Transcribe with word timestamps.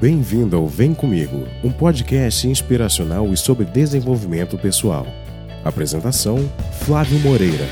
Bem-vindo 0.00 0.56
ao 0.56 0.66
Vem 0.66 0.94
Comigo, 0.94 1.46
um 1.62 1.70
podcast 1.70 2.48
inspiracional 2.48 3.30
e 3.34 3.36
sobre 3.36 3.66
desenvolvimento 3.66 4.56
pessoal. 4.56 5.06
Apresentação: 5.62 6.38
Flávio 6.86 7.18
Moreira. 7.18 7.66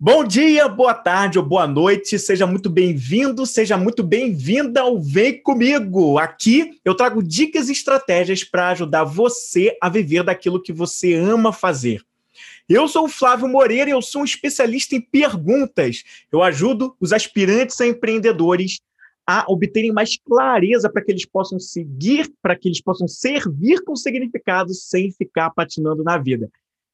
Bom 0.00 0.24
dia, 0.24 0.66
boa 0.66 0.94
tarde 0.94 1.38
ou 1.38 1.44
boa 1.44 1.66
noite, 1.66 2.18
seja 2.18 2.46
muito 2.46 2.70
bem-vindo, 2.70 3.44
seja 3.44 3.76
muito 3.76 4.02
bem-vinda 4.02 4.80
ao 4.80 4.98
Vem 4.98 5.42
Comigo. 5.42 6.16
Aqui 6.16 6.80
eu 6.82 6.94
trago 6.94 7.22
dicas 7.22 7.68
e 7.68 7.72
estratégias 7.72 8.42
para 8.42 8.70
ajudar 8.70 9.04
você 9.04 9.76
a 9.78 9.90
viver 9.90 10.22
daquilo 10.22 10.62
que 10.62 10.72
você 10.72 11.12
ama 11.12 11.52
fazer. 11.52 12.00
Eu 12.68 12.88
sou 12.88 13.04
o 13.04 13.08
Flávio 13.08 13.46
Moreira 13.46 13.90
e 13.90 13.92
eu 13.92 14.02
sou 14.02 14.22
um 14.22 14.24
especialista 14.24 14.96
em 14.96 15.00
perguntas. 15.00 16.02
Eu 16.32 16.42
ajudo 16.42 16.96
os 17.00 17.12
aspirantes 17.12 17.80
a 17.80 17.86
empreendedores 17.86 18.80
a 19.24 19.44
obterem 19.48 19.92
mais 19.92 20.16
clareza 20.16 20.90
para 20.90 21.02
que 21.02 21.12
eles 21.12 21.24
possam 21.24 21.58
seguir, 21.58 22.32
para 22.42 22.56
que 22.56 22.68
eles 22.68 22.80
possam 22.80 23.06
servir 23.06 23.82
com 23.84 23.94
significado 23.94 24.72
sem 24.74 25.10
ficar 25.12 25.50
patinando 25.50 26.02
na 26.02 26.18
vida. 26.18 26.48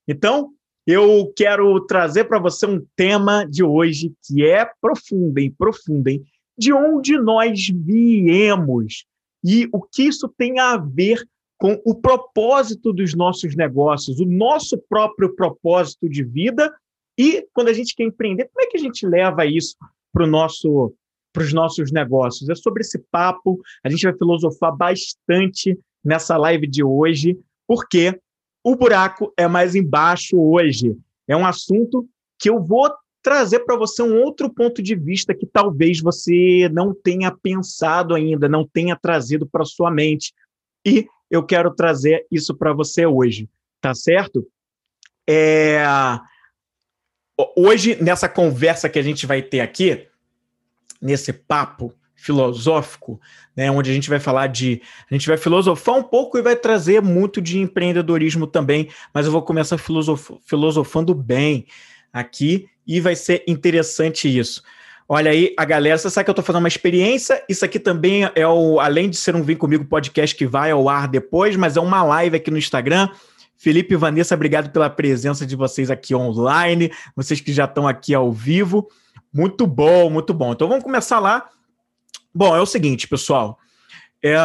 Então, 0.06 0.52
eu 0.86 1.32
quero 1.36 1.80
trazer 1.86 2.24
para 2.24 2.38
você 2.38 2.66
um 2.66 2.84
tema 2.96 3.44
de 3.44 3.62
hoje 3.62 4.12
que 4.26 4.44
é 4.44 4.68
profundem, 4.80 5.50
profundem, 5.50 6.22
de 6.56 6.72
onde 6.72 7.18
nós 7.18 7.68
viemos 7.68 9.04
e 9.44 9.68
o 9.72 9.80
que 9.80 10.04
isso 10.04 10.28
tem 10.28 10.58
a 10.58 10.76
ver 10.76 11.22
com 11.62 11.80
o 11.84 11.94
propósito 11.94 12.92
dos 12.92 13.14
nossos 13.14 13.54
negócios, 13.54 14.18
o 14.18 14.26
nosso 14.26 14.76
próprio 14.88 15.32
propósito 15.36 16.08
de 16.08 16.24
vida 16.24 16.74
e 17.16 17.46
quando 17.52 17.68
a 17.68 17.72
gente 17.72 17.94
quer 17.94 18.02
empreender, 18.02 18.50
como 18.52 18.66
é 18.66 18.68
que 18.68 18.76
a 18.76 18.80
gente 18.80 19.06
leva 19.06 19.46
isso 19.46 19.76
para 20.12 20.26
nosso 20.26 20.92
para 21.32 21.44
os 21.44 21.52
nossos 21.52 21.92
negócios? 21.92 22.50
É 22.50 22.56
sobre 22.56 22.80
esse 22.80 22.98
papo, 23.12 23.60
a 23.84 23.88
gente 23.88 24.02
vai 24.02 24.12
filosofar 24.12 24.76
bastante 24.76 25.78
nessa 26.04 26.36
live 26.36 26.66
de 26.66 26.82
hoje, 26.82 27.38
porque 27.64 28.20
o 28.64 28.74
buraco 28.74 29.32
é 29.36 29.46
mais 29.46 29.76
embaixo 29.76 30.36
hoje. 30.36 30.98
É 31.28 31.36
um 31.36 31.46
assunto 31.46 32.08
que 32.40 32.50
eu 32.50 32.60
vou 32.60 32.92
trazer 33.22 33.60
para 33.60 33.76
você 33.76 34.02
um 34.02 34.20
outro 34.20 34.52
ponto 34.52 34.82
de 34.82 34.96
vista 34.96 35.32
que 35.32 35.46
talvez 35.46 36.00
você 36.00 36.68
não 36.72 36.92
tenha 36.92 37.30
pensado 37.30 38.16
ainda, 38.16 38.48
não 38.48 38.66
tenha 38.66 38.96
trazido 38.96 39.46
para 39.46 39.64
sua 39.64 39.92
mente. 39.92 40.34
E 40.84 41.06
eu 41.32 41.42
quero 41.42 41.74
trazer 41.74 42.26
isso 42.30 42.54
para 42.54 42.74
você 42.74 43.06
hoje, 43.06 43.48
tá 43.80 43.94
certo? 43.94 44.46
É... 45.28 45.82
Hoje, 47.56 47.96
nessa 48.02 48.28
conversa 48.28 48.86
que 48.90 48.98
a 48.98 49.02
gente 49.02 49.26
vai 49.26 49.40
ter 49.40 49.60
aqui, 49.60 50.06
nesse 51.00 51.32
papo 51.32 51.94
filosófico, 52.14 53.18
né, 53.56 53.70
onde 53.70 53.90
a 53.90 53.94
gente 53.94 54.10
vai 54.10 54.20
falar 54.20 54.46
de. 54.48 54.82
A 55.10 55.14
gente 55.14 55.26
vai 55.26 55.38
filosofar 55.38 55.96
um 55.96 56.02
pouco 56.02 56.36
e 56.36 56.42
vai 56.42 56.54
trazer 56.54 57.00
muito 57.00 57.40
de 57.40 57.58
empreendedorismo 57.58 58.46
também, 58.46 58.90
mas 59.14 59.24
eu 59.24 59.32
vou 59.32 59.42
começar 59.42 59.78
filosof... 59.78 60.34
filosofando 60.44 61.14
bem 61.14 61.66
aqui 62.12 62.68
e 62.86 63.00
vai 63.00 63.16
ser 63.16 63.42
interessante 63.48 64.28
isso. 64.28 64.62
Olha 65.08 65.30
aí, 65.30 65.54
a 65.58 65.64
galera, 65.64 65.98
você 65.98 66.08
sabe 66.08 66.24
que 66.24 66.30
eu 66.30 66.32
estou 66.32 66.44
fazendo 66.44 66.62
uma 66.62 66.68
experiência. 66.68 67.44
Isso 67.48 67.64
aqui 67.64 67.78
também 67.78 68.30
é 68.34 68.46
o, 68.46 68.80
além 68.80 69.10
de 69.10 69.16
ser 69.16 69.34
um 69.34 69.42
Vem 69.42 69.56
Comigo 69.56 69.84
podcast 69.84 70.34
que 70.34 70.46
vai 70.46 70.70
ao 70.70 70.88
ar 70.88 71.08
depois, 71.08 71.56
mas 71.56 71.76
é 71.76 71.80
uma 71.80 72.02
live 72.02 72.36
aqui 72.36 72.50
no 72.50 72.58
Instagram. 72.58 73.08
Felipe 73.56 73.94
e 73.94 73.96
Vanessa, 73.96 74.34
obrigado 74.34 74.70
pela 74.70 74.90
presença 74.90 75.46
de 75.46 75.54
vocês 75.54 75.90
aqui 75.90 76.14
online, 76.14 76.90
vocês 77.14 77.40
que 77.40 77.52
já 77.52 77.64
estão 77.64 77.86
aqui 77.86 78.12
ao 78.12 78.32
vivo. 78.32 78.88
Muito 79.32 79.66
bom, 79.66 80.10
muito 80.10 80.34
bom. 80.34 80.52
Então 80.52 80.68
vamos 80.68 80.82
começar 80.82 81.20
lá. 81.20 81.48
Bom, 82.34 82.56
é 82.56 82.60
o 82.60 82.66
seguinte, 82.66 83.06
pessoal. 83.06 83.58
É, 84.22 84.36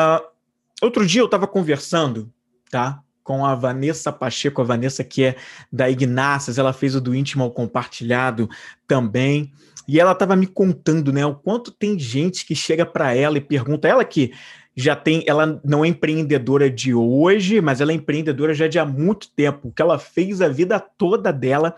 outro 0.82 1.06
dia 1.06 1.22
eu 1.22 1.26
estava 1.26 1.48
conversando, 1.48 2.32
tá? 2.70 3.02
Com 3.24 3.46
a 3.46 3.56
Vanessa 3.56 4.12
Pacheco, 4.12 4.62
a 4.62 4.66
Vanessa 4.66 5.04
que 5.04 5.24
é 5.24 5.36
da 5.72 5.90
Ignácias, 5.90 6.58
ela 6.58 6.72
fez 6.72 6.94
o 6.94 7.02
do 7.02 7.16
íntimo 7.16 7.44
ao 7.44 7.52
compartilhado 7.52 8.50
também. 8.88 9.52
E 9.88 10.00
ela 10.00 10.12
estava 10.12 10.36
me 10.36 10.48
contando, 10.48 11.14
né, 11.14 11.26
o 11.26 11.36
quanto 11.36 11.72
tem 11.72 11.98
gente 11.98 12.46
que 12.46 12.56
chega 12.56 12.86
para 12.86 13.16
ela 13.16 13.38
e 13.38 13.42
pergunta, 13.42 13.88
ela 13.88 14.04
que 14.04 14.34
já 14.76 14.96
tem, 14.96 15.24
ela 15.26 15.60
não 15.64 15.84
é 15.84 15.88
empreendedora 15.88 16.70
de 16.70 16.94
hoje, 16.94 17.62
mas 17.62 17.82
ela 17.82 17.92
é 17.92 17.96
empreendedora 17.96 18.54
já 18.54 18.68
de 18.68 18.78
há 18.78 18.86
muito 18.86 19.30
tempo, 19.36 19.72
que 19.76 19.82
ela 19.82 19.98
fez 19.98 20.42
a 20.42 20.48
vida 20.48 20.80
toda 20.80 21.32
dela 21.32 21.76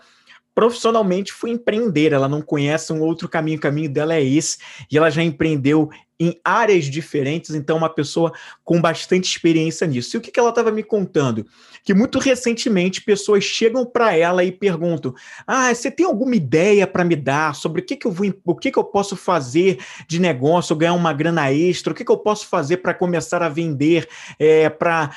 profissionalmente 0.54 1.32
foi 1.32 1.50
empreender, 1.50 2.12
ela 2.12 2.28
não 2.28 2.42
conhece 2.42 2.92
um 2.92 3.00
outro 3.00 3.28
caminho, 3.28 3.56
o 3.56 3.60
caminho 3.60 3.88
dela 3.88 4.14
é 4.14 4.22
esse, 4.22 4.58
e 4.90 4.98
ela 4.98 5.08
já 5.08 5.22
empreendeu 5.22 5.88
em 6.20 6.38
áreas 6.44 6.84
diferentes, 6.84 7.54
então 7.54 7.78
uma 7.78 7.88
pessoa 7.88 8.30
com 8.62 8.78
bastante 8.78 9.24
experiência 9.24 9.86
nisso. 9.86 10.14
E 10.14 10.18
o 10.18 10.20
que, 10.20 10.30
que 10.30 10.38
ela 10.38 10.50
estava 10.50 10.70
me 10.70 10.82
contando? 10.82 11.46
Que 11.82 11.94
muito 11.94 12.18
recentemente 12.18 13.00
pessoas 13.00 13.42
chegam 13.42 13.86
para 13.86 14.14
ela 14.14 14.44
e 14.44 14.52
perguntam: 14.52 15.14
"Ah, 15.46 15.74
você 15.74 15.90
tem 15.90 16.04
alguma 16.04 16.36
ideia 16.36 16.86
para 16.86 17.02
me 17.02 17.16
dar 17.16 17.54
sobre 17.54 17.80
o 17.80 17.84
que, 17.84 17.96
que 17.96 18.06
eu 18.06 18.12
vou, 18.12 18.30
o 18.44 18.54
que, 18.54 18.70
que 18.70 18.78
eu 18.78 18.84
posso 18.84 19.16
fazer 19.16 19.78
de 20.06 20.20
negócio, 20.20 20.76
ganhar 20.76 20.92
uma 20.92 21.14
grana 21.14 21.50
extra, 21.50 21.92
o 21.92 21.96
que, 21.96 22.04
que 22.04 22.12
eu 22.12 22.18
posso 22.18 22.46
fazer 22.46 22.78
para 22.78 22.92
começar 22.92 23.42
a 23.42 23.48
vender, 23.48 24.06
é, 24.38 24.68
para 24.68 25.10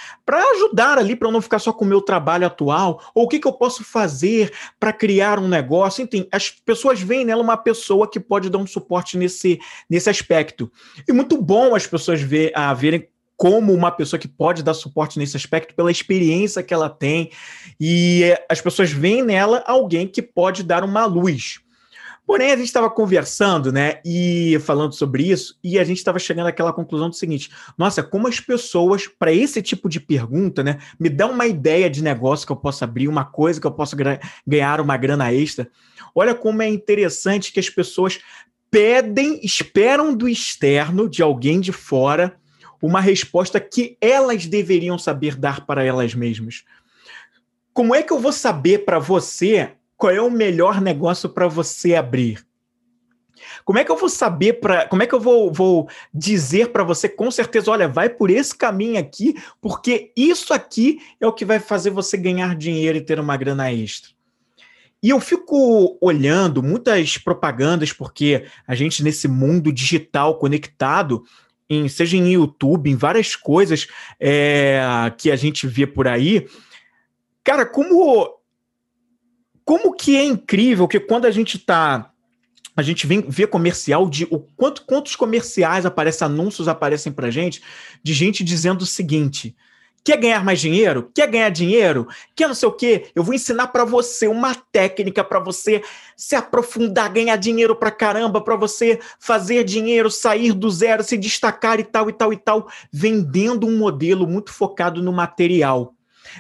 ajudar 0.53 0.97
ali 0.97 1.17
para 1.17 1.29
não 1.29 1.41
ficar 1.41 1.59
só 1.59 1.73
com 1.73 1.83
o 1.83 1.87
meu 1.87 2.01
trabalho 2.01 2.47
atual, 2.47 3.01
ou 3.13 3.25
o 3.25 3.27
que, 3.27 3.39
que 3.39 3.47
eu 3.47 3.53
posso 3.53 3.83
fazer 3.83 4.53
para 4.79 4.93
criar 4.93 5.37
um 5.37 5.49
negócio?" 5.49 6.01
Enfim, 6.01 6.25
as 6.31 6.49
pessoas 6.49 7.01
veem 7.01 7.25
nela 7.25 7.43
uma 7.43 7.57
pessoa 7.57 8.09
que 8.09 8.21
pode 8.21 8.49
dar 8.49 8.59
um 8.59 8.67
suporte 8.67 9.17
nesse 9.17 9.59
nesse 9.89 10.09
aspecto. 10.09 10.71
E 11.07 11.13
muito 11.13 11.41
bom 11.41 11.75
as 11.75 11.87
pessoas 11.87 12.21
ver, 12.21 12.51
a 12.55 12.73
verem 12.73 13.07
como 13.35 13.73
uma 13.73 13.91
pessoa 13.91 14.19
que 14.19 14.27
pode 14.27 14.63
dar 14.63 14.73
suporte 14.73 15.17
nesse 15.17 15.35
aspecto 15.35 15.73
pela 15.75 15.91
experiência 15.91 16.63
que 16.63 16.73
ela 16.73 16.89
tem 16.89 17.31
e 17.79 18.23
as 18.47 18.61
pessoas 18.61 18.91
veem 18.91 19.23
nela 19.23 19.63
alguém 19.65 20.07
que 20.07 20.21
pode 20.21 20.63
dar 20.63 20.83
uma 20.83 21.05
luz. 21.05 21.59
Porém, 22.25 22.53
a 22.53 22.55
gente 22.55 22.67
estava 22.67 22.89
conversando, 22.89 23.69
né, 23.69 23.99
e 24.05 24.57
falando 24.61 24.93
sobre 24.93 25.29
isso, 25.29 25.59
e 25.61 25.77
a 25.77 25.83
gente 25.83 25.97
estava 25.97 26.17
chegando 26.17 26.47
àquela 26.47 26.71
conclusão 26.71 27.09
do 27.09 27.15
seguinte: 27.15 27.49
nossa, 27.77 28.01
como 28.01 28.29
as 28.29 28.39
pessoas, 28.39 29.07
para 29.07 29.33
esse 29.33 29.61
tipo 29.61 29.89
de 29.89 29.99
pergunta, 29.99 30.63
né, 30.63 30.77
me 30.97 31.09
dão 31.09 31.31
uma 31.31 31.45
ideia 31.45 31.89
de 31.89 32.01
negócio 32.01 32.45
que 32.45 32.53
eu 32.53 32.57
possa 32.57 32.85
abrir, 32.85 33.09
uma 33.09 33.25
coisa 33.25 33.59
que 33.59 33.67
eu 33.67 33.71
possa 33.71 33.97
ganhar 34.47 34.79
uma 34.79 34.95
grana 34.95 35.33
extra. 35.33 35.69
Olha 36.15 36.33
como 36.33 36.61
é 36.61 36.69
interessante 36.69 37.51
que 37.51 37.59
as 37.59 37.69
pessoas 37.69 38.19
pedem, 38.73 39.39
esperam 39.43 40.15
do 40.15 40.27
externo, 40.27 41.07
de 41.07 41.21
alguém 41.21 41.59
de 41.59 41.71
fora, 41.71 42.35
uma 42.81 42.99
resposta 42.99 43.59
que 43.59 43.95
elas 44.01 44.47
deveriam 44.47 44.97
saber 44.97 45.35
dar 45.35 45.63
para 45.63 45.83
elas 45.83 46.15
mesmas. 46.15 46.63
Como 47.71 47.93
é 47.93 48.01
que 48.01 48.11
eu 48.11 48.17
vou 48.17 48.31
saber 48.31 48.79
para 48.79 48.97
você 48.97 49.73
qual 49.95 50.11
é 50.11 50.19
o 50.19 50.31
melhor 50.31 50.81
negócio 50.81 51.29
para 51.29 51.47
você 51.47 51.93
abrir? 51.93 52.43
Como 53.63 53.77
é 53.77 53.83
que 53.83 53.91
eu 53.91 53.95
vou 53.95 54.09
saber 54.09 54.53
para, 54.53 54.87
como 54.87 55.03
é 55.03 55.07
que 55.07 55.13
eu 55.13 55.19
vou, 55.19 55.53
vou 55.53 55.87
dizer 56.11 56.69
para 56.69 56.83
você 56.83 57.07
com 57.07 57.29
certeza, 57.29 57.69
olha, 57.69 57.87
vai 57.87 58.09
por 58.09 58.31
esse 58.31 58.55
caminho 58.55 58.99
aqui, 58.99 59.35
porque 59.61 60.11
isso 60.17 60.51
aqui 60.51 60.97
é 61.21 61.27
o 61.27 61.33
que 61.33 61.45
vai 61.45 61.59
fazer 61.59 61.91
você 61.91 62.17
ganhar 62.17 62.55
dinheiro 62.55 62.97
e 62.97 63.01
ter 63.01 63.19
uma 63.19 63.37
grana 63.37 63.71
extra. 63.71 64.09
E 65.03 65.09
eu 65.09 65.19
fico 65.19 65.97
olhando 65.99 66.63
muitas 66.63 67.17
propagandas, 67.17 67.91
porque 67.91 68.45
a 68.65 68.73
gente, 68.73 69.03
nesse 69.03 69.27
mundo 69.27 69.69
digital 69.69 70.39
conectado, 70.39 71.25
em, 71.69 71.89
seja 71.89 72.15
em 72.15 72.31
YouTube, 72.31 72.89
em 72.89 72.95
várias 72.95 73.35
coisas 73.35 73.85
é, 74.17 74.81
que 75.17 75.29
a 75.29 75.35
gente 75.35 75.67
vê 75.67 75.85
por 75.85 76.07
aí, 76.07 76.47
cara, 77.43 77.65
como, 77.65 78.33
como 79.65 79.93
que 79.93 80.15
é 80.15 80.23
incrível 80.23 80.87
que 80.87 81.01
quando 81.01 81.25
a 81.25 81.31
gente 81.31 81.57
está 81.57 82.09
a 82.75 82.81
gente 82.81 83.05
vem 83.05 83.21
ver 83.21 83.47
comercial 83.47 84.09
de 84.09 84.25
o 84.31 84.39
quanto 84.39 84.83
quantos 84.85 85.15
comerciais 85.15 85.85
aparecem, 85.85 86.25
anúncios 86.25 86.67
aparecem 86.67 87.11
para 87.11 87.29
gente 87.29 87.61
de 88.01 88.13
gente 88.13 88.43
dizendo 88.43 88.81
o 88.81 88.85
seguinte: 88.85 89.55
Quer 90.03 90.17
ganhar 90.17 90.43
mais 90.43 90.59
dinheiro? 90.59 91.09
Quer 91.15 91.27
ganhar 91.27 91.49
dinheiro? 91.49 92.07
Quer 92.35 92.47
não 92.47 92.55
sei 92.55 92.67
o 92.67 92.73
quê? 92.73 93.05
Eu 93.15 93.23
vou 93.23 93.33
ensinar 93.33 93.67
para 93.67 93.85
você 93.85 94.27
uma 94.27 94.53
técnica 94.53 95.23
para 95.23 95.39
você 95.39 95.81
se 96.17 96.35
aprofundar, 96.35 97.09
ganhar 97.09 97.37
dinheiro 97.37 97.73
para 97.73 97.89
caramba, 97.89 98.41
para 98.41 98.57
você 98.57 98.99
fazer 99.17 99.63
dinheiro, 99.63 100.11
sair 100.11 100.51
do 100.51 100.69
zero, 100.69 101.03
se 101.03 101.17
destacar 101.17 101.79
e 101.79 101.85
tal 101.85 102.09
e 102.09 102.13
tal 102.13 102.33
e 102.33 102.37
tal, 102.37 102.67
vendendo 102.91 103.65
um 103.65 103.77
modelo 103.77 104.27
muito 104.27 104.51
focado 104.51 105.01
no 105.01 105.13
material. 105.13 105.95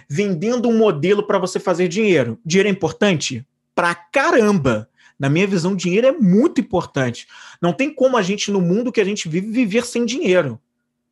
Vendendo 0.09 0.67
um 0.67 0.77
modelo 0.77 1.25
para 1.25 1.39
você 1.39 1.57
fazer 1.57 1.87
dinheiro. 1.87 2.37
Dinheiro 2.45 2.67
é 2.67 2.71
importante? 2.71 3.47
Pra 3.73 3.95
caramba. 3.95 4.89
Na 5.17 5.29
minha 5.29 5.47
visão, 5.47 5.73
dinheiro 5.73 6.07
é 6.07 6.11
muito 6.11 6.59
importante. 6.59 7.27
Não 7.61 7.71
tem 7.71 7.93
como 7.93 8.17
a 8.17 8.21
gente, 8.21 8.51
no 8.51 8.59
mundo 8.59 8.91
que 8.91 8.99
a 8.99 9.05
gente 9.05 9.29
vive, 9.29 9.49
viver 9.51 9.85
sem 9.85 10.05
dinheiro. 10.05 10.59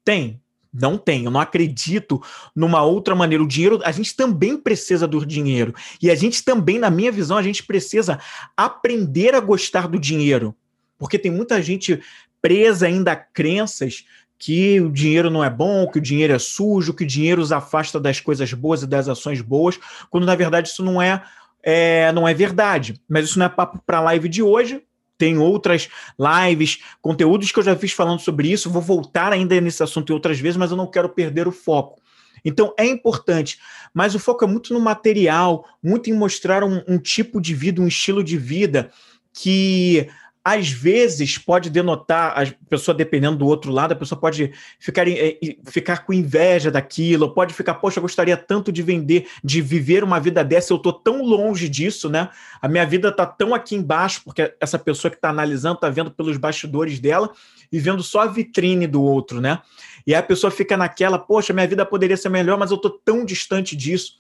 Tem, 0.04 0.42
Não 0.74 0.98
tem, 0.98 1.26
eu 1.26 1.32
não 1.32 1.42
acredito 1.42 2.22
numa 2.56 2.82
outra 2.82 3.14
maneira. 3.14 3.44
O 3.44 3.48
dinheiro, 3.48 3.82
a 3.84 3.92
gente 3.92 4.16
também 4.16 4.56
precisa 4.56 5.06
do 5.06 5.26
dinheiro. 5.26 5.74
E 6.02 6.10
a 6.10 6.16
gente 6.16 6.44
também, 6.44 6.80
na 6.80 6.90
minha 6.90 7.12
visão, 7.12 7.38
a 7.38 7.44
gente 7.44 7.64
precisa 7.64 8.20
aprender 8.56 9.36
a 9.36 9.42
gostar 9.42 9.88
do 9.88 10.00
dinheiro. 10.00 10.56
Porque 10.98 11.20
tem 11.20 11.32
muita 11.32 11.62
gente 11.62 12.02
presa 12.42 12.88
ainda 12.88 13.12
a 13.12 13.16
crenças 13.16 14.06
que 14.38 14.80
o 14.82 14.90
dinheiro 14.90 15.30
não 15.30 15.44
é 15.44 15.50
bom, 15.50 15.88
que 15.88 16.00
o 16.00 16.02
dinheiro 16.02 16.34
é 16.34 16.40
sujo, 16.40 16.96
que 16.96 17.04
o 17.04 17.08
dinheiro 17.08 17.42
os 17.42 17.52
afasta 17.52 18.00
das 18.00 18.20
coisas 18.20 18.52
boas 18.54 18.82
e 18.82 18.88
das 18.88 19.08
ações 19.08 19.40
boas, 19.40 19.78
quando 20.10 20.26
na 20.26 20.34
verdade 20.34 20.70
isso 20.70 20.84
não 20.84 21.00
é, 21.00 21.22
é 21.62 22.12
não 22.12 22.28
é 22.28 22.34
verdade. 22.34 23.00
Mas 23.08 23.26
isso 23.26 23.38
não 23.38 23.46
é 23.46 23.50
papo 23.50 23.80
para 23.86 24.00
a 24.00 24.02
live 24.02 24.28
de 24.28 24.42
hoje. 24.42 24.82
Tem 25.22 25.38
outras 25.38 25.88
lives, 26.18 26.80
conteúdos 27.00 27.52
que 27.52 27.60
eu 27.60 27.64
já 27.64 27.76
fiz 27.76 27.92
falando 27.92 28.20
sobre 28.22 28.52
isso. 28.52 28.72
Vou 28.72 28.82
voltar 28.82 29.32
ainda 29.32 29.62
nesse 29.62 29.84
assunto 29.84 30.12
outras 30.14 30.40
vezes, 30.40 30.58
mas 30.58 30.72
eu 30.72 30.78
não 30.78 30.90
quero 30.90 31.10
perder 31.10 31.48
o 31.48 31.52
foco. 31.52 32.02
Então 32.44 32.74
é 32.76 32.88
importante, 32.88 33.60
mas 33.94 34.16
o 34.16 34.20
foco 34.20 34.44
é 34.44 34.48
muito 34.48 34.74
no 34.74 34.80
material, 34.80 35.64
muito 35.84 36.10
em 36.10 36.14
mostrar 36.14 36.64
um, 36.64 36.82
um 36.88 36.98
tipo 36.98 37.40
de 37.40 37.54
vida, 37.54 37.80
um 37.80 37.88
estilo 37.88 38.24
de 38.24 38.36
vida 38.36 38.90
que 39.32 40.10
às 40.44 40.70
vezes 40.70 41.38
pode 41.38 41.70
denotar 41.70 42.34
a 42.36 42.46
pessoa 42.68 42.96
dependendo 42.96 43.38
do 43.38 43.46
outro 43.46 43.72
lado, 43.72 43.92
a 43.92 43.96
pessoa 43.96 44.20
pode 44.20 44.52
ficar, 44.80 45.08
eh, 45.08 45.38
ficar 45.66 46.04
com 46.04 46.12
inveja 46.12 46.72
daquilo, 46.72 47.34
pode 47.34 47.54
ficar, 47.54 47.76
poxa, 47.76 48.00
eu 48.00 48.02
gostaria 48.02 48.36
tanto 48.36 48.72
de 48.72 48.82
vender, 48.82 49.28
de 49.44 49.62
viver 49.62 50.04
uma 50.04 50.20
vida 50.20 50.44
dessa, 50.44 50.74
eu 50.74 50.78
estou 50.78 50.94
tão 50.94 51.24
longe 51.24 51.70
disso, 51.70 52.10
né? 52.10 52.30
A 52.60 52.68
minha 52.68 52.86
vida 52.86 53.10
está 53.10 53.24
tão 53.24 53.54
aqui 53.54 53.76
embaixo, 53.76 54.22
porque 54.26 54.56
essa 54.60 54.80
pessoa 54.80 55.12
que 55.12 55.18
está 55.18 55.30
analisando 55.30 55.76
está 55.76 55.90
vendo 55.90 56.10
pelos 56.10 56.38
bastidores 56.38 57.00
dela 57.00 57.32
e 57.72 57.80
vendo 57.80 58.02
só 58.02 58.22
a 58.22 58.28
vitrine 58.28 58.88
do 58.88 59.02
outro, 59.04 59.40
né? 59.40 59.60
E 60.08 60.14
aí 60.16 60.20
a 60.20 60.24
pessoa 60.24 60.50
fica 60.50 60.76
naquela, 60.76 61.20
poxa, 61.20 61.54
minha 61.54 61.68
vida 61.68 61.86
poderia 61.86 62.18
ser 62.18 62.30
melhor, 62.30 62.58
mas 62.58 62.72
eu 62.72 62.78
estou 62.78 62.92
tão 63.06 63.24
distante 63.24 63.76
disso. 63.76 64.14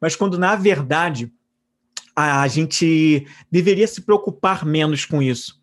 Mas 0.00 0.16
quando 0.16 0.38
na 0.38 0.56
verdade 0.56 1.30
a 2.14 2.48
gente 2.48 3.26
deveria 3.52 3.86
se 3.86 4.00
preocupar 4.00 4.64
menos 4.64 5.04
com 5.04 5.22
isso 5.22 5.55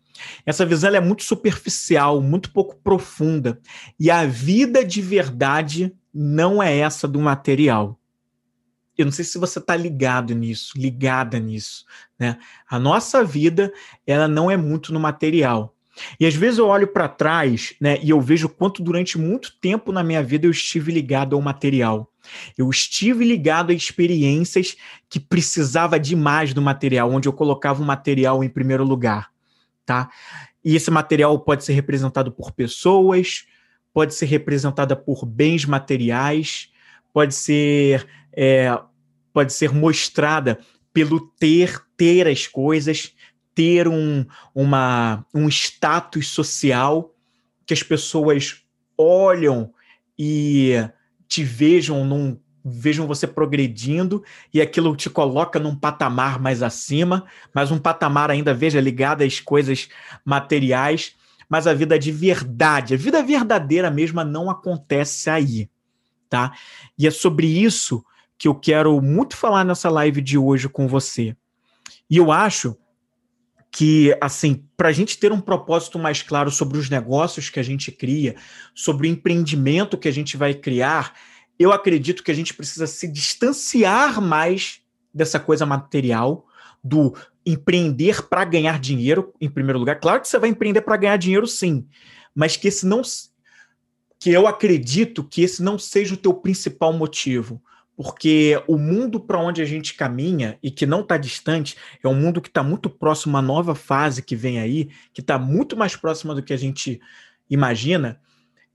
essa 0.46 0.64
visão 0.64 0.94
é 0.94 1.00
muito 1.00 1.24
superficial, 1.24 2.20
muito 2.20 2.52
pouco 2.52 2.76
profunda. 2.76 3.60
E 3.98 4.10
a 4.10 4.24
vida 4.24 4.84
de 4.84 5.00
verdade 5.02 5.94
não 6.12 6.62
é 6.62 6.76
essa 6.78 7.08
do 7.08 7.20
material. 7.20 7.98
Eu 8.96 9.06
não 9.06 9.12
sei 9.12 9.24
se 9.24 9.38
você 9.38 9.58
está 9.58 9.74
ligado 9.74 10.34
nisso, 10.34 10.72
ligada 10.76 11.38
nisso. 11.38 11.84
Né? 12.18 12.38
A 12.68 12.78
nossa 12.78 13.24
vida, 13.24 13.72
ela 14.06 14.28
não 14.28 14.50
é 14.50 14.56
muito 14.56 14.92
no 14.92 15.00
material. 15.00 15.74
E 16.18 16.26
às 16.26 16.34
vezes 16.34 16.58
eu 16.58 16.66
olho 16.66 16.88
para 16.88 17.08
trás 17.08 17.74
né, 17.80 17.98
e 18.02 18.10
eu 18.10 18.20
vejo 18.20 18.48
quanto 18.48 18.82
durante 18.82 19.16
muito 19.16 19.56
tempo 19.60 19.92
na 19.92 20.02
minha 20.02 20.22
vida 20.22 20.46
eu 20.46 20.50
estive 20.50 20.92
ligado 20.92 21.36
ao 21.36 21.42
material. 21.42 22.10
Eu 22.56 22.68
estive 22.68 23.24
ligado 23.24 23.70
a 23.70 23.74
experiências 23.74 24.76
que 25.08 25.20
precisava 25.20 25.98
demais 25.98 26.52
do 26.52 26.62
material, 26.62 27.12
onde 27.12 27.28
eu 27.28 27.32
colocava 27.32 27.82
o 27.82 27.86
material 27.86 28.42
em 28.42 28.48
primeiro 28.48 28.84
lugar 28.84 29.33
tá? 29.84 30.10
E 30.64 30.74
esse 30.76 30.90
material 30.90 31.38
pode 31.38 31.64
ser 31.64 31.72
representado 31.72 32.32
por 32.32 32.52
pessoas, 32.52 33.46
pode 33.92 34.14
ser 34.14 34.26
representada 34.26 34.96
por 34.96 35.24
bens 35.24 35.64
materiais, 35.64 36.72
pode 37.12 37.34
ser 37.34 38.06
é, 38.32 38.76
pode 39.32 39.52
ser 39.52 39.72
mostrada 39.72 40.58
pelo 40.92 41.20
ter 41.20 41.82
ter 41.96 42.26
as 42.26 42.46
coisas, 42.46 43.12
ter 43.54 43.86
um, 43.88 44.24
uma, 44.54 45.24
um 45.34 45.48
status 45.48 46.28
social 46.28 47.14
que 47.66 47.74
as 47.74 47.82
pessoas 47.82 48.62
olham 48.96 49.72
e 50.18 50.72
te 51.28 51.42
vejam 51.42 52.04
num 52.04 52.38
vejam 52.64 53.06
você 53.06 53.26
progredindo 53.26 54.24
e 54.52 54.60
aquilo 54.62 54.96
te 54.96 55.10
coloca 55.10 55.60
num 55.60 55.76
patamar 55.76 56.40
mais 56.40 56.62
acima, 56.62 57.26
mas 57.52 57.70
um 57.70 57.78
patamar 57.78 58.30
ainda, 58.30 58.54
veja, 58.54 58.80
ligado 58.80 59.22
às 59.22 59.38
coisas 59.38 59.88
materiais, 60.24 61.14
mas 61.48 61.66
a 61.66 61.74
vida 61.74 61.98
de 61.98 62.10
verdade, 62.10 62.94
a 62.94 62.96
vida 62.96 63.22
verdadeira 63.22 63.90
mesma 63.90 64.24
não 64.24 64.48
acontece 64.48 65.28
aí, 65.28 65.68
tá? 66.28 66.52
E 66.98 67.06
é 67.06 67.10
sobre 67.10 67.46
isso 67.46 68.02
que 68.38 68.48
eu 68.48 68.54
quero 68.54 69.00
muito 69.02 69.36
falar 69.36 69.64
nessa 69.64 69.90
live 69.90 70.22
de 70.22 70.38
hoje 70.38 70.68
com 70.68 70.88
você. 70.88 71.36
E 72.08 72.16
eu 72.16 72.32
acho 72.32 72.76
que, 73.70 74.16
assim, 74.20 74.64
para 74.76 74.88
a 74.88 74.92
gente 74.92 75.18
ter 75.18 75.32
um 75.32 75.40
propósito 75.40 75.98
mais 75.98 76.22
claro 76.22 76.50
sobre 76.50 76.78
os 76.78 76.88
negócios 76.88 77.50
que 77.50 77.58
a 77.58 77.62
gente 77.62 77.90
cria, 77.90 78.36
sobre 78.72 79.08
o 79.08 79.10
empreendimento 79.10 79.98
que 79.98 80.06
a 80.06 80.12
gente 80.12 80.36
vai 80.36 80.54
criar, 80.54 81.12
eu 81.58 81.72
acredito 81.72 82.22
que 82.22 82.30
a 82.30 82.34
gente 82.34 82.54
precisa 82.54 82.86
se 82.86 83.06
distanciar 83.08 84.20
mais 84.20 84.80
dessa 85.12 85.38
coisa 85.38 85.64
material, 85.64 86.46
do 86.82 87.14
empreender 87.46 88.26
para 88.28 88.44
ganhar 88.44 88.78
dinheiro, 88.78 89.32
em 89.40 89.48
primeiro 89.48 89.78
lugar. 89.78 90.00
Claro 90.00 90.20
que 90.20 90.28
você 90.28 90.38
vai 90.38 90.50
empreender 90.50 90.82
para 90.82 90.96
ganhar 90.96 91.16
dinheiro, 91.16 91.46
sim, 91.46 91.86
mas 92.34 92.56
que 92.56 92.68
esse 92.68 92.86
não. 92.86 93.02
que 94.18 94.30
eu 94.30 94.46
acredito 94.46 95.22
que 95.22 95.42
esse 95.42 95.62
não 95.62 95.78
seja 95.78 96.14
o 96.14 96.18
teu 96.18 96.34
principal 96.34 96.92
motivo. 96.92 97.62
Porque 97.96 98.60
o 98.66 98.76
mundo 98.76 99.20
para 99.20 99.38
onde 99.38 99.62
a 99.62 99.64
gente 99.64 99.94
caminha 99.94 100.58
e 100.60 100.68
que 100.68 100.84
não 100.84 101.02
está 101.02 101.16
distante 101.16 101.76
é 102.02 102.08
um 102.08 102.14
mundo 102.14 102.40
que 102.42 102.48
está 102.48 102.60
muito 102.60 102.90
próximo 102.90 103.34
uma 103.34 103.42
nova 103.42 103.72
fase 103.72 104.20
que 104.20 104.34
vem 104.34 104.58
aí, 104.58 104.90
que 105.12 105.20
está 105.20 105.38
muito 105.38 105.76
mais 105.76 105.94
próxima 105.94 106.34
do 106.34 106.42
que 106.42 106.52
a 106.52 106.56
gente 106.56 107.00
imagina 107.48 108.20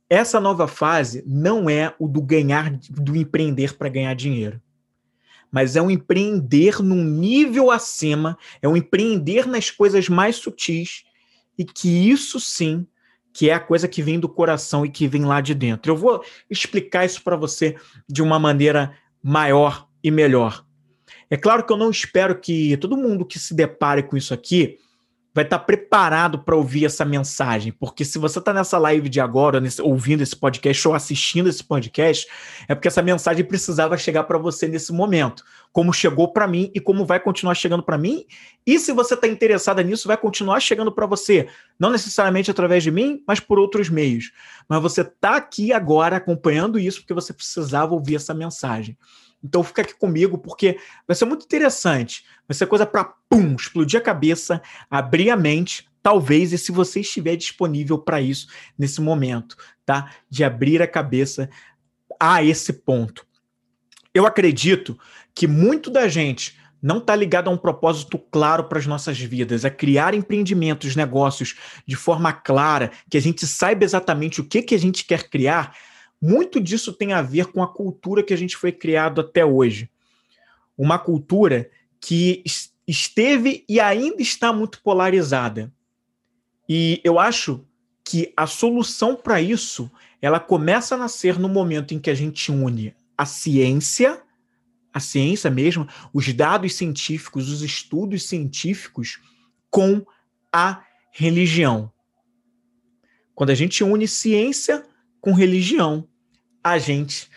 essa 0.10 0.40
nova 0.40 0.68
fase 0.68 1.24
não 1.26 1.70
é 1.70 1.94
o 2.00 2.08
do 2.08 2.22
ganhar, 2.22 2.72
do 2.90 3.16
empreender 3.16 3.78
para 3.78 3.90
ganhar 3.90 4.14
dinheiro. 4.16 4.60
Mas 5.52 5.76
é 5.76 5.82
um 5.82 5.92
empreender 5.92 6.82
num 6.82 7.04
nível 7.04 7.72
acima, 7.72 8.38
é 8.62 8.68
um 8.68 8.76
empreender 8.76 9.48
nas 9.48 9.70
coisas 9.70 10.10
mais 10.10 10.36
sutis, 10.38 11.04
e 11.58 11.64
que 11.64 12.10
isso 12.10 12.40
sim, 12.40 12.88
que 13.34 13.50
é 13.50 13.54
a 13.54 13.60
coisa 13.60 13.88
que 13.88 14.02
vem 14.02 14.20
do 14.20 14.30
coração 14.30 14.86
e 14.86 14.90
que 14.90 15.08
vem 15.08 15.26
lá 15.26 15.42
de 15.42 15.54
dentro. 15.54 15.92
Eu 15.92 15.98
vou 15.98 16.24
explicar 16.50 17.06
isso 17.06 17.24
para 17.24 17.36
você 17.36 17.76
de 18.08 18.22
uma 18.22 18.40
maneira 18.40 18.96
maior 19.22 19.88
e 20.04 20.10
melhor. 20.10 20.66
É 21.30 21.38
claro 21.38 21.64
que 21.64 21.72
eu 21.72 21.78
não 21.78 21.92
espero 21.92 22.40
que 22.40 22.76
todo 22.78 22.98
mundo 22.98 23.26
que 23.26 23.38
se 23.38 23.54
depare 23.54 24.02
com 24.02 24.18
isso 24.18 24.34
aqui 24.34 24.80
vai 25.34 25.44
estar 25.44 25.60
preparado 25.60 26.40
para 26.40 26.56
ouvir 26.56 26.86
essa 26.86 27.06
mensagem, 27.06 27.72
porque 27.72 28.04
se 28.04 28.18
você 28.18 28.40
está 28.40 28.52
nessa 28.52 28.78
live 28.78 29.08
de 29.08 29.20
agora, 29.20 29.60
nesse, 29.60 29.82
ouvindo 29.82 30.22
esse 30.22 30.36
podcast 30.36 30.88
ou 30.88 30.94
assistindo 30.94 31.48
esse 31.48 31.64
podcast, 31.64 32.28
é 32.68 32.74
porque 32.74 32.88
essa 32.88 33.02
mensagem 33.02 33.46
precisava 33.46 33.98
chegar 33.98 34.24
para 34.24 34.38
você 34.40 34.68
nesse 34.68 34.92
momento, 34.92 35.44
como 35.72 35.94
chegou 35.94 36.34
para 36.34 36.48
mim 36.48 36.72
e 36.74 36.80
como 36.80 37.06
vai 37.06 37.20
continuar 37.20 37.54
chegando 37.54 37.84
para 37.84 37.98
mim. 37.98 38.26
E 38.66 38.80
se 38.80 38.92
você 38.92 39.14
está 39.14 39.28
interessada 39.28 39.84
nisso, 39.84 40.08
vai 40.08 40.18
continuar 40.18 40.60
chegando 40.60 40.92
para 40.92 41.06
você, 41.06 41.48
não 41.80 41.92
necessariamente 41.92 42.50
através 42.50 42.84
de 42.84 42.92
mim, 42.92 43.24
mas 43.28 43.40
por 43.40 43.60
outros 43.60 43.88
meios. 43.88 44.32
Mas 44.68 44.82
você 44.82 45.02
está 45.02 45.36
aqui 45.36 45.72
agora 45.72 46.18
acompanhando 46.18 46.80
isso 46.80 47.02
porque 47.02 47.14
você 47.14 47.34
precisava 47.34 47.94
ouvir 47.94 48.16
essa 48.16 48.34
mensagem. 48.34 48.98
Então 49.44 49.64
fica 49.64 49.82
aqui 49.82 49.94
comigo, 49.94 50.38
porque 50.38 50.78
vai 51.08 51.16
ser 51.16 51.26
muito 51.26 51.46
interessante. 51.46 52.26
Vai 52.48 52.56
ser 52.56 52.68
coisa 52.68 52.86
para 52.86 53.06
pum, 53.30 53.56
explodir 53.56 54.00
a 54.00 54.04
cabeça, 54.04 54.62
abrir 54.90 55.30
a 55.30 55.38
mente, 55.38 55.88
talvez, 56.02 56.52
e 56.52 56.58
se 56.58 56.72
você 56.72 57.02
estiver 57.02 57.36
disponível 57.36 57.98
para 57.98 58.22
isso 58.22 58.48
nesse 58.78 59.02
momento, 59.02 59.56
tá? 59.86 60.12
De 60.30 60.44
abrir 60.44 60.82
a 60.82 60.88
cabeça 60.88 61.50
a 62.20 62.44
esse 62.44 62.74
ponto. 62.74 63.26
Eu 64.14 64.26
acredito 64.26 65.00
que 65.34 65.48
muito 65.48 65.90
da 65.90 66.08
gente 66.08 66.60
não 66.82 66.98
está 67.00 67.16
ligado 67.16 67.50
a 67.50 67.52
um 67.52 67.58
propósito 67.58 68.18
claro 68.18 68.66
para 68.66 68.80
as 68.80 68.88
nossas 68.88 69.20
vidas, 69.20 69.66
é 69.66 69.70
criar 69.70 70.14
empreendimentos, 70.14 70.96
negócios 70.96 71.56
de 71.86 71.96
forma 71.96 72.32
clara, 72.32 72.92
que 73.10 73.18
a 73.18 73.22
gente 73.22 73.46
saiba 73.46 73.84
exatamente 73.84 74.40
o 74.40 74.46
que, 74.46 74.62
que 74.62 74.76
a 74.76 74.80
gente 74.80 75.06
quer 75.06 75.30
criar, 75.30 75.76
muito 76.22 76.60
disso 76.60 76.94
tem 76.94 77.14
a 77.14 77.22
ver 77.22 77.48
com 77.48 77.64
a 77.64 77.68
cultura 77.68 78.24
que 78.24 78.34
a 78.34 78.38
gente 78.38 78.58
foi 78.58 78.72
criado 78.72 79.22
até 79.22 79.46
hoje. 79.46 79.90
Uma 80.78 81.00
cultura 81.00 81.70
que 82.00 82.44
esteve 82.88 83.64
e 83.68 83.80
ainda 83.80 84.22
está 84.22 84.52
muito 84.52 84.82
polarizada. 84.82 85.72
E 86.68 87.02
eu 87.04 87.20
acho 87.20 87.66
que 88.04 88.34
a 88.36 88.48
solução 88.48 89.16
para 89.16 89.42
isso, 89.42 89.92
ela 90.22 90.40
começa 90.40 90.96
a 90.96 90.98
nascer 90.98 91.38
no 91.38 91.48
momento 91.48 91.94
em 91.94 92.00
que 92.00 92.10
a 92.10 92.16
gente 92.16 92.52
une 92.52 92.94
a 93.20 93.26
ciência, 93.26 94.24
a 94.94 95.00
ciência 95.02 95.52
mesmo, 95.52 95.86
os 96.14 96.32
dados 96.32 96.74
científicos, 96.76 97.50
os 97.50 97.62
estudos 97.62 98.30
científicos 98.30 99.20
com 99.70 100.06
a 100.54 100.86
religião. 101.12 101.92
Quando 103.36 103.50
a 103.50 103.56
gente 103.56 103.84
une 103.84 104.08
ciência 104.08 104.86
com 105.22 105.34
religião, 105.34 106.08
a 106.64 106.78
gente 106.78 107.30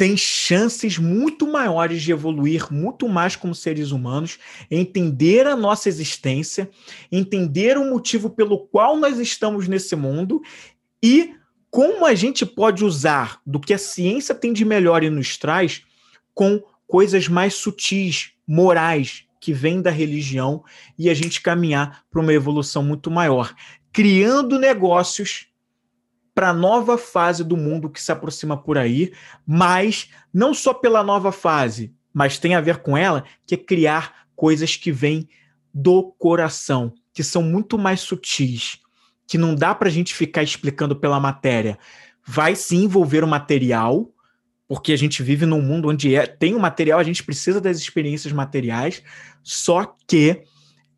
tem 0.00 0.16
chances 0.16 0.96
muito 0.96 1.46
maiores 1.46 2.00
de 2.00 2.10
evoluir 2.10 2.72
muito 2.72 3.06
mais 3.06 3.36
como 3.36 3.54
seres 3.54 3.90
humanos, 3.90 4.38
entender 4.70 5.46
a 5.46 5.54
nossa 5.54 5.90
existência, 5.90 6.70
entender 7.12 7.76
o 7.76 7.90
motivo 7.90 8.30
pelo 8.30 8.60
qual 8.60 8.96
nós 8.96 9.18
estamos 9.18 9.68
nesse 9.68 9.94
mundo 9.94 10.40
e 11.02 11.34
como 11.70 12.06
a 12.06 12.14
gente 12.14 12.46
pode 12.46 12.82
usar 12.82 13.42
do 13.46 13.60
que 13.60 13.74
a 13.74 13.78
ciência 13.78 14.34
tem 14.34 14.54
de 14.54 14.64
melhor 14.64 15.04
e 15.04 15.10
nos 15.10 15.36
traz 15.36 15.82
com 16.32 16.62
coisas 16.86 17.28
mais 17.28 17.52
sutis, 17.52 18.32
morais, 18.46 19.24
que 19.38 19.52
vêm 19.52 19.82
da 19.82 19.90
religião 19.90 20.64
e 20.98 21.10
a 21.10 21.14
gente 21.14 21.42
caminhar 21.42 22.04
para 22.10 22.22
uma 22.22 22.32
evolução 22.32 22.82
muito 22.82 23.10
maior, 23.10 23.54
criando 23.92 24.58
negócios 24.58 25.49
para 26.34 26.50
a 26.50 26.54
nova 26.54 26.96
fase 26.96 27.44
do 27.44 27.56
mundo 27.56 27.90
que 27.90 28.00
se 28.00 28.12
aproxima 28.12 28.56
por 28.56 28.78
aí, 28.78 29.12
mas 29.46 30.08
não 30.32 30.54
só 30.54 30.72
pela 30.72 31.02
nova 31.02 31.32
fase, 31.32 31.92
mas 32.12 32.38
tem 32.38 32.54
a 32.54 32.60
ver 32.60 32.78
com 32.78 32.96
ela, 32.96 33.24
que 33.46 33.54
é 33.54 33.58
criar 33.58 34.26
coisas 34.34 34.76
que 34.76 34.90
vêm 34.90 35.28
do 35.72 36.12
coração, 36.18 36.92
que 37.12 37.22
são 37.22 37.42
muito 37.42 37.78
mais 37.78 38.00
sutis, 38.00 38.78
que 39.26 39.38
não 39.38 39.54
dá 39.54 39.74
para 39.74 39.88
a 39.88 39.92
gente 39.92 40.14
ficar 40.14 40.42
explicando 40.42 40.96
pela 40.96 41.20
matéria. 41.20 41.78
Vai 42.26 42.56
se 42.56 42.76
envolver 42.76 43.22
o 43.22 43.28
material, 43.28 44.10
porque 44.66 44.92
a 44.92 44.96
gente 44.96 45.22
vive 45.22 45.46
num 45.46 45.60
mundo 45.60 45.88
onde 45.88 46.14
é, 46.14 46.26
tem 46.26 46.54
o 46.54 46.60
material, 46.60 46.98
a 46.98 47.04
gente 47.04 47.22
precisa 47.22 47.60
das 47.60 47.78
experiências 47.78 48.32
materiais, 48.32 49.02
só 49.42 49.96
que 50.06 50.42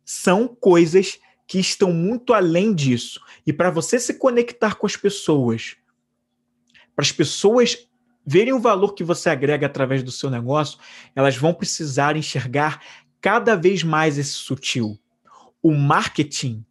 são 0.05 0.47
coisas 0.47 1.19
que 1.53 1.59
estão 1.59 1.93
muito 1.93 2.33
além 2.33 2.73
disso. 2.73 3.21
E 3.45 3.53
para 3.53 3.69
você 3.69 3.99
se 3.99 4.15
conectar 4.15 4.73
com 4.73 4.87
as 4.87 4.95
pessoas, 4.95 5.75
para 6.95 7.03
as 7.03 7.11
pessoas 7.11 7.87
verem 8.25 8.53
o 8.53 8.59
valor 8.59 8.95
que 8.95 9.03
você 9.03 9.29
agrega 9.29 9.67
através 9.67 10.01
do 10.01 10.09
seu 10.09 10.31
negócio, 10.31 10.79
elas 11.15 11.37
vão 11.37 11.53
precisar 11.53 12.17
enxergar 12.17 12.81
cada 13.21 13.55
vez 13.55 13.83
mais 13.83 14.17
esse 14.17 14.31
sutil. 14.31 14.97
O 15.61 15.75
marketing 15.75 16.65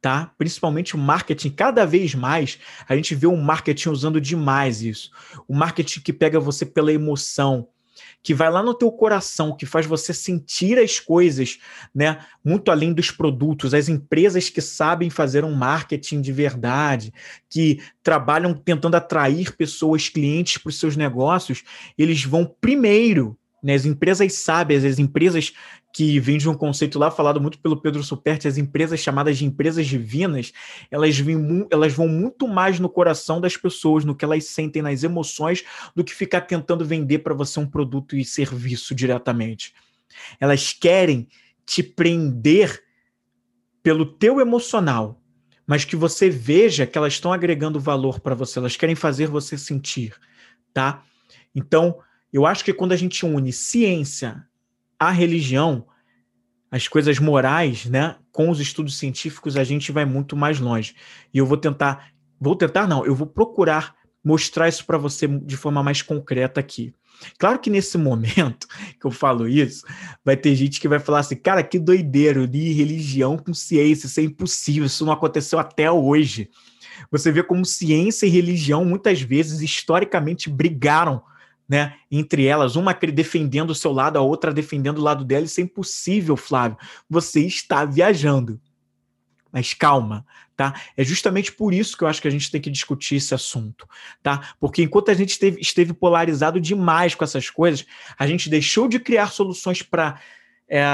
tá? 0.00 0.32
Principalmente 0.36 0.96
o 0.96 0.98
marketing, 0.98 1.50
cada 1.50 1.86
vez 1.86 2.12
mais 2.12 2.58
a 2.88 2.96
gente 2.96 3.14
vê 3.14 3.28
o 3.28 3.36
marketing 3.36 3.90
usando 3.90 4.20
demais 4.20 4.82
isso. 4.82 5.12
O 5.46 5.54
marketing 5.54 6.00
que 6.00 6.12
pega 6.12 6.40
você 6.40 6.66
pela 6.66 6.92
emoção, 6.92 7.68
que 8.22 8.34
vai 8.34 8.50
lá 8.50 8.62
no 8.62 8.74
teu 8.74 8.90
coração, 8.90 9.56
que 9.56 9.66
faz 9.66 9.86
você 9.86 10.12
sentir 10.12 10.78
as 10.78 11.00
coisas, 11.00 11.58
né, 11.94 12.18
muito 12.44 12.70
além 12.70 12.92
dos 12.92 13.10
produtos, 13.10 13.74
as 13.74 13.88
empresas 13.88 14.48
que 14.48 14.60
sabem 14.60 15.10
fazer 15.10 15.44
um 15.44 15.54
marketing 15.54 16.20
de 16.20 16.32
verdade, 16.32 17.12
que 17.48 17.80
trabalham 18.02 18.54
tentando 18.54 18.96
atrair 18.96 19.56
pessoas, 19.56 20.08
clientes 20.08 20.58
para 20.58 20.70
os 20.70 20.78
seus 20.78 20.96
negócios, 20.96 21.62
eles 21.96 22.24
vão 22.24 22.44
primeiro 22.60 23.36
né, 23.62 23.74
as 23.74 23.84
empresas 23.84 24.32
sábias, 24.34 24.84
as 24.84 24.98
empresas 24.98 25.52
que 25.98 26.20
vêm 26.20 26.38
de 26.38 26.48
um 26.48 26.54
conceito 26.54 26.96
lá 26.96 27.10
falado 27.10 27.40
muito 27.40 27.58
pelo 27.58 27.76
Pedro 27.76 28.04
Superti, 28.04 28.46
as 28.46 28.56
empresas 28.56 29.00
chamadas 29.00 29.36
de 29.36 29.44
empresas 29.44 29.84
divinas, 29.84 30.52
elas, 30.92 31.18
vêm, 31.18 31.66
elas 31.72 31.92
vão 31.92 32.06
muito 32.06 32.46
mais 32.46 32.78
no 32.78 32.88
coração 32.88 33.40
das 33.40 33.56
pessoas, 33.56 34.04
no 34.04 34.14
que 34.14 34.24
elas 34.24 34.44
sentem 34.44 34.80
nas 34.80 35.02
emoções, 35.02 35.64
do 35.96 36.04
que 36.04 36.14
ficar 36.14 36.42
tentando 36.42 36.84
vender 36.84 37.18
para 37.18 37.34
você 37.34 37.58
um 37.58 37.66
produto 37.66 38.14
e 38.14 38.24
serviço 38.24 38.94
diretamente. 38.94 39.74
Elas 40.38 40.72
querem 40.72 41.26
te 41.66 41.82
prender 41.82 42.80
pelo 43.82 44.06
teu 44.06 44.40
emocional, 44.40 45.20
mas 45.66 45.84
que 45.84 45.96
você 45.96 46.30
veja 46.30 46.86
que 46.86 46.96
elas 46.96 47.14
estão 47.14 47.32
agregando 47.32 47.80
valor 47.80 48.20
para 48.20 48.36
você, 48.36 48.60
elas 48.60 48.76
querem 48.76 48.94
fazer 48.94 49.26
você 49.26 49.58
sentir, 49.58 50.14
tá? 50.72 51.02
Então, 51.52 51.98
eu 52.32 52.46
acho 52.46 52.64
que 52.64 52.72
quando 52.72 52.92
a 52.92 52.96
gente 52.96 53.26
une 53.26 53.52
ciência 53.52 54.46
à 54.98 55.10
religião, 55.10 55.86
as 56.70 56.88
coisas 56.88 57.18
morais, 57.18 57.86
né, 57.86 58.16
com 58.32 58.50
os 58.50 58.60
estudos 58.60 58.98
científicos, 58.98 59.56
a 59.56 59.64
gente 59.64 59.90
vai 59.92 60.04
muito 60.04 60.36
mais 60.36 60.60
longe. 60.60 60.94
E 61.32 61.38
eu 61.38 61.46
vou 61.46 61.56
tentar, 61.56 62.10
vou 62.40 62.56
tentar 62.56 62.86
não, 62.86 63.04
eu 63.04 63.14
vou 63.14 63.26
procurar 63.26 63.98
mostrar 64.24 64.68
isso 64.68 64.84
para 64.84 64.98
você 64.98 65.26
de 65.26 65.56
forma 65.56 65.82
mais 65.82 66.02
concreta 66.02 66.60
aqui. 66.60 66.92
Claro 67.38 67.58
que 67.58 67.70
nesse 67.70 67.96
momento 67.98 68.66
que 69.00 69.06
eu 69.06 69.10
falo 69.10 69.48
isso, 69.48 69.84
vai 70.24 70.36
ter 70.36 70.54
gente 70.54 70.80
que 70.80 70.88
vai 70.88 70.98
falar 70.98 71.20
assim, 71.20 71.36
cara, 71.36 71.62
que 71.62 71.78
doideiro, 71.78 72.46
de 72.46 72.72
religião 72.72 73.36
com 73.36 73.54
ciência, 73.54 74.06
isso 74.06 74.20
é 74.20 74.24
impossível, 74.24 74.86
isso 74.86 75.04
não 75.04 75.12
aconteceu 75.12 75.58
até 75.58 75.90
hoje. 75.90 76.50
Você 77.10 77.30
vê 77.30 77.42
como 77.42 77.64
ciência 77.64 78.26
e 78.26 78.30
religião 78.30 78.84
muitas 78.84 79.22
vezes 79.22 79.60
historicamente 79.60 80.50
brigaram 80.50 81.22
né, 81.68 81.94
entre 82.10 82.46
elas, 82.46 82.76
uma 82.76 82.94
defendendo 82.94 83.70
o 83.70 83.74
seu 83.74 83.92
lado, 83.92 84.16
a 84.16 84.22
outra 84.22 84.54
defendendo 84.54 84.98
o 84.98 85.02
lado 85.02 85.24
dela, 85.24 85.44
isso 85.44 85.60
é 85.60 85.64
impossível, 85.64 86.36
Flávio. 86.36 86.78
Você 87.10 87.44
está 87.44 87.84
viajando. 87.84 88.60
Mas 89.52 89.74
calma, 89.74 90.26
tá? 90.56 90.74
É 90.96 91.02
justamente 91.02 91.52
por 91.52 91.72
isso 91.72 91.96
que 91.96 92.04
eu 92.04 92.08
acho 92.08 92.20
que 92.20 92.28
a 92.28 92.30
gente 92.30 92.50
tem 92.50 92.60
que 92.60 92.70
discutir 92.70 93.16
esse 93.16 93.34
assunto, 93.34 93.88
tá? 94.22 94.54
Porque 94.60 94.82
enquanto 94.82 95.10
a 95.10 95.14
gente 95.14 95.30
esteve, 95.30 95.60
esteve 95.60 95.92
polarizado 95.92 96.60
demais 96.60 97.14
com 97.14 97.24
essas 97.24 97.48
coisas, 97.48 97.86
a 98.18 98.26
gente 98.26 98.50
deixou 98.50 98.88
de 98.88 98.98
criar 98.98 99.28
soluções 99.28 99.82
para 99.82 100.20
é, 100.68 100.84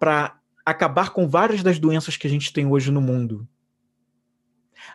para 0.00 0.38
acabar 0.64 1.10
com 1.10 1.28
várias 1.28 1.62
das 1.62 1.78
doenças 1.78 2.16
que 2.16 2.26
a 2.26 2.30
gente 2.30 2.52
tem 2.52 2.66
hoje 2.66 2.90
no 2.90 3.00
mundo, 3.00 3.46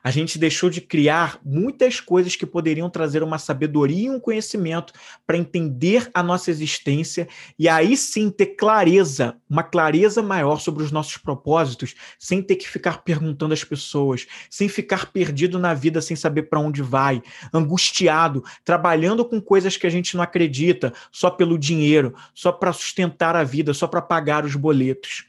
a 0.04 0.12
gente 0.12 0.38
deixou 0.38 0.70
de 0.70 0.82
criar 0.82 1.40
muitas 1.44 2.00
coisas 2.00 2.36
que 2.36 2.46
poderiam 2.46 2.90
trazer 2.90 3.24
uma 3.24 3.38
sabedoria 3.38 4.08
e 4.08 4.10
um 4.10 4.20
conhecimento 4.20 4.94
para 5.26 5.38
entender 5.38 6.10
a 6.14 6.22
nossa 6.22 6.52
existência 6.52 7.28
e 7.58 7.68
aí 7.68 7.98
sim 7.98 8.30
ter 8.30 8.56
clareza, 8.56 9.36
uma 9.50 9.64
clareza 9.64 10.22
maior 10.22 10.60
sobre 10.60 10.84
os 10.84 10.92
nossos 10.92 11.18
propósitos, 11.18 11.96
sem 12.20 12.42
ter 12.42 12.56
que 12.56 12.70
ficar 12.70 13.04
perguntando 13.04 13.54
às 13.54 13.64
pessoas, 13.64 14.28
sem 14.50 14.68
ficar 14.70 15.12
perdido 15.12 15.60
na 15.60 15.74
vida 15.74 16.02
sem 16.02 16.16
saber 16.16 16.44
para 16.44 16.60
onde 16.60 16.82
vai, 16.82 17.22
angustiado, 17.54 18.44
trabalhando 18.64 19.26
com 19.26 19.42
coisas 19.42 19.78
que 19.78 19.88
a 19.88 19.90
gente 19.90 20.16
não 20.16 20.24
acredita, 20.24 20.94
só 21.12 21.30
pelo 21.30 21.58
dinheiro, 21.58 22.14
só 22.34 22.52
para 22.52 22.74
sustentar 22.74 23.36
a 23.36 23.44
vida, 23.44 23.74
só 23.74 23.88
para 23.88 24.02
pagar 24.02 24.46
os 24.46 24.56
boletos. 24.56 25.26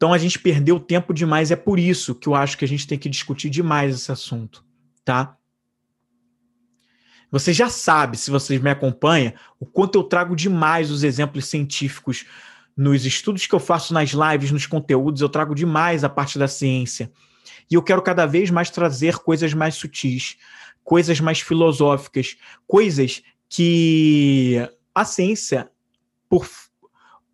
Então 0.00 0.14
a 0.14 0.18
gente 0.18 0.38
perdeu 0.38 0.80
tempo 0.80 1.12
demais, 1.12 1.50
é 1.50 1.56
por 1.56 1.78
isso 1.78 2.14
que 2.14 2.26
eu 2.26 2.34
acho 2.34 2.56
que 2.56 2.64
a 2.64 2.68
gente 2.68 2.86
tem 2.86 2.98
que 2.98 3.06
discutir 3.06 3.50
demais 3.50 3.94
esse 3.94 4.10
assunto, 4.10 4.64
tá? 5.04 5.36
Você 7.30 7.52
já 7.52 7.68
sabe, 7.68 8.16
se 8.16 8.30
vocês 8.30 8.58
me 8.62 8.70
acompanham, 8.70 9.34
o 9.58 9.66
quanto 9.66 9.98
eu 9.98 10.02
trago 10.02 10.34
demais 10.34 10.90
os 10.90 11.04
exemplos 11.04 11.44
científicos 11.44 12.24
nos 12.74 13.04
estudos 13.04 13.46
que 13.46 13.54
eu 13.54 13.60
faço 13.60 13.92
nas 13.92 14.12
lives, 14.12 14.50
nos 14.50 14.64
conteúdos, 14.64 15.20
eu 15.20 15.28
trago 15.28 15.54
demais 15.54 16.02
a 16.02 16.08
parte 16.08 16.38
da 16.38 16.48
ciência. 16.48 17.12
E 17.70 17.74
eu 17.74 17.82
quero 17.82 18.00
cada 18.00 18.24
vez 18.24 18.48
mais 18.48 18.70
trazer 18.70 19.18
coisas 19.18 19.52
mais 19.52 19.74
sutis, 19.74 20.38
coisas 20.82 21.20
mais 21.20 21.40
filosóficas, 21.40 22.38
coisas 22.66 23.22
que 23.50 24.66
a 24.94 25.04
ciência, 25.04 25.70
por 26.26 26.46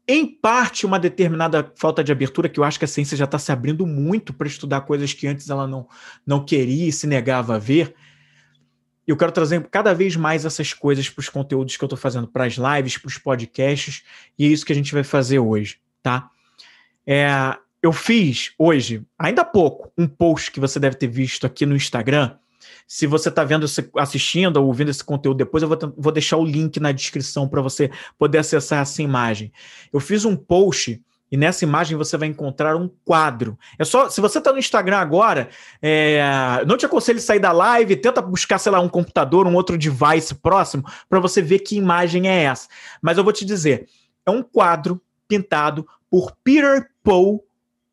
em 0.08 0.26
parte, 0.26 0.86
uma 0.86 1.00
determinada 1.00 1.72
falta 1.76 2.02
de 2.04 2.12
abertura, 2.12 2.48
que 2.48 2.60
eu 2.60 2.64
acho 2.64 2.78
que 2.78 2.84
a 2.84 2.88
ciência 2.88 3.16
já 3.16 3.24
está 3.24 3.38
se 3.38 3.50
abrindo 3.50 3.86
muito 3.86 4.32
para 4.32 4.46
estudar 4.46 4.82
coisas 4.82 5.12
que 5.12 5.26
antes 5.26 5.50
ela 5.50 5.66
não, 5.66 5.88
não 6.24 6.44
queria 6.44 6.88
e 6.88 6.92
se 6.92 7.06
negava 7.06 7.56
a 7.56 7.58
ver. 7.58 7.94
Eu 9.04 9.16
quero 9.16 9.32
trazer 9.32 9.66
cada 9.68 9.92
vez 9.92 10.14
mais 10.14 10.44
essas 10.44 10.72
coisas 10.72 11.08
para 11.08 11.20
os 11.20 11.28
conteúdos 11.28 11.76
que 11.76 11.82
eu 11.82 11.86
estou 11.86 11.98
fazendo, 11.98 12.28
para 12.28 12.44
as 12.44 12.54
lives, 12.54 12.98
para 12.98 13.08
os 13.08 13.18
podcasts, 13.18 14.04
e 14.38 14.44
é 14.44 14.48
isso 14.48 14.64
que 14.64 14.72
a 14.72 14.76
gente 14.76 14.92
vai 14.92 15.02
fazer 15.02 15.40
hoje, 15.40 15.78
tá? 16.02 16.30
É, 17.04 17.56
eu 17.82 17.92
fiz 17.92 18.52
hoje, 18.58 19.04
ainda 19.18 19.42
há 19.42 19.44
pouco, 19.44 19.92
um 19.96 20.06
post 20.06 20.50
que 20.50 20.60
você 20.60 20.78
deve 20.78 20.96
ter 20.96 21.08
visto 21.08 21.46
aqui 21.46 21.66
no 21.66 21.76
Instagram, 21.76 22.36
se 22.86 23.06
você 23.06 23.28
está 23.28 23.44
vendo, 23.44 23.66
assistindo 23.98 24.56
ou 24.58 24.66
ouvindo 24.66 24.90
esse 24.90 25.04
conteúdo 25.04 25.38
depois, 25.38 25.62
eu 25.62 25.68
vou, 25.68 25.78
vou 25.96 26.12
deixar 26.12 26.36
o 26.36 26.44
link 26.44 26.78
na 26.80 26.92
descrição 26.92 27.48
para 27.48 27.60
você 27.60 27.90
poder 28.18 28.38
acessar 28.38 28.80
essa 28.80 29.02
imagem. 29.02 29.52
Eu 29.92 30.00
fiz 30.00 30.24
um 30.24 30.36
post 30.36 31.02
e 31.30 31.36
nessa 31.36 31.64
imagem 31.64 31.96
você 31.96 32.16
vai 32.16 32.28
encontrar 32.28 32.76
um 32.76 32.88
quadro. 33.04 33.58
É 33.78 33.84
só, 33.84 34.08
se 34.08 34.20
você 34.20 34.38
está 34.38 34.52
no 34.52 34.58
Instagram 34.58 34.98
agora, 34.98 35.48
é, 35.82 36.22
não 36.66 36.76
te 36.76 36.86
aconselho 36.86 37.20
sair 37.20 37.40
da 37.40 37.50
live, 37.50 37.96
tenta 37.96 38.22
buscar, 38.22 38.58
sei 38.58 38.70
lá, 38.70 38.80
um 38.80 38.88
computador, 38.88 39.46
um 39.46 39.54
outro 39.54 39.76
device 39.76 40.34
próximo, 40.34 40.84
para 41.08 41.18
você 41.18 41.42
ver 41.42 41.60
que 41.60 41.76
imagem 41.76 42.28
é 42.28 42.44
essa. 42.44 42.68
Mas 43.02 43.18
eu 43.18 43.24
vou 43.24 43.32
te 43.32 43.44
dizer, 43.44 43.88
é 44.24 44.30
um 44.30 44.42
quadro 44.42 45.00
pintado 45.26 45.86
por 46.08 46.32
Peter 46.44 46.88
Paul 47.02 47.44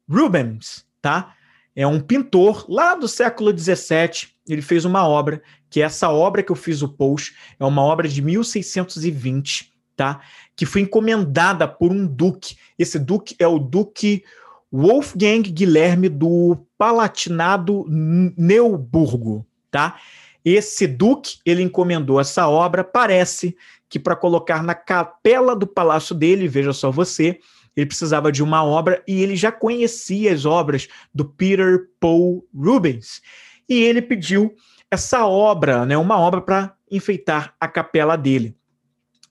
Rubens, 0.07 0.85
tá? 1.01 1.33
É 1.75 1.87
um 1.87 1.99
pintor 1.99 2.65
lá 2.69 2.95
do 2.95 3.07
século 3.07 3.57
XVII, 3.57 4.29
ele 4.47 4.61
fez 4.61 4.85
uma 4.85 5.07
obra, 5.07 5.41
que 5.69 5.81
é 5.81 5.85
essa 5.85 6.09
obra 6.09 6.43
que 6.43 6.51
eu 6.51 6.55
fiz 6.55 6.81
o 6.81 6.89
post, 6.89 7.35
é 7.59 7.65
uma 7.65 7.81
obra 7.81 8.07
de 8.07 8.21
1620, 8.21 9.71
tá? 9.95 10.21
Que 10.55 10.65
foi 10.65 10.81
encomendada 10.81 11.67
por 11.67 11.91
um 11.91 12.05
duque. 12.05 12.57
Esse 12.77 12.99
duque 12.99 13.35
é 13.39 13.47
o 13.47 13.57
duque 13.57 14.23
Wolfgang 14.71 15.41
Guilherme 15.41 16.09
do 16.09 16.57
Palatinado 16.77 17.85
Neuburgo, 17.87 19.45
tá? 19.71 19.99
Esse 20.45 20.85
duque, 20.85 21.37
ele 21.45 21.63
encomendou 21.63 22.19
essa 22.19 22.47
obra, 22.47 22.83
parece 22.83 23.55
que 23.87 23.97
para 23.97 24.15
colocar 24.15 24.61
na 24.61 24.75
capela 24.75 25.55
do 25.55 25.65
palácio 25.65 26.13
dele, 26.13 26.47
veja 26.47 26.73
só 26.73 26.91
você, 26.91 27.39
ele 27.75 27.85
precisava 27.85 28.31
de 28.31 28.43
uma 28.43 28.63
obra 28.63 29.03
e 29.07 29.21
ele 29.21 29.35
já 29.35 29.51
conhecia 29.51 30.33
as 30.33 30.45
obras 30.45 30.87
do 31.13 31.25
Peter 31.25 31.87
Paul 31.99 32.47
Rubens 32.53 33.21
e 33.67 33.81
ele 33.81 34.01
pediu 34.01 34.53
essa 34.91 35.25
obra, 35.25 35.85
né, 35.85 35.97
uma 35.97 36.19
obra 36.19 36.41
para 36.41 36.75
enfeitar 36.89 37.55
a 37.59 37.67
capela 37.67 38.15
dele. 38.15 38.55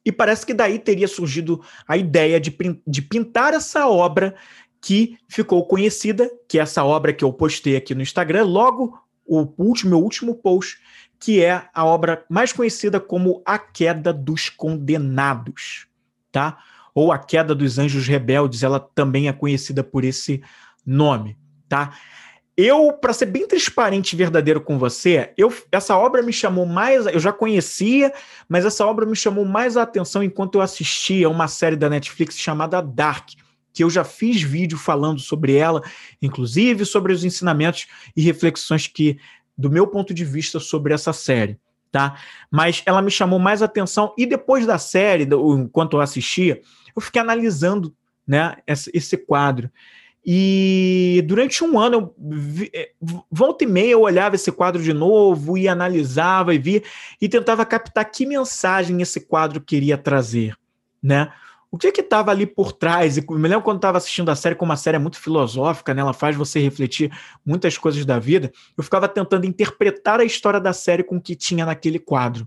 E 0.05 0.11
parece 0.11 0.45
que 0.45 0.53
daí 0.53 0.79
teria 0.79 1.07
surgido 1.07 1.63
a 1.87 1.97
ideia 1.97 2.41
de, 2.41 2.57
de 2.85 3.03
pintar 3.03 3.55
essa 3.55 3.87
obra 3.87 4.35
que 4.81 5.17
ficou 5.29 5.65
conhecida, 5.65 6.29
que 6.49 6.59
é 6.59 6.63
essa 6.63 6.83
obra 6.83 7.13
que 7.13 7.23
eu 7.23 7.33
postei 7.33 7.77
aqui 7.77 7.95
no 7.95 8.03
Instagram, 8.03 8.43
logo 8.43 8.99
o 9.25 9.47
último, 9.57 9.91
meu 9.91 10.01
último 10.01 10.35
post, 10.35 10.79
que 11.21 11.41
é 11.41 11.69
a 11.73 11.85
obra 11.85 12.25
mais 12.29 12.53
conhecida 12.53 12.99
como 12.99 13.41
A 13.47 13.57
Queda 13.57 14.13
dos 14.13 14.51
Condenados, 14.51 15.87
tá? 16.33 16.59
Ou 16.95 17.13
A 17.13 17.19
Queda 17.19 17.55
dos 17.55 17.79
Anjos 17.79 18.07
Rebeldes, 18.07 18.63
ela 18.63 18.81
também 18.81 19.29
é 19.29 19.33
conhecida 19.33 19.83
por 19.83 20.05
esse 20.05 20.43
nome, 20.85 21.37
tá? 21.69 21.93
Eu, 22.55 22.93
para 22.93 23.15
ser 23.15 23.27
bem 23.27 23.49
transparente 23.49 24.13
e 24.13 24.17
verdadeiro 24.17 24.61
com 24.61 24.79
você, 24.79 25.33
eu, 25.39 25.53
essa 25.71 25.97
obra 25.97 26.23
me 26.23 26.33
chamou 26.33 26.67
mais. 26.67 27.07
Eu 27.07 27.19
já 27.19 27.33
conhecia, 27.33 28.13
mas 28.47 28.67
essa 28.67 28.87
obra 28.87 29.07
me 29.07 29.17
chamou 29.17 29.47
mais 29.47 29.77
a 29.77 29.83
atenção 29.83 30.23
enquanto 30.23 30.57
eu 30.57 30.61
assistia 30.61 31.31
uma 31.31 31.49
série 31.49 31.77
da 31.77 31.89
Netflix 31.89 32.39
chamada 32.39 32.83
Dark, 32.83 33.31
que 33.73 33.83
eu 33.83 33.89
já 33.89 34.05
fiz 34.05 34.43
vídeo 34.43 34.77
falando 34.77 35.19
sobre 35.19 35.57
ela, 35.57 35.83
inclusive 36.21 36.85
sobre 36.85 37.13
os 37.15 37.25
ensinamentos 37.25 37.87
e 38.15 38.21
reflexões 38.21 38.87
que, 38.87 39.19
do 39.57 39.71
meu 39.71 39.87
ponto 39.87 40.13
de 40.13 40.25
vista, 40.25 40.61
sobre 40.61 40.93
essa 40.93 41.13
série. 41.15 41.59
Tá? 41.91 42.19
Mas 42.51 42.83
ela 42.85 43.01
me 43.01 43.11
chamou 43.11 43.39
mais 43.39 43.63
atenção, 43.63 44.15
e 44.17 44.27
depois 44.27 44.67
da 44.67 44.77
série, 44.79 45.25
enquanto 45.25 45.97
eu 45.97 46.01
assistia, 46.03 46.61
eu 46.95 47.03
fiquei 47.03 47.21
analisando 47.21 47.95
né, 48.27 48.57
esse 48.67 49.17
quadro. 49.17 49.71
E 50.25 51.23
durante 51.27 51.65
um 51.65 51.81
ano, 51.81 52.15
vi, 52.17 52.71
é, 52.73 52.91
volta 53.31 53.65
e 53.65 53.67
meia, 53.67 53.93
eu 53.93 54.03
olhava 54.03 54.37
esse 54.37 54.53
quadro 54.53 54.81
de 54.81 54.93
novo 54.93 55.59
e 55.59 55.67
analisava 55.67 56.55
e 56.55 56.59
via 56.59 56.83
e 57.21 57.29
tentava 57.29 57.67
captar 57.67 58.09
que 58.09 58.25
mensagem 58.25 59.03
esse 59.03 59.21
quadro 59.21 59.61
queria 59.61 59.99
trazer, 59.99 60.57
né? 61.03 61.33
O 61.73 61.79
que 61.79 61.91
que 61.91 62.03
estava 62.03 62.31
ali 62.31 62.47
por 62.47 62.71
trás? 62.71 63.17
E 63.17 63.25
me 63.31 63.49
lembro 63.49 63.63
quando 63.63 63.79
estava 63.79 63.97
assistindo 63.97 64.31
a 64.31 64.37
série, 64.37 64.55
como 64.55 64.71
uma 64.71 64.77
série 64.77 64.97
é 64.97 65.01
muito 65.01 65.19
filosófica, 65.19 65.95
né? 65.95 66.03
ela 66.03 66.13
faz 66.13 66.37
você 66.37 66.61
refletir 66.61 67.11
muitas 67.47 67.79
coisas 67.79 68.05
da 68.05 68.19
vida. 68.19 68.53
Eu 68.77 68.85
ficava 68.85 69.09
tentando 69.09 69.47
interpretar 69.47 70.21
a 70.21 70.25
história 70.25 70.61
da 70.61 70.75
série 70.75 71.03
com 71.03 71.17
o 71.17 71.21
que 71.21 71.35
tinha 71.35 71.65
naquele 71.65 71.99
quadro. 71.99 72.47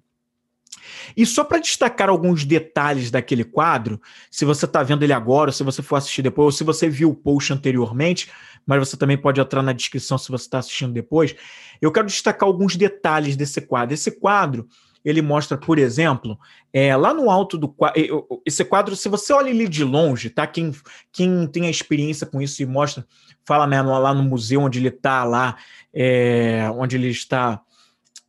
E 1.15 1.25
só 1.25 1.43
para 1.43 1.59
destacar 1.59 2.09
alguns 2.09 2.45
detalhes 2.45 3.11
daquele 3.11 3.43
quadro, 3.43 4.01
se 4.29 4.45
você 4.45 4.65
está 4.65 4.83
vendo 4.83 5.03
ele 5.03 5.13
agora, 5.13 5.51
se 5.51 5.63
você 5.63 5.81
for 5.81 5.95
assistir 5.95 6.21
depois, 6.21 6.45
ou 6.45 6.51
se 6.51 6.63
você 6.63 6.89
viu 6.89 7.09
o 7.09 7.15
post 7.15 7.51
anteriormente, 7.53 8.31
mas 8.65 8.79
você 8.79 8.97
também 8.97 9.17
pode 9.17 9.39
entrar 9.39 9.61
na 9.61 9.73
descrição 9.73 10.17
se 10.17 10.31
você 10.31 10.45
está 10.45 10.59
assistindo 10.59 10.93
depois, 10.93 11.35
eu 11.81 11.91
quero 11.91 12.07
destacar 12.07 12.47
alguns 12.47 12.75
detalhes 12.75 13.35
desse 13.35 13.61
quadro. 13.61 13.93
Esse 13.93 14.11
quadro, 14.11 14.67
ele 15.03 15.21
mostra, 15.21 15.55
por 15.57 15.77
exemplo, 15.77 16.37
é, 16.73 16.95
lá 16.95 17.13
no 17.13 17.29
alto 17.29 17.57
do 17.57 17.67
quadro, 17.67 18.01
esse 18.45 18.65
quadro, 18.65 18.95
se 18.95 19.07
você 19.07 19.31
olha 19.33 19.49
ele 19.49 19.67
de 19.67 19.83
longe, 19.83 20.29
tá? 20.31 20.47
Quem, 20.47 20.71
quem 21.11 21.47
tem 21.47 21.67
a 21.67 21.69
experiência 21.69 22.25
com 22.25 22.41
isso 22.41 22.61
e 22.63 22.65
mostra, 22.65 23.05
fala 23.45 23.67
mesmo 23.67 23.97
lá 23.99 24.13
no 24.13 24.23
museu 24.23 24.61
onde 24.61 24.79
ele 24.79 24.87
está 24.87 25.23
lá, 25.23 25.57
é, 25.93 26.67
onde 26.73 26.95
ele 26.95 27.09
está 27.09 27.61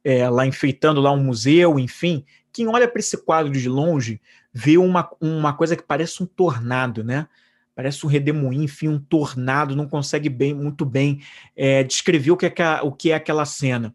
é, 0.06 0.30
lá 0.30 0.46
enfeitando 0.46 1.00
lá 1.00 1.10
um 1.10 1.20
museu, 1.20 1.80
enfim, 1.80 2.24
quem 2.52 2.68
olha 2.68 2.86
para 2.86 3.00
esse 3.00 3.16
quadro 3.16 3.52
de 3.52 3.68
longe 3.68 4.20
vê 4.52 4.78
uma, 4.78 5.10
uma 5.20 5.52
coisa 5.52 5.74
que 5.74 5.82
parece 5.82 6.22
um 6.22 6.26
tornado, 6.26 7.02
né? 7.02 7.26
Parece 7.74 8.06
um 8.06 8.08
redemoinho, 8.08 8.62
enfim, 8.62 8.86
um 8.86 9.00
tornado, 9.00 9.74
não 9.74 9.88
consegue 9.88 10.28
bem, 10.28 10.54
muito 10.54 10.86
bem 10.86 11.20
é, 11.56 11.82
descrever 11.82 12.30
o 12.30 12.36
que, 12.36 12.46
é, 12.46 12.80
o 12.84 12.92
que 12.92 13.10
é 13.10 13.16
aquela 13.16 13.44
cena. 13.44 13.92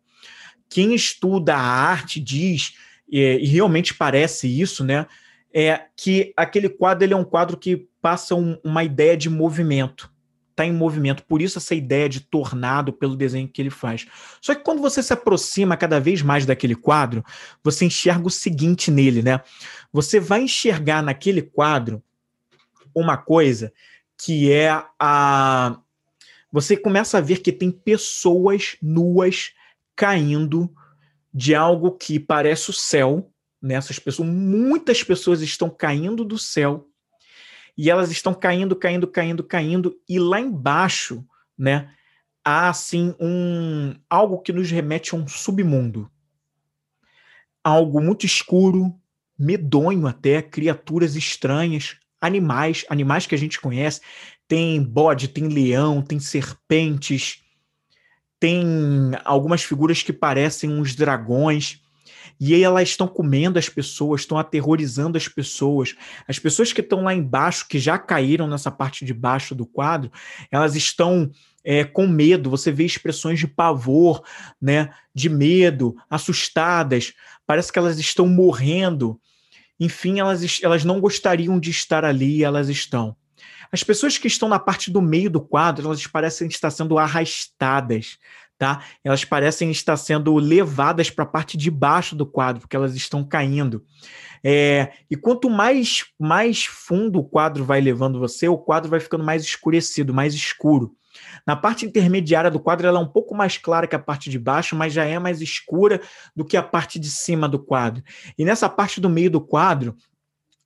Quem 0.69 0.93
estuda 0.93 1.55
a 1.55 1.61
arte 1.61 2.19
diz, 2.19 2.73
é, 3.09 3.39
e 3.39 3.45
realmente 3.45 3.93
parece 3.93 4.49
isso, 4.49 4.83
né? 4.83 5.07
É 5.53 5.85
que 5.95 6.33
aquele 6.35 6.67
quadro 6.67 7.05
ele 7.05 7.13
é 7.13 7.17
um 7.17 7.23
quadro 7.23 7.55
que 7.55 7.87
passa 8.01 8.35
um, 8.35 8.57
uma 8.65 8.83
ideia 8.83 9.15
de 9.15 9.29
movimento 9.29 10.11
está 10.51 10.65
em 10.65 10.73
movimento. 10.73 11.23
Por 11.23 11.41
isso, 11.41 11.57
essa 11.57 11.73
ideia 11.73 12.07
de 12.07 12.19
tornado 12.19 12.93
pelo 12.93 13.15
desenho 13.15 13.47
que 13.47 13.61
ele 13.61 13.69
faz. 13.69 14.05
Só 14.39 14.53
que 14.53 14.63
quando 14.63 14.81
você 14.81 15.01
se 15.01 15.11
aproxima 15.11 15.75
cada 15.75 15.99
vez 15.99 16.21
mais 16.21 16.45
daquele 16.45 16.75
quadro, 16.75 17.25
você 17.63 17.85
enxerga 17.85 18.27
o 18.27 18.31
seguinte 18.31 18.91
nele, 18.91 19.21
né? 19.21 19.41
Você 19.91 20.19
vai 20.19 20.43
enxergar 20.43 21.01
naquele 21.01 21.41
quadro 21.41 22.03
uma 22.93 23.17
coisa 23.17 23.73
que 24.17 24.51
é 24.51 24.69
a. 24.99 25.79
Você 26.51 26.75
começa 26.75 27.17
a 27.17 27.21
ver 27.21 27.39
que 27.39 27.51
tem 27.51 27.71
pessoas 27.71 28.75
nuas 28.81 29.53
caindo 29.95 30.69
de 31.33 31.55
algo 31.55 31.91
que 31.91 32.19
parece 32.19 32.69
o 32.69 32.73
céu. 32.73 33.31
Né? 33.61 33.79
pessoas, 34.03 34.27
muitas 34.27 35.03
pessoas 35.03 35.41
estão 35.41 35.69
caindo 35.69 36.25
do 36.25 36.37
céu 36.37 36.90
e 37.77 37.89
elas 37.89 38.11
estão 38.11 38.33
caindo, 38.33 38.75
caindo, 38.75 39.07
caindo, 39.07 39.43
caindo, 39.43 39.99
e 40.07 40.19
lá 40.19 40.39
embaixo, 40.39 41.25
né, 41.57 41.89
há 42.43 42.69
assim 42.69 43.15
um 43.19 43.95
algo 44.09 44.39
que 44.39 44.51
nos 44.51 44.69
remete 44.69 45.13
a 45.13 45.17
um 45.17 45.27
submundo. 45.27 46.09
Algo 47.63 48.01
muito 48.01 48.25
escuro, 48.25 48.93
medonho 49.37 50.07
até, 50.07 50.41
criaturas 50.41 51.15
estranhas, 51.15 51.97
animais, 52.19 52.85
animais 52.89 53.25
que 53.25 53.35
a 53.35 53.37
gente 53.37 53.59
conhece, 53.59 54.01
tem 54.47 54.83
bode, 54.83 55.27
tem 55.27 55.47
leão, 55.47 56.01
tem 56.01 56.19
serpentes, 56.19 57.41
tem 58.39 58.63
algumas 59.23 59.63
figuras 59.63 60.01
que 60.01 60.11
parecem 60.11 60.71
uns 60.71 60.95
dragões. 60.95 61.79
E 62.43 62.55
aí 62.55 62.63
elas 62.63 62.89
estão 62.89 63.07
comendo 63.07 63.59
as 63.59 63.69
pessoas, 63.69 64.21
estão 64.21 64.35
aterrorizando 64.35 65.15
as 65.15 65.27
pessoas. 65.27 65.95
As 66.27 66.39
pessoas 66.39 66.73
que 66.73 66.81
estão 66.81 67.03
lá 67.03 67.13
embaixo, 67.13 67.67
que 67.67 67.77
já 67.77 67.99
caíram 67.99 68.47
nessa 68.47 68.71
parte 68.71 69.05
de 69.05 69.13
baixo 69.13 69.53
do 69.53 69.63
quadro, 69.63 70.11
elas 70.49 70.75
estão 70.75 71.29
é, 71.63 71.83
com 71.83 72.07
medo. 72.07 72.49
Você 72.49 72.71
vê 72.71 72.83
expressões 72.83 73.37
de 73.37 73.45
pavor, 73.45 74.23
né, 74.59 74.89
de 75.13 75.29
medo, 75.29 75.95
assustadas. 76.09 77.13
Parece 77.45 77.71
que 77.71 77.77
elas 77.77 77.99
estão 77.99 78.27
morrendo. 78.27 79.21
Enfim, 79.79 80.19
elas, 80.19 80.59
elas 80.63 80.83
não 80.83 80.99
gostariam 80.99 81.59
de 81.59 81.69
estar 81.69 82.03
ali 82.03 82.43
elas 82.43 82.69
estão. 82.69 83.15
As 83.71 83.83
pessoas 83.83 84.17
que 84.17 84.27
estão 84.27 84.49
na 84.49 84.57
parte 84.57 84.89
do 84.89 84.99
meio 85.01 85.29
do 85.29 85.39
quadro, 85.39 85.85
elas 85.85 86.05
parecem 86.07 86.47
estar 86.47 86.71
sendo 86.71 86.97
arrastadas, 86.97 88.17
tá? 88.61 88.83
Elas 89.03 89.25
parecem 89.25 89.71
estar 89.71 89.97
sendo 89.97 90.35
levadas 90.35 91.09
para 91.09 91.23
a 91.23 91.27
parte 91.27 91.57
de 91.57 91.71
baixo 91.71 92.15
do 92.15 92.27
quadro, 92.27 92.61
porque 92.61 92.75
elas 92.75 92.95
estão 92.95 93.23
caindo. 93.23 93.83
É, 94.43 94.91
e 95.09 95.15
quanto 95.15 95.49
mais, 95.49 96.05
mais 96.19 96.65
fundo 96.65 97.17
o 97.17 97.23
quadro 97.23 97.65
vai 97.65 97.81
levando 97.81 98.19
você, 98.19 98.47
o 98.47 98.59
quadro 98.59 98.87
vai 98.87 98.99
ficando 98.99 99.23
mais 99.23 99.43
escurecido, 99.43 100.13
mais 100.13 100.35
escuro. 100.35 100.95
Na 101.45 101.55
parte 101.55 101.87
intermediária 101.87 102.51
do 102.51 102.59
quadro, 102.59 102.87
ela 102.87 102.99
é 102.99 103.01
um 103.01 103.07
pouco 103.07 103.33
mais 103.33 103.57
clara 103.57 103.87
que 103.87 103.95
a 103.95 103.99
parte 103.99 104.29
de 104.29 104.37
baixo, 104.37 104.75
mas 104.75 104.93
já 104.93 105.05
é 105.05 105.17
mais 105.17 105.41
escura 105.41 105.99
do 106.35 106.45
que 106.45 106.55
a 106.55 106.61
parte 106.61 106.99
de 106.99 107.09
cima 107.09 107.49
do 107.49 107.57
quadro. 107.57 108.03
E 108.37 108.45
nessa 108.45 108.69
parte 108.69 109.01
do 109.01 109.09
meio 109.09 109.31
do 109.31 109.41
quadro, 109.41 109.95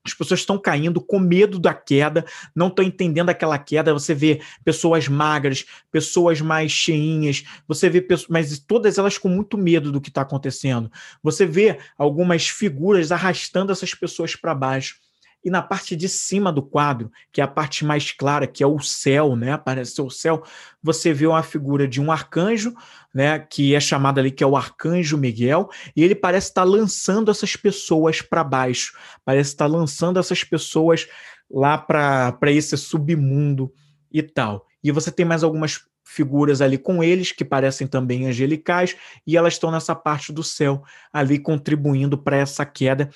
as 0.06 0.13
pessoas 0.13 0.41
estão 0.41 0.58
caindo 0.58 1.02
com 1.02 1.20
medo 1.20 1.58
da 1.58 1.74
queda, 1.74 2.26
não 2.56 2.68
estão 2.68 2.86
entendendo 2.86 3.30
aquela 3.30 3.58
queda. 3.58 3.94
Você 3.94 4.13
vê 4.13 4.41
pessoas 4.63 5.08
magras, 5.08 5.65
pessoas 5.91 6.39
mais 6.41 6.72
cheinhas, 6.72 7.44
você 7.68 7.89
vê 7.89 8.02
pessoas, 8.02 8.30
mas 8.30 8.60
todas 8.60 8.98
elas 8.98 9.18
com 9.18 9.30
muito 9.30 9.58
medo 9.58 9.91
do 9.91 10.00
que 10.00 10.10
está 10.10 10.22
acontecendo. 10.22 10.91
Você 11.24 11.46
vê 11.46 11.80
algumas 11.98 12.48
figuras 12.48 13.12
arrastando 13.12 13.72
essas 13.72 13.94
pessoas 13.94 14.36
para 14.36 14.54
baixo. 14.54 15.05
E 15.46 15.50
na 15.52 15.62
parte 15.62 15.96
de 15.96 16.10
cima 16.10 16.52
do 16.52 16.64
quadro, 16.64 17.12
que 17.32 17.40
é 17.40 17.44
a 17.44 17.48
parte 17.48 17.86
mais 17.86 18.12
clara, 18.12 18.48
que 18.48 18.64
é 18.64 18.68
o 18.68 18.80
céu, 18.80 19.36
né? 19.36 19.52
Aparece 19.52 20.02
o 20.02 20.10
céu, 20.10 20.44
você 20.82 21.14
vê 21.14 21.28
uma 21.28 21.44
figura 21.44 21.88
de 21.88 22.02
um 22.02 22.12
arcanjo, 22.12 22.74
né? 23.14 23.38
Que 23.38 23.76
é 23.76 23.80
chamado 23.80 24.20
ali 24.20 24.32
que 24.32 24.44
é 24.44 24.48
o 24.48 24.58
arcanjo 24.58 25.20
Miguel, 25.20 25.70
e 25.96 26.04
ele 26.04 26.16
parece 26.16 26.48
estar 26.48 26.64
lançando 26.64 27.30
essas 27.30 27.56
pessoas 27.56 28.24
para 28.24 28.44
baixo, 28.44 28.98
parece 29.24 29.52
estar 29.52 29.68
lançando 29.68 30.20
essas 30.20 30.44
pessoas 30.44 31.08
lá 31.50 31.78
para 31.78 32.52
esse 32.52 32.76
submundo 32.76 33.72
e 34.12 34.24
tal. 34.24 34.66
E 34.84 34.92
você 34.92 35.12
tem 35.12 35.26
mais 35.26 35.44
algumas 35.44 35.80
figuras 36.06 36.62
ali 36.62 36.78
com 36.78 37.04
eles, 37.04 37.32
que 37.32 37.44
parecem 37.44 37.88
também 37.88 38.28
angelicais, 38.28 38.96
e 39.26 39.36
elas 39.36 39.54
estão 39.54 39.72
nessa 39.72 39.96
parte 39.96 40.32
do 40.32 40.44
céu, 40.44 40.84
ali 41.12 41.39
contribuindo 41.39 42.18
para 42.18 42.38
essa 42.38 42.65
queda. 42.65 43.10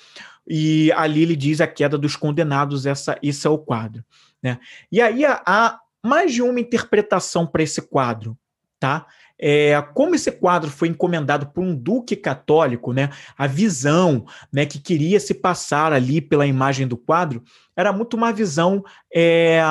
E 0.46 0.90
ali 0.92 1.22
ele 1.22 1.36
diz 1.36 1.60
a 1.60 1.66
queda 1.66 1.96
dos 1.96 2.16
condenados, 2.16 2.84
essa, 2.84 3.16
esse 3.22 3.46
é 3.46 3.50
o 3.50 3.58
quadro. 3.58 4.04
Né? 4.42 4.58
E 4.90 5.00
aí 5.00 5.24
há 5.24 5.78
mais 6.04 6.34
de 6.34 6.42
uma 6.42 6.58
interpretação 6.58 7.46
para 7.46 7.62
esse 7.62 7.80
quadro. 7.80 8.36
Tá? 8.80 9.06
É, 9.38 9.80
como 9.94 10.14
esse 10.14 10.32
quadro 10.32 10.70
foi 10.70 10.88
encomendado 10.88 11.46
por 11.46 11.62
um 11.62 11.74
duque 11.74 12.16
católico, 12.16 12.92
né, 12.92 13.10
a 13.36 13.46
visão 13.46 14.26
né, 14.52 14.66
que 14.66 14.78
queria 14.78 15.18
se 15.18 15.34
passar 15.34 15.92
ali 15.92 16.20
pela 16.20 16.46
imagem 16.46 16.86
do 16.86 16.96
quadro 16.96 17.42
era 17.74 17.92
muito 17.92 18.16
uma 18.16 18.32
visão 18.32 18.82
é, 19.14 19.62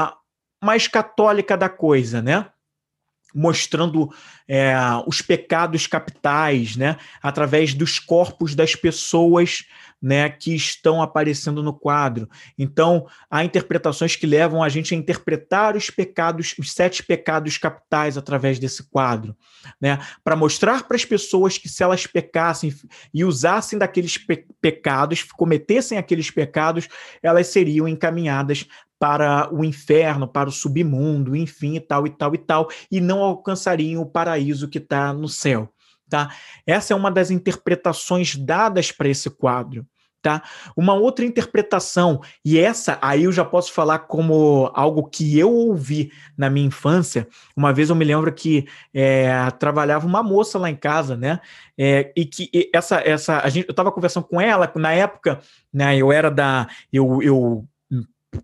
mais 0.64 0.88
católica 0.88 1.56
da 1.56 1.70
coisa, 1.70 2.22
né? 2.22 2.48
Mostrando 3.34 4.10
é, 4.48 4.74
os 5.06 5.22
pecados 5.22 5.88
capitais, 5.88 6.76
né, 6.76 6.98
através 7.22 7.74
dos 7.74 8.00
corpos 8.00 8.56
das 8.56 8.76
pessoas, 8.76 9.66
né, 10.02 10.30
que 10.30 10.56
estão 10.56 11.02
aparecendo 11.02 11.62
no 11.62 11.74
quadro. 11.74 12.30
Então, 12.58 13.06
há 13.30 13.44
interpretações 13.44 14.16
que 14.16 14.26
levam 14.26 14.64
a 14.64 14.70
gente 14.70 14.94
a 14.94 14.98
interpretar 14.98 15.76
os 15.76 15.90
pecados, 15.90 16.56
os 16.58 16.72
sete 16.72 17.04
pecados 17.04 17.58
capitais 17.58 18.18
através 18.18 18.58
desse 18.60 18.84
quadro, 18.90 19.36
né, 19.80 20.00
para 20.24 20.36
mostrar 20.36 20.84
para 20.84 20.96
as 20.96 21.04
pessoas 21.04 21.58
que 21.58 21.68
se 21.68 21.84
elas 21.84 22.08
pecassem 22.08 22.74
e 23.14 23.26
usassem 23.26 23.78
daqueles 23.78 24.18
pe 24.18 24.46
pecados, 24.62 25.24
cometessem 25.24 25.98
aqueles 25.98 26.32
pecados, 26.32 26.88
elas 27.22 27.48
seriam 27.48 27.88
encaminhadas 27.88 28.68
para 29.00 29.50
o 29.52 29.64
inferno, 29.64 30.28
para 30.28 30.50
o 30.50 30.52
submundo, 30.52 31.36
enfim, 31.36 31.76
e 31.76 31.80
tal 31.80 32.06
e 32.06 32.10
tal 32.10 32.36
e 32.36 32.38
tal, 32.38 32.70
e 32.92 33.00
não 33.00 33.24
alcançariam 33.24 34.02
o 34.02 34.06
paraíso 34.06 34.68
que 34.68 34.78
está 34.78 35.14
no 35.14 35.30
céu. 35.30 35.74
Tá? 36.10 36.30
Essa 36.68 36.94
é 36.94 36.96
uma 36.96 37.10
das 37.10 37.32
interpretações 37.32 38.36
dadas 38.36 38.92
para 38.92 39.08
esse 39.08 39.30
quadro. 39.30 39.86
Tá? 40.22 40.44
Uma 40.76 40.96
outra 40.96 41.24
interpretação, 41.24 42.20
e 42.44 42.60
essa 42.60 43.00
aí 43.02 43.24
eu 43.24 43.32
já 43.32 43.46
posso 43.46 43.72
falar 43.72 44.00
como 44.00 44.70
algo 44.74 45.08
que 45.08 45.40
eu 45.40 45.50
ouvi 45.50 46.12
na 46.38 46.50
minha 46.50 46.68
infância. 46.68 47.26
Uma 47.56 47.72
vez 47.72 47.90
eu 47.90 47.96
me 47.96 48.04
lembro 48.04 48.30
que 48.34 48.68
é, 48.94 49.50
trabalhava 49.52 50.06
uma 50.06 50.22
moça 50.22 50.60
lá 50.60 50.70
em 50.70 50.76
casa, 50.76 51.16
né? 51.16 51.40
É, 51.78 52.12
e 52.18 52.26
que 52.26 52.50
essa, 52.74 53.00
essa, 53.00 53.40
a 53.40 53.48
gente, 53.48 53.70
eu 53.70 53.72
estava 53.72 53.94
conversando 53.94 54.26
com 54.26 54.42
ela 54.42 54.70
na 54.76 54.92
época, 54.92 55.40
né? 55.72 55.96
Eu 55.96 56.12
era 56.12 56.30
da, 56.30 56.68
eu, 56.92 57.22
eu 57.24 57.66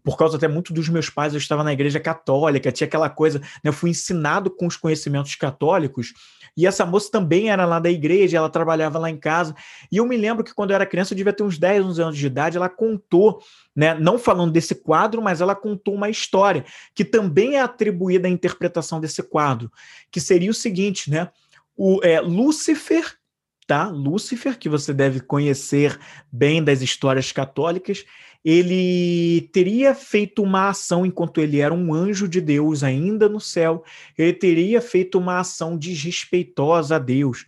por 0.03 0.17
causa 0.17 0.37
até 0.37 0.47
muito 0.47 0.73
dos 0.73 0.89
meus 0.89 1.09
pais, 1.09 1.33
eu 1.33 1.37
estava 1.37 1.63
na 1.63 1.71
igreja 1.73 1.99
católica, 1.99 2.71
tinha 2.71 2.87
aquela 2.87 3.09
coisa, 3.09 3.39
né, 3.39 3.45
eu 3.65 3.73
fui 3.73 3.91
ensinado 3.91 4.49
com 4.49 4.65
os 4.65 4.75
conhecimentos 4.75 5.35
católicos, 5.35 6.13
e 6.57 6.65
essa 6.65 6.85
moça 6.85 7.11
também 7.11 7.49
era 7.49 7.65
lá 7.65 7.79
da 7.79 7.89
igreja, 7.89 8.37
ela 8.37 8.49
trabalhava 8.49 8.97
lá 8.97 9.09
em 9.09 9.17
casa, 9.17 9.55
e 9.91 9.97
eu 9.97 10.05
me 10.05 10.17
lembro 10.17 10.43
que 10.43 10.53
quando 10.53 10.71
eu 10.71 10.75
era 10.75 10.85
criança, 10.85 11.13
eu 11.13 11.17
devia 11.17 11.33
ter 11.33 11.43
uns 11.43 11.57
10, 11.57 11.85
11 11.85 12.01
anos 12.01 12.17
de 12.17 12.25
idade, 12.25 12.57
ela 12.57 12.69
contou, 12.69 13.41
né, 13.75 13.93
não 13.93 14.17
falando 14.17 14.51
desse 14.51 14.73
quadro, 14.73 15.21
mas 15.21 15.41
ela 15.41 15.55
contou 15.55 15.93
uma 15.93 16.09
história, 16.09 16.65
que 16.93 17.05
também 17.05 17.55
é 17.55 17.61
atribuída 17.61 18.27
à 18.27 18.31
interpretação 18.31 18.99
desse 18.99 19.21
quadro, 19.21 19.71
que 20.09 20.19
seria 20.19 20.49
o 20.49 20.53
seguinte, 20.53 21.11
né, 21.11 21.29
o 21.77 21.99
é, 22.03 22.19
Lúcifer 22.21 23.17
tá? 23.67 23.87
Lúcifer, 23.87 24.57
que 24.57 24.69
você 24.69 24.93
deve 24.93 25.19
conhecer 25.19 25.99
bem 26.31 26.63
das 26.63 26.81
histórias 26.81 27.31
católicas, 27.31 28.05
ele 28.43 29.49
teria 29.51 29.95
feito 29.95 30.43
uma 30.43 30.69
ação 30.69 31.03
enquanto 31.05 31.41
ele 31.41 31.59
era 31.59 31.73
um 31.73 31.93
anjo 31.93 32.27
de 32.27 32.39
Deus 32.39 32.83
ainda 32.83 33.27
no 33.27 33.39
céu, 33.39 33.83
ele 34.15 34.33
teria 34.33 34.79
feito 34.81 35.17
uma 35.17 35.39
ação 35.39 35.75
desrespeitosa 35.75 36.97
a 36.97 36.99
Deus 36.99 37.47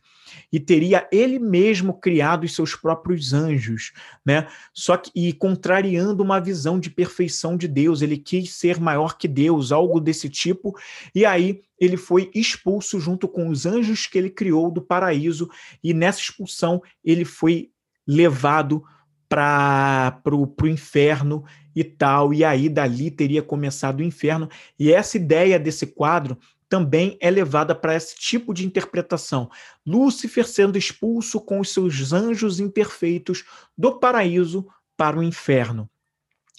e 0.51 0.59
teria 0.59 1.07
ele 1.11 1.39
mesmo 1.39 1.93
criado 1.93 2.43
os 2.43 2.55
seus 2.55 2.75
próprios 2.75 3.31
anjos, 3.31 3.93
né? 4.25 4.47
Só 4.73 4.97
que 4.97 5.11
e 5.15 5.31
contrariando 5.33 6.23
uma 6.23 6.39
visão 6.39 6.79
de 6.79 6.89
perfeição 6.89 7.55
de 7.55 7.67
Deus, 7.67 8.01
ele 8.01 8.17
quis 8.17 8.53
ser 8.53 8.79
maior 8.79 9.17
que 9.17 9.27
Deus, 9.27 9.71
algo 9.71 9.99
desse 9.99 10.29
tipo, 10.29 10.75
e 11.13 11.25
aí 11.25 11.61
ele 11.79 11.97
foi 11.97 12.29
expulso 12.33 12.99
junto 12.99 13.27
com 13.27 13.49
os 13.49 13.65
anjos 13.65 14.07
que 14.07 14.17
ele 14.17 14.29
criou 14.29 14.71
do 14.71 14.81
paraíso, 14.81 15.49
e 15.83 15.93
nessa 15.93 16.19
expulsão 16.19 16.81
ele 17.03 17.25
foi 17.25 17.69
levado 18.05 18.83
para 19.29 20.21
o 20.31 20.67
inferno 20.67 21.43
e 21.75 21.83
tal, 21.83 22.33
e 22.33 22.43
aí 22.43 22.69
dali 22.69 23.11
teria 23.11 23.43
começado 23.43 23.99
o 23.99 24.03
inferno. 24.03 24.49
E 24.79 24.91
essa 24.91 25.17
ideia 25.17 25.59
desse 25.59 25.85
quadro 25.87 26.37
também 26.69 27.17
é 27.21 27.29
levada 27.29 27.73
para 27.73 27.95
esse 27.95 28.15
tipo 28.15 28.53
de 28.53 28.65
interpretação. 28.65 29.49
Lúcifer 29.85 30.47
sendo 30.47 30.77
expulso 30.77 31.39
com 31.39 31.59
os 31.59 31.73
seus 31.73 32.11
anjos 32.11 32.59
imperfeitos 32.59 33.43
do 33.77 33.99
paraíso 33.99 34.67
para 34.95 35.17
o 35.17 35.23
inferno. 35.23 35.89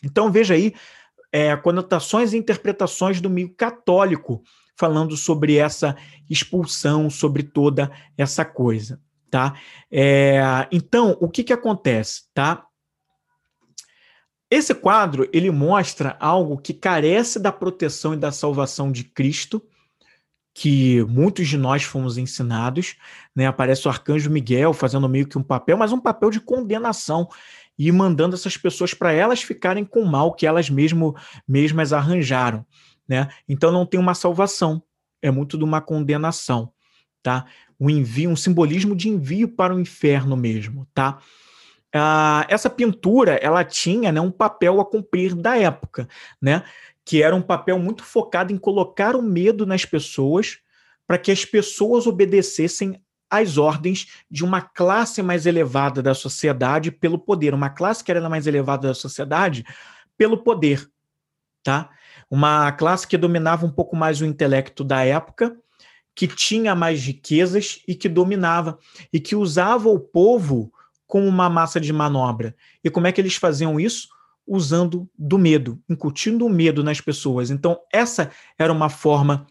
Então 0.02 0.30
veja 0.30 0.54
aí 0.54 0.74
é, 1.32 1.56
conotações 1.56 2.32
e 2.32 2.38
interpretações 2.38 3.20
do 3.20 3.28
meio 3.28 3.52
católico 3.54 4.42
falando 4.78 5.16
sobre 5.16 5.56
essa 5.56 5.96
expulsão, 6.30 7.10
sobre 7.10 7.42
toda 7.42 7.90
essa 8.16 8.44
coisa 8.44 9.00
tá? 9.30 9.54
É, 9.90 10.40
então, 10.72 11.16
o 11.20 11.28
que 11.28 11.44
que 11.44 11.52
acontece, 11.52 12.22
tá? 12.34 12.64
Esse 14.50 14.74
quadro, 14.74 15.28
ele 15.32 15.50
mostra 15.50 16.16
algo 16.18 16.56
que 16.56 16.72
carece 16.72 17.38
da 17.38 17.52
proteção 17.52 18.14
e 18.14 18.16
da 18.16 18.32
salvação 18.32 18.90
de 18.90 19.04
Cristo, 19.04 19.62
que 20.54 21.04
muitos 21.04 21.46
de 21.46 21.58
nós 21.58 21.84
fomos 21.84 22.16
ensinados, 22.16 22.96
né? 23.36 23.46
Aparece 23.46 23.86
o 23.86 23.90
arcanjo 23.90 24.30
Miguel 24.30 24.72
fazendo 24.72 25.08
meio 25.08 25.28
que 25.28 25.38
um 25.38 25.42
papel, 25.42 25.76
mas 25.76 25.92
um 25.92 26.00
papel 26.00 26.30
de 26.30 26.40
condenação 26.40 27.28
e 27.78 27.92
mandando 27.92 28.34
essas 28.34 28.56
pessoas 28.56 28.92
para 28.92 29.12
elas 29.12 29.42
ficarem 29.42 29.84
com 29.84 30.00
o 30.00 30.06
mal 30.06 30.34
que 30.34 30.46
elas 30.46 30.68
mesmo, 30.68 31.14
mesmas 31.46 31.92
arranjaram, 31.92 32.66
né? 33.08 33.28
Então 33.48 33.72
não 33.72 33.86
tem 33.86 33.98
uma 33.98 34.14
salvação, 34.14 34.82
é 35.22 35.30
muito 35.30 35.56
de 35.56 35.64
uma 35.64 35.80
condenação, 35.80 36.72
tá? 37.22 37.46
um 37.80 37.88
envio, 37.88 38.30
um 38.30 38.36
simbolismo 38.36 38.94
de 38.96 39.08
envio 39.08 39.48
para 39.48 39.74
o 39.74 39.80
inferno 39.80 40.36
mesmo, 40.36 40.86
tá? 40.92 41.18
Ah, 41.94 42.44
essa 42.48 42.68
pintura 42.68 43.36
ela 43.36 43.64
tinha 43.64 44.12
né, 44.12 44.20
um 44.20 44.30
papel 44.30 44.80
a 44.80 44.84
cumprir 44.84 45.34
da 45.34 45.56
época, 45.56 46.08
né? 46.40 46.64
Que 47.04 47.22
era 47.22 47.34
um 47.34 47.42
papel 47.42 47.78
muito 47.78 48.02
focado 48.02 48.52
em 48.52 48.58
colocar 48.58 49.16
o 49.16 49.22
medo 49.22 49.64
nas 49.64 49.84
pessoas 49.84 50.58
para 51.06 51.18
que 51.18 51.30
as 51.30 51.44
pessoas 51.44 52.06
obedecessem 52.06 53.00
às 53.30 53.56
ordens 53.56 54.08
de 54.30 54.44
uma 54.44 54.60
classe 54.60 55.22
mais 55.22 55.46
elevada 55.46 56.02
da 56.02 56.14
sociedade 56.14 56.90
pelo 56.90 57.18
poder, 57.18 57.54
uma 57.54 57.70
classe 57.70 58.02
que 58.02 58.10
era 58.10 58.28
mais 58.28 58.46
elevada 58.46 58.88
da 58.88 58.94
sociedade 58.94 59.64
pelo 60.16 60.38
poder, 60.38 60.86
tá? 61.62 61.90
Uma 62.30 62.72
classe 62.72 63.06
que 63.06 63.16
dominava 63.16 63.64
um 63.64 63.70
pouco 63.70 63.96
mais 63.96 64.20
o 64.20 64.26
intelecto 64.26 64.84
da 64.84 65.04
época 65.04 65.56
que 66.18 66.26
tinha 66.26 66.74
mais 66.74 67.00
riquezas 67.00 67.80
e 67.86 67.94
que 67.94 68.08
dominava, 68.08 68.76
e 69.12 69.20
que 69.20 69.36
usava 69.36 69.88
o 69.88 70.00
povo 70.00 70.72
como 71.06 71.28
uma 71.28 71.48
massa 71.48 71.80
de 71.80 71.92
manobra. 71.92 72.56
E 72.82 72.90
como 72.90 73.06
é 73.06 73.12
que 73.12 73.20
eles 73.20 73.36
faziam 73.36 73.78
isso? 73.78 74.08
Usando 74.44 75.08
do 75.16 75.38
medo, 75.38 75.80
incutindo 75.88 76.44
o 76.44 76.50
medo 76.50 76.82
nas 76.82 77.00
pessoas. 77.00 77.50
Então, 77.50 77.78
essa 77.92 78.32
era 78.58 78.72
uma 78.72 78.88
forma 78.88 79.46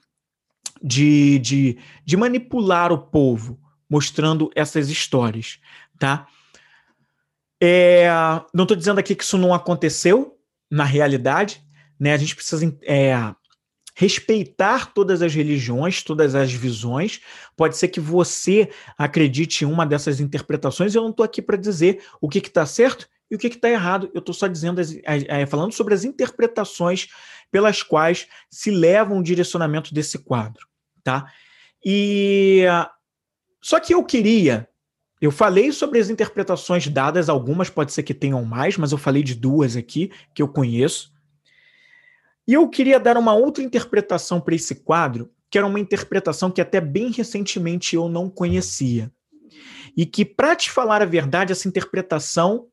de, 0.83 1.39
de, 1.39 1.77
de 2.03 2.17
manipular 2.17 2.91
o 2.91 2.97
povo, 2.97 3.57
mostrando 3.89 4.51
essas 4.53 4.89
histórias, 4.89 5.59
tá? 5.97 6.27
É, 7.63 8.09
não 8.53 8.65
estou 8.65 8.75
dizendo 8.75 8.99
aqui 8.99 9.15
que 9.15 9.23
isso 9.23 9.37
não 9.37 9.53
aconteceu 9.53 10.37
na 10.69 10.83
realidade, 10.83 11.63
né? 11.99 12.13
A 12.13 12.17
gente 12.17 12.35
precisa 12.35 12.77
é, 12.83 13.13
respeitar 13.95 14.93
todas 14.93 15.21
as 15.21 15.33
religiões, 15.33 16.03
todas 16.03 16.35
as 16.35 16.51
visões. 16.51 17.21
Pode 17.55 17.77
ser 17.77 17.87
que 17.87 17.99
você 17.99 18.69
acredite 18.97 19.63
em 19.63 19.67
uma 19.67 19.85
dessas 19.85 20.19
interpretações. 20.19 20.93
Eu 20.93 21.03
não 21.03 21.11
estou 21.11 21.23
aqui 21.23 21.41
para 21.41 21.57
dizer 21.57 22.03
o 22.21 22.29
que 22.29 22.39
está 22.39 22.65
certo 22.65 23.07
e 23.29 23.35
o 23.35 23.39
que 23.39 23.47
está 23.47 23.69
errado. 23.69 24.09
Eu 24.13 24.19
estou 24.19 24.33
só 24.33 24.47
dizendo, 24.47 24.81
falando 25.49 25.73
sobre 25.73 25.93
as 25.93 26.03
interpretações 26.03 27.07
pelas 27.51 27.81
quais 27.81 28.27
se 28.49 28.71
leva 28.71 29.13
um 29.13 29.23
direcionamento 29.23 29.93
desse 29.93 30.19
quadro, 30.19 30.67
tá? 31.03 31.31
E 31.83 32.63
só 33.61 33.79
que 33.79 33.93
eu 33.93 34.03
queria 34.03 34.67
eu 35.19 35.31
falei 35.31 35.71
sobre 35.71 35.99
as 35.99 36.09
interpretações 36.09 36.87
dadas, 36.87 37.27
algumas 37.27 37.69
pode 37.69 37.91
ser 37.91 38.03
que 38.03 38.13
tenham 38.13 38.43
mais, 38.45 38.77
mas 38.77 38.91
eu 38.91 38.97
falei 38.97 39.23
de 39.23 39.33
duas 39.33 39.75
aqui 39.75 40.11
que 40.33 40.41
eu 40.41 40.47
conheço. 40.47 41.11
E 42.47 42.53
eu 42.53 42.69
queria 42.69 42.97
dar 42.97 43.17
uma 43.17 43.33
outra 43.33 43.61
interpretação 43.61 44.39
para 44.39 44.55
esse 44.55 44.75
quadro, 44.75 45.29
que 45.49 45.57
era 45.57 45.67
uma 45.67 45.79
interpretação 45.79 46.49
que 46.49 46.61
até 46.61 46.79
bem 46.79 47.11
recentemente 47.11 47.93
eu 47.93 48.07
não 48.07 48.29
conhecia. 48.29 49.11
E 49.97 50.05
que, 50.05 50.23
para 50.23 50.55
te 50.55 50.71
falar 50.71 51.01
a 51.01 51.05
verdade, 51.05 51.51
essa 51.51 51.67
interpretação 51.67 52.67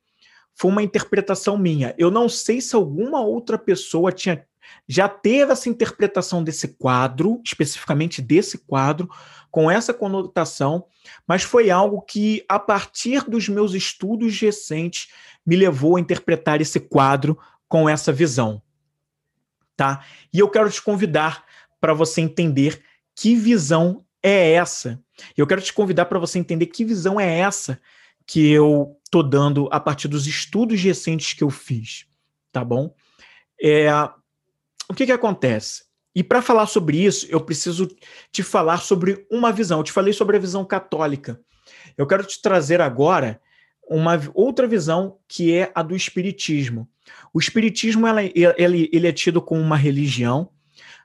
foi 0.54 0.70
uma 0.70 0.82
interpretação 0.82 1.58
minha. 1.58 1.92
Eu 1.98 2.08
não 2.08 2.28
sei 2.28 2.60
se 2.60 2.76
alguma 2.76 3.20
outra 3.20 3.58
pessoa 3.58 4.12
tinha 4.12 4.46
já 4.88 5.08
teve 5.08 5.52
essa 5.52 5.68
interpretação 5.68 6.42
desse 6.42 6.68
quadro, 6.68 7.40
especificamente 7.44 8.22
desse 8.22 8.58
quadro, 8.58 9.10
com 9.50 9.70
essa 9.70 9.92
conotação, 9.92 10.86
mas 11.28 11.42
foi 11.42 11.70
algo 11.70 12.00
que, 12.00 12.42
a 12.48 12.58
partir 12.58 13.28
dos 13.28 13.46
meus 13.48 13.74
estudos 13.74 14.40
recentes, 14.40 15.08
me 15.44 15.54
levou 15.54 15.96
a 15.96 16.00
interpretar 16.00 16.62
esse 16.62 16.80
quadro 16.80 17.38
com 17.68 17.86
essa 17.88 18.10
visão 18.10 18.62
tá? 19.76 20.04
E 20.32 20.38
eu 20.38 20.48
quero 20.48 20.70
te 20.70 20.80
convidar 20.80 21.44
para 21.80 21.94
você 21.94 22.20
entender 22.20 22.82
que 23.14 23.34
visão 23.34 24.04
é 24.22 24.52
essa. 24.52 25.02
Eu 25.36 25.46
quero 25.46 25.60
te 25.60 25.72
convidar 25.72 26.06
para 26.06 26.18
você 26.18 26.38
entender 26.38 26.66
que 26.66 26.84
visão 26.84 27.20
é 27.20 27.38
essa 27.38 27.80
que 28.26 28.50
eu 28.50 28.98
tô 29.10 29.22
dando 29.22 29.68
a 29.70 29.78
partir 29.78 30.08
dos 30.08 30.26
estudos 30.26 30.80
recentes 30.80 31.34
que 31.34 31.44
eu 31.44 31.50
fiz, 31.50 32.06
tá 32.50 32.64
bom? 32.64 32.94
É, 33.62 33.88
o 34.88 34.94
que 34.94 35.06
que 35.06 35.12
acontece? 35.12 35.84
E 36.14 36.22
para 36.22 36.40
falar 36.40 36.66
sobre 36.66 37.04
isso, 37.04 37.26
eu 37.28 37.40
preciso 37.40 37.88
te 38.30 38.42
falar 38.42 38.78
sobre 38.78 39.26
uma 39.30 39.52
visão. 39.52 39.80
Eu 39.80 39.84
te 39.84 39.92
falei 39.92 40.12
sobre 40.12 40.36
a 40.36 40.40
visão 40.40 40.64
católica. 40.64 41.40
Eu 41.98 42.06
quero 42.06 42.24
te 42.24 42.40
trazer 42.40 42.80
agora 42.80 43.40
uma 43.88 44.20
outra 44.32 44.66
visão 44.66 45.18
que 45.28 45.52
é 45.52 45.70
a 45.74 45.82
do 45.82 45.94
espiritismo. 45.94 46.88
O 47.32 47.38
espiritismo 47.38 48.06
ela, 48.06 48.22
ele, 48.22 48.88
ele 48.92 49.06
é 49.06 49.12
tido 49.12 49.40
como 49.42 49.60
uma 49.60 49.76
religião, 49.76 50.50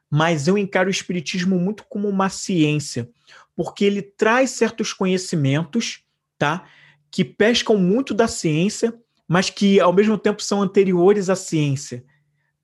mas 0.10 0.48
eu 0.48 0.58
encaro 0.58 0.88
o 0.88 0.92
espiritismo 0.92 1.60
muito 1.60 1.84
como 1.88 2.08
uma 2.08 2.30
ciência, 2.30 3.10
porque 3.56 3.86
ele 3.86 4.02
traz 4.02 4.52
certos 4.52 4.94
conhecimentos, 4.94 6.04
tá? 6.38 6.68
Que 7.12 7.24
pescam 7.24 7.78
muito 7.78 8.14
da 8.14 8.28
ciência, 8.28 8.94
mas 9.28 9.50
que 9.50 9.80
ao 9.80 9.94
mesmo 9.94 10.18
tempo 10.18 10.42
são 10.42 10.62
anteriores 10.62 11.30
à 11.30 11.36
ciência, 11.36 12.04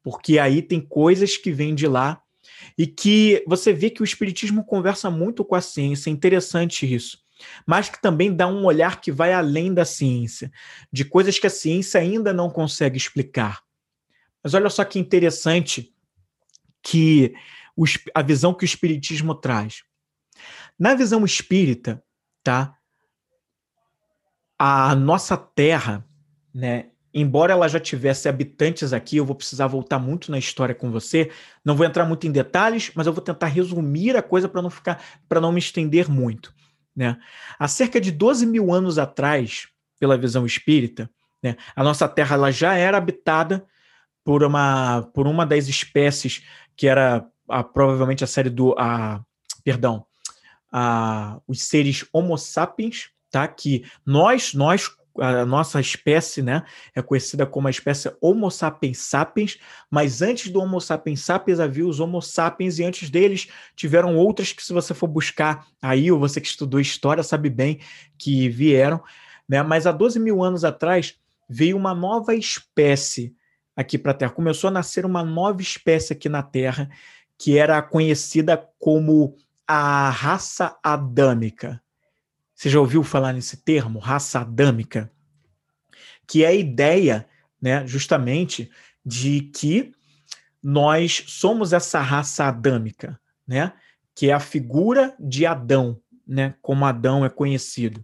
porque 0.01 0.39
aí 0.39 0.61
tem 0.61 0.79
coisas 0.79 1.37
que 1.37 1.51
vêm 1.51 1.75
de 1.75 1.87
lá 1.87 2.21
e 2.77 2.87
que 2.87 3.43
você 3.47 3.73
vê 3.73 3.89
que 3.89 4.01
o 4.01 4.03
espiritismo 4.03 4.63
conversa 4.63 5.09
muito 5.09 5.43
com 5.43 5.55
a 5.55 5.61
ciência, 5.61 6.09
é 6.09 6.13
interessante 6.13 6.91
isso 6.91 7.24
mas 7.65 7.89
que 7.89 8.01
também 8.01 8.33
dá 8.33 8.47
um 8.47 8.65
olhar 8.65 9.01
que 9.01 9.11
vai 9.11 9.33
além 9.33 9.73
da 9.73 9.85
ciência, 9.85 10.51
de 10.91 11.05
coisas 11.05 11.37
que 11.39 11.47
a 11.47 11.49
ciência 11.49 11.99
ainda 11.99 12.33
não 12.33 12.49
consegue 12.49 12.97
explicar. 12.97 13.61
Mas 14.43 14.53
olha 14.53 14.69
só 14.69 14.83
que 14.85 14.99
interessante 14.99 15.93
que 16.83 17.33
a 18.13 18.21
visão 18.21 18.53
que 18.53 18.63
o 18.63 18.65
espiritismo 18.65 19.35
traz. 19.35 19.83
Na 20.77 20.93
visão 20.93 21.25
espírita, 21.25 22.03
tá? 22.43 22.75
A 24.57 24.95
nossa 24.95 25.35
Terra, 25.35 26.07
né, 26.53 26.89
embora 27.13 27.53
ela 27.53 27.67
já 27.67 27.79
tivesse 27.79 28.29
habitantes 28.29 28.93
aqui, 28.93 29.17
eu 29.17 29.25
vou 29.25 29.35
precisar 29.35 29.67
voltar 29.67 29.99
muito 29.99 30.31
na 30.31 30.37
história 30.37 30.75
com 30.75 30.91
você. 30.91 31.31
Não 31.63 31.75
vou 31.75 31.85
entrar 31.85 32.05
muito 32.05 32.27
em 32.27 32.31
detalhes, 32.31 32.91
mas 32.93 33.07
eu 33.07 33.13
vou 33.13 33.23
tentar 33.23 33.47
resumir 33.47 34.15
a 34.15 34.21
coisa 34.21 34.47
para 34.47 34.61
não 34.61 34.69
ficar, 34.69 35.03
para 35.27 35.41
não 35.41 35.51
me 35.51 35.59
estender 35.59 36.09
muito. 36.09 36.53
Né? 36.95 37.17
Há 37.59 37.67
cerca 37.67 37.99
de 37.99 38.11
12 38.11 38.45
mil 38.45 38.73
anos 38.73 38.97
atrás, 38.97 39.67
pela 39.99 40.17
visão 40.17 40.45
espírita, 40.45 41.09
né, 41.43 41.55
a 41.75 41.83
nossa 41.83 42.07
Terra 42.07 42.35
ela 42.35 42.51
já 42.51 42.73
era 42.75 42.97
habitada 42.97 43.65
por 44.23 44.43
uma, 44.43 45.03
por 45.13 45.27
uma 45.27 45.45
das 45.45 45.67
espécies 45.67 46.43
que 46.75 46.87
era 46.87 47.25
a, 47.47 47.63
provavelmente 47.63 48.23
a 48.23 48.27
série 48.27 48.49
do. 48.49 48.73
A, 48.77 49.21
perdão, 49.63 50.05
a, 50.71 51.39
os 51.47 51.61
seres 51.61 52.05
Homo 52.11 52.37
sapiens, 52.37 53.09
tá? 53.29 53.47
que 53.47 53.85
nós, 54.05 54.53
nós 54.53 54.89
a 55.19 55.45
nossa 55.45 55.79
espécie, 55.79 56.41
né, 56.41 56.63
é 56.93 57.01
conhecida 57.01 57.45
como 57.45 57.67
a 57.67 57.71
espécie 57.71 58.11
Homo 58.21 58.49
sapiens 58.49 58.97
sapiens, 58.97 59.57
mas 59.89 60.21
antes 60.21 60.51
do 60.51 60.59
Homo 60.59 60.81
sapiens 60.81 61.21
sapiens 61.21 61.59
havia 61.59 61.85
os 61.85 61.99
Homo 61.99 62.21
sapiens 62.21 62.79
e 62.79 62.83
antes 62.83 63.09
deles 63.09 63.47
tiveram 63.75 64.15
outras 64.15 64.51
que 64.51 64.63
se 64.63 64.73
você 64.73 64.93
for 64.93 65.07
buscar 65.07 65.65
aí, 65.81 66.11
ou 66.11 66.19
você 66.19 66.41
que 66.41 66.47
estudou 66.47 66.79
história 66.79 67.23
sabe 67.23 67.49
bem 67.49 67.79
que 68.17 68.49
vieram, 68.49 69.01
né, 69.47 69.61
mas 69.63 69.87
há 69.87 69.91
12 69.91 70.19
mil 70.19 70.43
anos 70.43 70.63
atrás 70.63 71.15
veio 71.47 71.77
uma 71.77 71.93
nova 71.93 72.35
espécie 72.35 73.35
aqui 73.75 73.97
para 73.97 74.11
a 74.11 74.15
Terra, 74.15 74.31
começou 74.31 74.69
a 74.69 74.71
nascer 74.71 75.05
uma 75.05 75.23
nova 75.23 75.61
espécie 75.61 76.13
aqui 76.13 76.29
na 76.29 76.41
Terra 76.41 76.89
que 77.37 77.57
era 77.57 77.81
conhecida 77.81 78.69
como 78.79 79.35
a 79.67 80.09
raça 80.09 80.77
adâmica. 80.83 81.81
Você 82.65 82.71
já 82.71 82.79
ouviu 82.79 83.03
falar 83.03 83.31
nesse 83.31 83.57
termo, 83.57 83.99
raça 83.99 84.39
adâmica? 84.39 85.11
Que 86.27 86.43
é 86.43 86.47
a 86.47 86.53
ideia, 86.53 87.29
né, 87.61 87.85
justamente, 87.85 88.71
de 89.05 89.41
que 89.41 89.91
nós 90.63 91.25
somos 91.27 91.73
essa 91.73 91.99
raça 91.99 92.45
adâmica, 92.45 93.21
né? 93.47 93.73
Que 94.15 94.31
é 94.31 94.33
a 94.33 94.39
figura 94.39 95.15
de 95.19 95.45
Adão, 95.45 96.01
né? 96.27 96.55
Como 96.59 96.85
Adão 96.85 97.23
é 97.23 97.29
conhecido. 97.29 98.03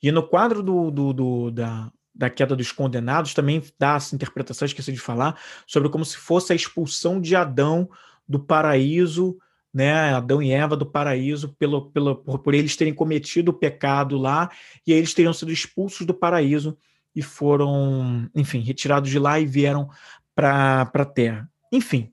E 0.00 0.12
no 0.12 0.22
quadro 0.22 0.62
do, 0.62 0.88
do, 0.88 1.12
do 1.12 1.50
da, 1.50 1.90
da 2.14 2.30
queda 2.30 2.54
dos 2.54 2.70
condenados 2.70 3.34
também 3.34 3.60
dá 3.76 3.96
essa 3.96 4.14
interpretação, 4.14 4.66
esqueci 4.66 4.92
de 4.92 5.00
falar, 5.00 5.36
sobre 5.66 5.88
como 5.88 6.04
se 6.04 6.16
fosse 6.16 6.52
a 6.52 6.56
expulsão 6.56 7.20
de 7.20 7.34
Adão 7.34 7.90
do 8.28 8.38
paraíso 8.38 9.36
né, 9.72 9.92
Adão 10.14 10.42
e 10.42 10.50
Eva 10.50 10.76
do 10.76 10.86
paraíso 10.86 11.54
pelo, 11.58 11.90
pelo, 11.90 12.16
por, 12.16 12.38
por 12.38 12.54
eles 12.54 12.76
terem 12.76 12.94
cometido 12.94 13.50
o 13.50 13.54
pecado 13.54 14.16
lá, 14.16 14.50
e 14.86 14.92
aí 14.92 14.98
eles 14.98 15.14
teriam 15.14 15.32
sido 15.32 15.52
expulsos 15.52 16.06
do 16.06 16.14
paraíso 16.14 16.76
e 17.14 17.22
foram, 17.22 18.28
enfim, 18.34 18.60
retirados 18.60 19.10
de 19.10 19.18
lá 19.18 19.38
e 19.40 19.46
vieram 19.46 19.88
para 20.34 20.82
a 20.82 21.04
terra. 21.04 21.50
Enfim, 21.72 22.12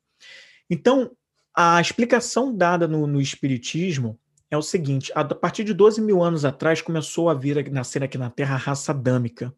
então 0.70 1.12
a 1.56 1.80
explicação 1.80 2.56
dada 2.56 2.88
no, 2.88 3.06
no 3.06 3.22
Espiritismo 3.22 4.20
é 4.50 4.58
o 4.58 4.62
seguinte: 4.62 5.12
a 5.14 5.24
partir 5.24 5.64
de 5.64 5.74
12 5.74 6.02
mil 6.02 6.24
anos 6.24 6.46
atrás 6.46 6.82
começou 6.82 7.30
a 7.30 7.34
vir 7.34 7.60
a 7.60 7.72
nascer 7.72 8.04
aqui 8.04 8.18
na 8.18 8.30
Terra 8.30 8.56
a 8.56 8.58
raça 8.58 8.92
adâmica. 8.92 9.54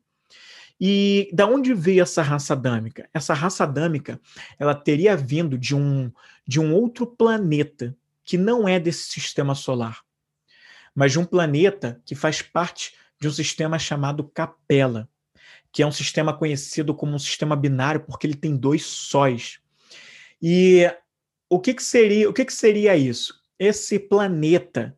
E 0.80 1.30
da 1.32 1.46
onde 1.46 1.74
veio 1.74 2.04
essa 2.04 2.22
raça 2.22 2.54
adâmica? 2.54 3.10
Essa 3.14 3.34
raça 3.34 3.64
adâmica, 3.64 4.20
ela 4.60 4.76
teria 4.76 5.16
vindo 5.16 5.58
de 5.58 5.76
um 5.76 6.12
de 6.48 6.60
um 6.60 6.74
outro 6.76 7.08
planeta 7.08 7.96
que 8.24 8.38
não 8.38 8.68
é 8.68 8.80
desse 8.80 9.04
sistema 9.04 9.56
solar, 9.56 10.02
mas 10.94 11.12
de 11.12 11.20
um 11.20 11.26
planeta 11.26 12.02
que 12.06 12.14
faz 12.14 12.42
parte 12.42 12.94
de 13.20 13.28
um 13.28 13.32
sistema 13.32 13.80
chamado 13.80 14.24
Capela, 14.24 15.10
que 15.72 15.82
é 15.82 15.88
um 15.88 15.92
sistema 15.92 16.38
conhecido 16.38 16.94
como 16.94 17.16
um 17.16 17.20
sistema 17.20 17.56
binário 17.56 18.02
porque 18.02 18.28
ele 18.28 18.36
tem 18.36 18.56
dois 18.56 18.84
sóis. 18.84 19.60
E 20.42 20.92
o 21.50 21.60
que, 21.60 21.74
que 21.74 21.84
seria 21.84 22.30
o 22.30 22.34
que, 22.34 22.46
que 22.46 22.54
seria 22.54 22.96
isso? 22.96 23.42
Esse 23.58 23.98
planeta, 23.98 24.98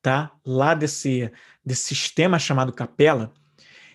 tá? 0.00 0.32
Lá 0.46 0.74
desse 0.74 1.30
desse 1.64 1.94
sistema 1.94 2.38
chamado 2.38 2.72
Capela, 2.72 3.32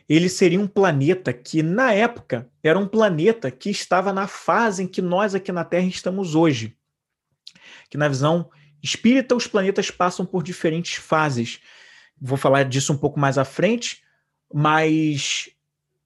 ele 0.07 0.29
seria 0.29 0.59
um 0.59 0.67
planeta 0.67 1.31
que, 1.31 1.63
na 1.63 1.93
época, 1.93 2.49
era 2.61 2.77
um 2.77 2.87
planeta 2.87 3.49
que 3.49 3.69
estava 3.69 4.11
na 4.11 4.27
fase 4.27 4.83
em 4.83 4.87
que 4.87 5.01
nós 5.01 5.33
aqui 5.33 5.51
na 5.51 5.63
Terra 5.63 5.87
estamos 5.87 6.35
hoje. 6.35 6.77
Que, 7.89 7.97
na 7.97 8.07
visão 8.07 8.49
espírita, 8.81 9.35
os 9.35 9.47
planetas 9.47 9.89
passam 9.89 10.25
por 10.25 10.43
diferentes 10.43 10.95
fases. 10.95 11.59
Vou 12.19 12.37
falar 12.37 12.63
disso 12.63 12.91
um 12.91 12.97
pouco 12.97 13.19
mais 13.19 13.37
à 13.37 13.45
frente, 13.45 14.03
mas 14.53 15.49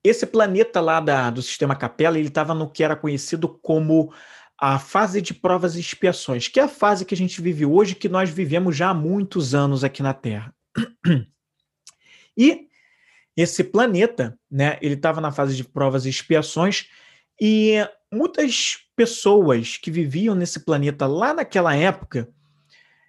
esse 0.03 0.25
planeta 0.25 0.79
lá 0.79 0.99
da, 0.99 1.29
do 1.29 1.41
sistema 1.41 1.75
Capela, 1.75 2.17
ele 2.17 2.27
estava 2.27 2.53
no 2.53 2.69
que 2.69 2.83
era 2.83 2.95
conhecido 2.95 3.47
como 3.47 4.13
a 4.60 4.79
fase 4.79 5.21
de 5.21 5.33
provas 5.33 5.75
e 5.75 5.79
expiações, 5.79 6.47
que 6.47 6.60
é 6.60 6.63
a 6.63 6.67
fase 6.67 7.05
que 7.05 7.13
a 7.13 7.17
gente 7.17 7.41
vive 7.41 7.65
hoje, 7.65 7.93
que 7.93 8.10
nós 8.10 8.29
vivemos 8.29 8.75
já 8.75 8.89
há 8.89 8.93
muitos 8.93 9.53
anos 9.53 9.83
aqui 9.83 10.01
na 10.01 10.13
Terra. 10.13 10.53
E 12.39 12.66
esse 13.38 13.63
planeta, 13.63 14.38
né, 14.50 14.80
ele 14.82 14.95
estava 14.95 15.21
na 15.21 15.32
fase 15.32 15.56
de 15.56 15.63
provas 15.63 16.06
e 16.06 16.10
expiações 16.10 16.88
e 17.39 17.76
muitas 18.12 18.80
pessoas 18.95 19.78
que 19.78 19.91
viviam 19.91 20.34
nesse 20.34 20.62
planeta 20.62 21.06
lá 21.06 21.36
naquela 21.36 21.76
época, 21.76 22.28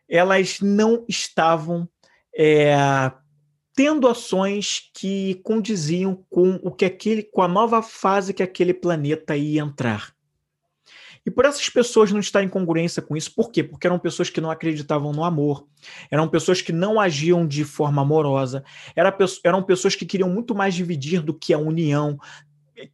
elas 0.06 0.60
não 0.60 1.04
estavam 1.08 1.88
é, 2.36 2.76
tendo 3.74 4.06
ações 4.06 4.90
que 4.94 5.36
condiziam 5.36 6.22
com 6.28 6.60
o 6.62 6.70
que 6.70 6.84
aquele, 6.84 7.22
com 7.22 7.40
a 7.40 7.48
nova 7.48 7.82
fase 7.82 8.34
que 8.34 8.42
aquele 8.42 8.74
planeta 8.74 9.34
ia 9.34 9.62
entrar. 9.62 10.14
E 11.28 11.30
por 11.30 11.44
essas 11.44 11.68
pessoas 11.68 12.10
não 12.10 12.20
estarem 12.20 12.46
em 12.46 12.50
congruência 12.50 13.02
com 13.02 13.14
isso, 13.14 13.34
por 13.34 13.50
quê? 13.50 13.62
Porque 13.62 13.86
eram 13.86 13.98
pessoas 13.98 14.30
que 14.30 14.40
não 14.40 14.50
acreditavam 14.50 15.12
no 15.12 15.22
amor, 15.22 15.66
eram 16.10 16.26
pessoas 16.26 16.62
que 16.62 16.72
não 16.72 16.98
agiam 16.98 17.46
de 17.46 17.64
forma 17.64 18.00
amorosa, 18.00 18.64
eram 19.44 19.62
pessoas 19.62 19.94
que 19.94 20.06
queriam 20.06 20.30
muito 20.30 20.54
mais 20.54 20.74
dividir 20.74 21.20
do 21.20 21.34
que 21.34 21.52
a 21.52 21.58
união, 21.58 22.18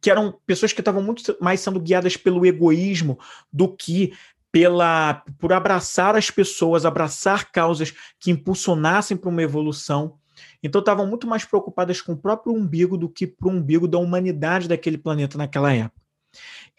que 0.01 0.11
eram 0.11 0.37
pessoas 0.45 0.73
que 0.73 0.81
estavam 0.81 1.01
muito 1.01 1.37
mais 1.39 1.61
sendo 1.61 1.79
guiadas 1.79 2.17
pelo 2.17 2.45
egoísmo 2.45 3.17
do 3.53 3.73
que 3.73 4.11
pela 4.51 5.23
por 5.39 5.53
abraçar 5.53 6.17
as 6.17 6.29
pessoas, 6.29 6.85
abraçar 6.85 7.53
causas 7.53 7.93
que 8.19 8.31
impulsionassem 8.31 9.15
para 9.15 9.29
uma 9.29 9.43
evolução. 9.43 10.17
Então 10.61 10.79
estavam 10.79 11.07
muito 11.07 11.25
mais 11.25 11.45
preocupadas 11.45 12.01
com 12.01 12.11
o 12.11 12.17
próprio 12.17 12.53
umbigo 12.53 12.97
do 12.97 13.07
que 13.07 13.25
para 13.25 13.47
o 13.47 13.51
umbigo 13.51 13.87
da 13.87 13.97
humanidade 13.97 14.67
daquele 14.67 14.97
planeta 14.97 15.37
naquela 15.37 15.73
época. 15.73 16.04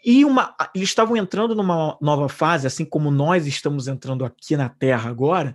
E 0.09 0.23
uma, 0.23 0.55
eles 0.73 0.87
estavam 0.87 1.17
entrando 1.17 1.53
numa 1.53 1.97
nova 1.99 2.29
fase, 2.29 2.65
assim 2.65 2.85
como 2.85 3.11
nós 3.11 3.45
estamos 3.45 3.89
entrando 3.89 4.23
aqui 4.23 4.55
na 4.55 4.69
Terra 4.69 5.09
agora, 5.09 5.53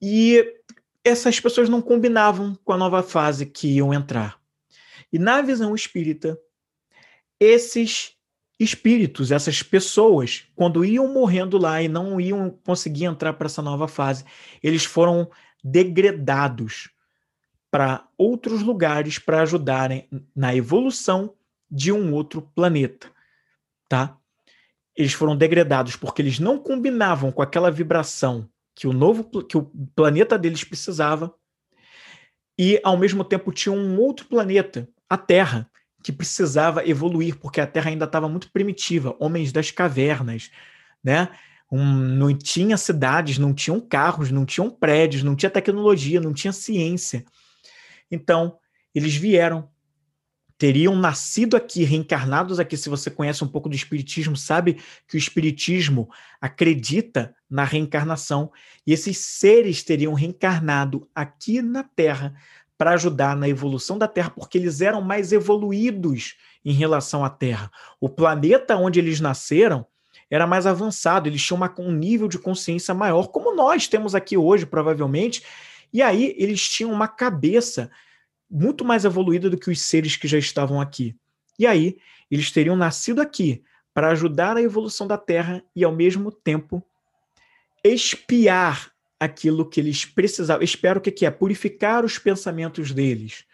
e 0.00 0.42
essas 1.04 1.38
pessoas 1.38 1.68
não 1.68 1.82
combinavam 1.82 2.58
com 2.64 2.72
a 2.72 2.78
nova 2.78 3.02
fase 3.02 3.44
que 3.44 3.68
iam 3.68 3.92
entrar. 3.92 4.40
E 5.12 5.18
na 5.18 5.42
visão 5.42 5.74
espírita, 5.74 6.40
esses 7.38 8.12
espíritos, 8.58 9.30
essas 9.30 9.62
pessoas, 9.62 10.46
quando 10.56 10.82
iam 10.82 11.12
morrendo 11.12 11.58
lá 11.58 11.82
e 11.82 11.88
não 11.88 12.18
iam 12.18 12.48
conseguir 12.64 13.04
entrar 13.04 13.34
para 13.34 13.48
essa 13.48 13.60
nova 13.60 13.86
fase, 13.86 14.24
eles 14.62 14.86
foram 14.86 15.30
degradados 15.62 16.88
para 17.70 18.08
outros 18.16 18.62
lugares 18.62 19.18
para 19.18 19.42
ajudarem 19.42 20.08
na 20.34 20.56
evolução 20.56 21.34
de 21.70 21.92
um 21.92 22.12
outro 22.12 22.42
planeta, 22.54 23.10
tá? 23.88 24.20
eles 25.00 25.12
foram 25.14 25.36
degradados 25.36 25.96
porque 25.96 26.20
eles 26.20 26.38
não 26.38 26.58
combinavam 26.58 27.32
com 27.32 27.40
aquela 27.40 27.70
vibração 27.70 28.48
que 28.74 28.86
o 28.86 28.92
novo 28.92 29.24
que 29.44 29.56
o 29.56 29.70
planeta 29.94 30.38
deles 30.38 30.64
precisava 30.64 31.34
e 32.58 32.78
ao 32.84 32.98
mesmo 32.98 33.24
tempo 33.24 33.52
tinha 33.52 33.72
um 33.72 33.98
outro 33.98 34.26
planeta, 34.26 34.86
a 35.08 35.16
Terra, 35.16 35.70
que 36.02 36.12
precisava 36.12 36.86
evoluir 36.86 37.38
porque 37.38 37.60
a 37.60 37.66
Terra 37.66 37.90
ainda 37.90 38.04
estava 38.04 38.28
muito 38.28 38.50
primitiva, 38.52 39.16
homens 39.18 39.52
das 39.52 39.70
cavernas, 39.70 40.50
né? 41.02 41.28
Um, 41.72 41.84
não 41.84 42.36
tinha 42.36 42.76
cidades, 42.76 43.38
não 43.38 43.54
tinham 43.54 43.80
carros, 43.80 44.30
não 44.30 44.44
tinham 44.44 44.68
prédios, 44.68 45.22
não 45.22 45.36
tinha 45.36 45.48
tecnologia, 45.48 46.20
não 46.20 46.34
tinha 46.34 46.52
ciência. 46.52 47.24
Então, 48.10 48.58
eles 48.94 49.14
vieram 49.14 49.68
teriam 50.60 50.94
nascido 50.94 51.56
aqui, 51.56 51.84
reencarnados 51.84 52.60
aqui. 52.60 52.76
Se 52.76 52.90
você 52.90 53.10
conhece 53.10 53.42
um 53.42 53.48
pouco 53.48 53.66
do 53.66 53.74
Espiritismo, 53.74 54.36
sabe 54.36 54.76
que 55.08 55.16
o 55.16 55.18
Espiritismo 55.18 56.10
acredita 56.38 57.34
na 57.48 57.64
reencarnação. 57.64 58.52
E 58.86 58.92
esses 58.92 59.16
seres 59.16 59.82
teriam 59.82 60.12
reencarnado 60.12 61.08
aqui 61.14 61.62
na 61.62 61.82
Terra 61.82 62.34
para 62.76 62.90
ajudar 62.90 63.34
na 63.34 63.48
evolução 63.48 63.96
da 63.96 64.06
Terra, 64.06 64.28
porque 64.28 64.58
eles 64.58 64.82
eram 64.82 65.00
mais 65.00 65.32
evoluídos 65.32 66.36
em 66.62 66.74
relação 66.74 67.24
à 67.24 67.30
Terra. 67.30 67.70
O 67.98 68.10
planeta 68.10 68.76
onde 68.76 69.00
eles 69.00 69.18
nasceram 69.18 69.86
era 70.30 70.46
mais 70.46 70.66
avançado, 70.66 71.26
eles 71.26 71.42
tinham 71.42 71.56
uma, 71.56 71.74
um 71.78 71.90
nível 71.90 72.28
de 72.28 72.38
consciência 72.38 72.92
maior, 72.92 73.28
como 73.28 73.56
nós 73.56 73.88
temos 73.88 74.14
aqui 74.14 74.36
hoje, 74.36 74.66
provavelmente. 74.66 75.42
E 75.90 76.02
aí 76.02 76.34
eles 76.36 76.68
tinham 76.68 76.92
uma 76.92 77.08
cabeça 77.08 77.90
muito 78.50 78.84
mais 78.84 79.04
evoluída 79.04 79.48
do 79.48 79.56
que 79.56 79.70
os 79.70 79.80
seres 79.80 80.16
que 80.16 80.26
já 80.26 80.38
estavam 80.38 80.80
aqui. 80.80 81.14
E 81.58 81.66
aí, 81.66 81.98
eles 82.30 82.50
teriam 82.50 82.76
nascido 82.76 83.20
aqui 83.20 83.62
para 83.92 84.10
ajudar 84.10 84.56
a 84.56 84.62
evolução 84.62 85.06
da 85.06 85.18
Terra 85.18 85.62
e, 85.74 85.84
ao 85.84 85.94
mesmo 85.94 86.32
tempo, 86.32 86.84
espiar 87.84 88.90
aquilo 89.18 89.68
que 89.68 89.80
eles 89.80 90.04
precisavam. 90.04 90.64
Espero 90.64 90.98
o 90.98 91.02
que 91.02 91.26
é 91.26 91.30
purificar 91.30 92.04
os 92.04 92.18
pensamentos 92.18 92.92
deles, 92.92 93.44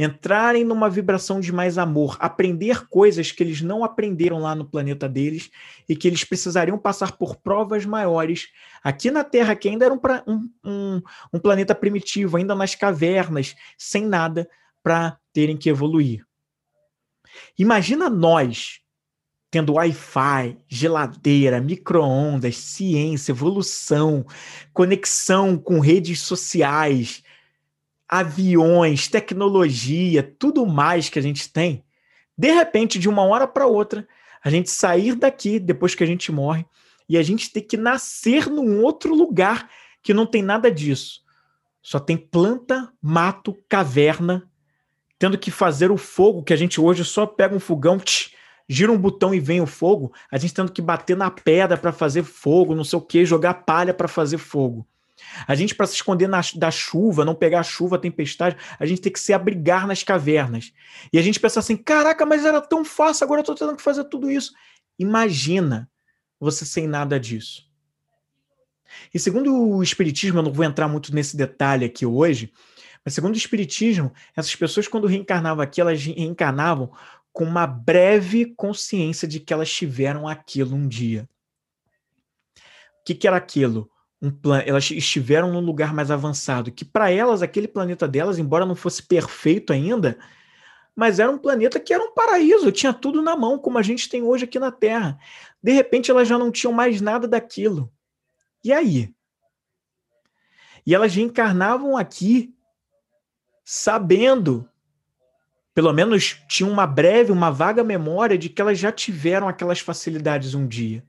entrarem 0.00 0.62
numa 0.62 0.88
vibração 0.88 1.40
de 1.40 1.52
mais 1.52 1.76
amor, 1.76 2.16
aprender 2.20 2.86
coisas 2.86 3.32
que 3.32 3.42
eles 3.42 3.60
não 3.60 3.82
aprenderam 3.82 4.38
lá 4.38 4.54
no 4.54 4.64
planeta 4.64 5.08
deles 5.08 5.50
e 5.88 5.96
que 5.96 6.06
eles 6.06 6.22
precisariam 6.22 6.78
passar 6.78 7.18
por 7.18 7.34
provas 7.34 7.84
maiores 7.84 8.46
aqui 8.82 9.10
na 9.10 9.24
Terra, 9.24 9.56
que 9.56 9.68
ainda 9.68 9.86
era 9.86 9.92
um, 9.92 10.00
um, 10.64 11.02
um, 11.32 11.38
planeta 11.40 11.74
primitivo, 11.74 12.36
ainda 12.36 12.54
nas 12.54 12.76
cavernas, 12.76 13.56
sem 13.76 14.06
nada, 14.06 14.48
para 14.84 15.18
terem 15.32 15.56
que 15.56 15.68
evoluir. 15.68 16.24
Imagina 17.58 18.08
nós 18.08 18.80
tendo 19.50 19.74
Wi-Fi, 19.74 20.58
geladeira, 20.68 21.60
micro-ondas, 21.60 22.56
ciência, 22.56 23.32
evolução, 23.32 24.24
conexão 24.72 25.56
com 25.56 25.80
redes 25.80 26.20
sociais, 26.20 27.24
aviões, 28.08 29.08
tecnologia, 29.08 30.22
tudo 30.38 30.66
mais 30.66 31.08
que 31.08 31.18
a 31.18 31.22
gente 31.22 31.52
tem, 31.52 31.84
de 32.36 32.52
repente, 32.52 33.00
de 33.00 33.08
uma 33.08 33.24
hora 33.24 33.48
para 33.48 33.66
outra, 33.66 34.06
a 34.42 34.48
gente 34.48 34.70
sair 34.70 35.16
daqui 35.16 35.58
depois 35.58 35.96
que 35.96 36.04
a 36.04 36.06
gente 36.06 36.30
morre 36.30 36.64
e 37.08 37.18
a 37.18 37.22
gente 37.22 37.52
ter 37.52 37.62
que 37.62 37.76
nascer 37.76 38.48
num 38.48 38.80
outro 38.82 39.12
lugar 39.12 39.68
que 40.02 40.14
não 40.14 40.24
tem 40.24 40.40
nada 40.40 40.70
disso. 40.70 41.22
Só 41.82 41.98
tem 41.98 42.16
planta, 42.16 42.92
mato, 43.02 43.56
caverna, 43.68 44.48
tendo 45.18 45.36
que 45.36 45.50
fazer 45.50 45.90
o 45.90 45.96
fogo, 45.96 46.44
que 46.44 46.52
a 46.52 46.56
gente 46.56 46.80
hoje 46.80 47.04
só 47.04 47.26
pega 47.26 47.56
um 47.56 47.60
fogão, 47.60 47.98
tch, 47.98 48.32
gira 48.68 48.92
um 48.92 48.98
botão 48.98 49.34
e 49.34 49.40
vem 49.40 49.60
o 49.60 49.66
fogo, 49.66 50.12
a 50.30 50.38
gente 50.38 50.54
tendo 50.54 50.70
que 50.70 50.82
bater 50.82 51.16
na 51.16 51.30
pedra 51.30 51.76
para 51.76 51.90
fazer 51.90 52.22
fogo, 52.22 52.74
não 52.74 52.84
sei 52.84 52.98
o 52.98 53.02
que, 53.02 53.24
jogar 53.24 53.54
palha 53.64 53.92
para 53.92 54.06
fazer 54.06 54.38
fogo. 54.38 54.86
A 55.46 55.54
gente, 55.54 55.74
para 55.74 55.86
se 55.86 55.94
esconder 55.94 56.28
na, 56.28 56.40
da 56.54 56.70
chuva, 56.70 57.24
não 57.24 57.34
pegar 57.34 57.62
chuva, 57.62 57.98
tempestade, 57.98 58.56
a 58.78 58.86
gente 58.86 59.00
tem 59.00 59.12
que 59.12 59.20
se 59.20 59.32
abrigar 59.32 59.86
nas 59.86 60.02
cavernas. 60.02 60.72
E 61.12 61.18
a 61.18 61.22
gente 61.22 61.40
pensa 61.40 61.60
assim: 61.60 61.76
caraca, 61.76 62.24
mas 62.24 62.44
era 62.44 62.60
tão 62.60 62.84
fácil, 62.84 63.24
agora 63.24 63.40
eu 63.40 63.42
estou 63.42 63.54
tendo 63.54 63.76
que 63.76 63.82
fazer 63.82 64.04
tudo 64.04 64.30
isso. 64.30 64.52
Imagina 64.98 65.90
você 66.38 66.64
sem 66.64 66.86
nada 66.86 67.18
disso. 67.18 67.66
E 69.12 69.18
segundo 69.18 69.54
o 69.54 69.82
Espiritismo, 69.82 70.38
eu 70.38 70.42
não 70.42 70.52
vou 70.52 70.64
entrar 70.64 70.88
muito 70.88 71.14
nesse 71.14 71.36
detalhe 71.36 71.84
aqui 71.84 72.06
hoje, 72.06 72.52
mas 73.04 73.14
segundo 73.14 73.34
o 73.34 73.38
Espiritismo, 73.38 74.12
essas 74.36 74.54
pessoas, 74.54 74.88
quando 74.88 75.06
reencarnavam 75.06 75.62
aqui, 75.62 75.80
elas 75.80 76.02
reencarnavam 76.02 76.90
com 77.32 77.44
uma 77.44 77.66
breve 77.66 78.46
consciência 78.56 79.28
de 79.28 79.40
que 79.40 79.52
elas 79.52 79.70
tiveram 79.72 80.26
aquilo 80.26 80.74
um 80.74 80.88
dia. 80.88 81.28
O 83.00 83.04
que, 83.04 83.14
que 83.14 83.28
era 83.28 83.36
aquilo? 83.36 83.90
Um 84.20 84.30
plan... 84.30 84.62
elas 84.66 84.90
estiveram 84.90 85.52
num 85.52 85.60
lugar 85.60 85.94
mais 85.94 86.10
avançado, 86.10 86.72
que 86.72 86.84
para 86.84 87.10
elas, 87.10 87.42
aquele 87.42 87.68
planeta 87.68 88.06
delas, 88.06 88.38
embora 88.38 88.66
não 88.66 88.74
fosse 88.74 89.02
perfeito 89.02 89.72
ainda, 89.72 90.18
mas 90.94 91.20
era 91.20 91.30
um 91.30 91.38
planeta 91.38 91.78
que 91.78 91.94
era 91.94 92.02
um 92.02 92.12
paraíso, 92.12 92.72
tinha 92.72 92.92
tudo 92.92 93.22
na 93.22 93.36
mão, 93.36 93.58
como 93.58 93.78
a 93.78 93.82
gente 93.82 94.08
tem 94.08 94.22
hoje 94.22 94.44
aqui 94.44 94.58
na 94.58 94.72
Terra. 94.72 95.18
De 95.62 95.72
repente, 95.72 96.10
elas 96.10 96.26
já 96.26 96.36
não 96.36 96.50
tinham 96.50 96.72
mais 96.72 97.00
nada 97.00 97.28
daquilo. 97.28 97.92
E 98.64 98.72
aí? 98.72 99.14
E 100.84 100.94
elas 100.94 101.14
reencarnavam 101.14 101.96
aqui 101.96 102.52
sabendo, 103.64 104.68
pelo 105.72 105.92
menos 105.92 106.42
tinham 106.48 106.72
uma 106.72 106.86
breve, 106.86 107.30
uma 107.30 107.50
vaga 107.50 107.84
memória 107.84 108.36
de 108.36 108.48
que 108.48 108.60
elas 108.60 108.78
já 108.78 108.90
tiveram 108.90 109.46
aquelas 109.46 109.78
facilidades 109.78 110.54
um 110.54 110.66
dia 110.66 111.06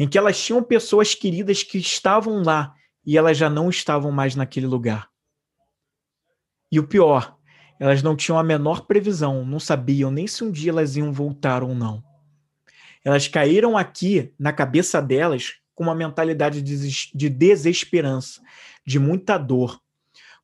em 0.00 0.08
que 0.08 0.16
elas 0.16 0.42
tinham 0.42 0.62
pessoas 0.62 1.14
queridas 1.14 1.62
que 1.62 1.76
estavam 1.76 2.42
lá 2.42 2.74
e 3.04 3.18
elas 3.18 3.36
já 3.36 3.50
não 3.50 3.68
estavam 3.68 4.10
mais 4.10 4.34
naquele 4.34 4.66
lugar. 4.66 5.10
E 6.72 6.80
o 6.80 6.88
pior, 6.88 7.36
elas 7.78 8.02
não 8.02 8.16
tinham 8.16 8.38
a 8.38 8.42
menor 8.42 8.86
previsão, 8.86 9.44
não 9.44 9.60
sabiam 9.60 10.10
nem 10.10 10.26
se 10.26 10.42
um 10.42 10.50
dia 10.50 10.70
elas 10.70 10.96
iam 10.96 11.12
voltar 11.12 11.62
ou 11.62 11.74
não. 11.74 12.02
Elas 13.04 13.28
caíram 13.28 13.76
aqui 13.76 14.32
na 14.38 14.54
cabeça 14.54 15.02
delas 15.02 15.56
com 15.74 15.84
uma 15.84 15.94
mentalidade 15.94 16.62
de 16.62 17.28
desesperança, 17.28 18.40
de 18.86 18.98
muita 18.98 19.36
dor, 19.36 19.78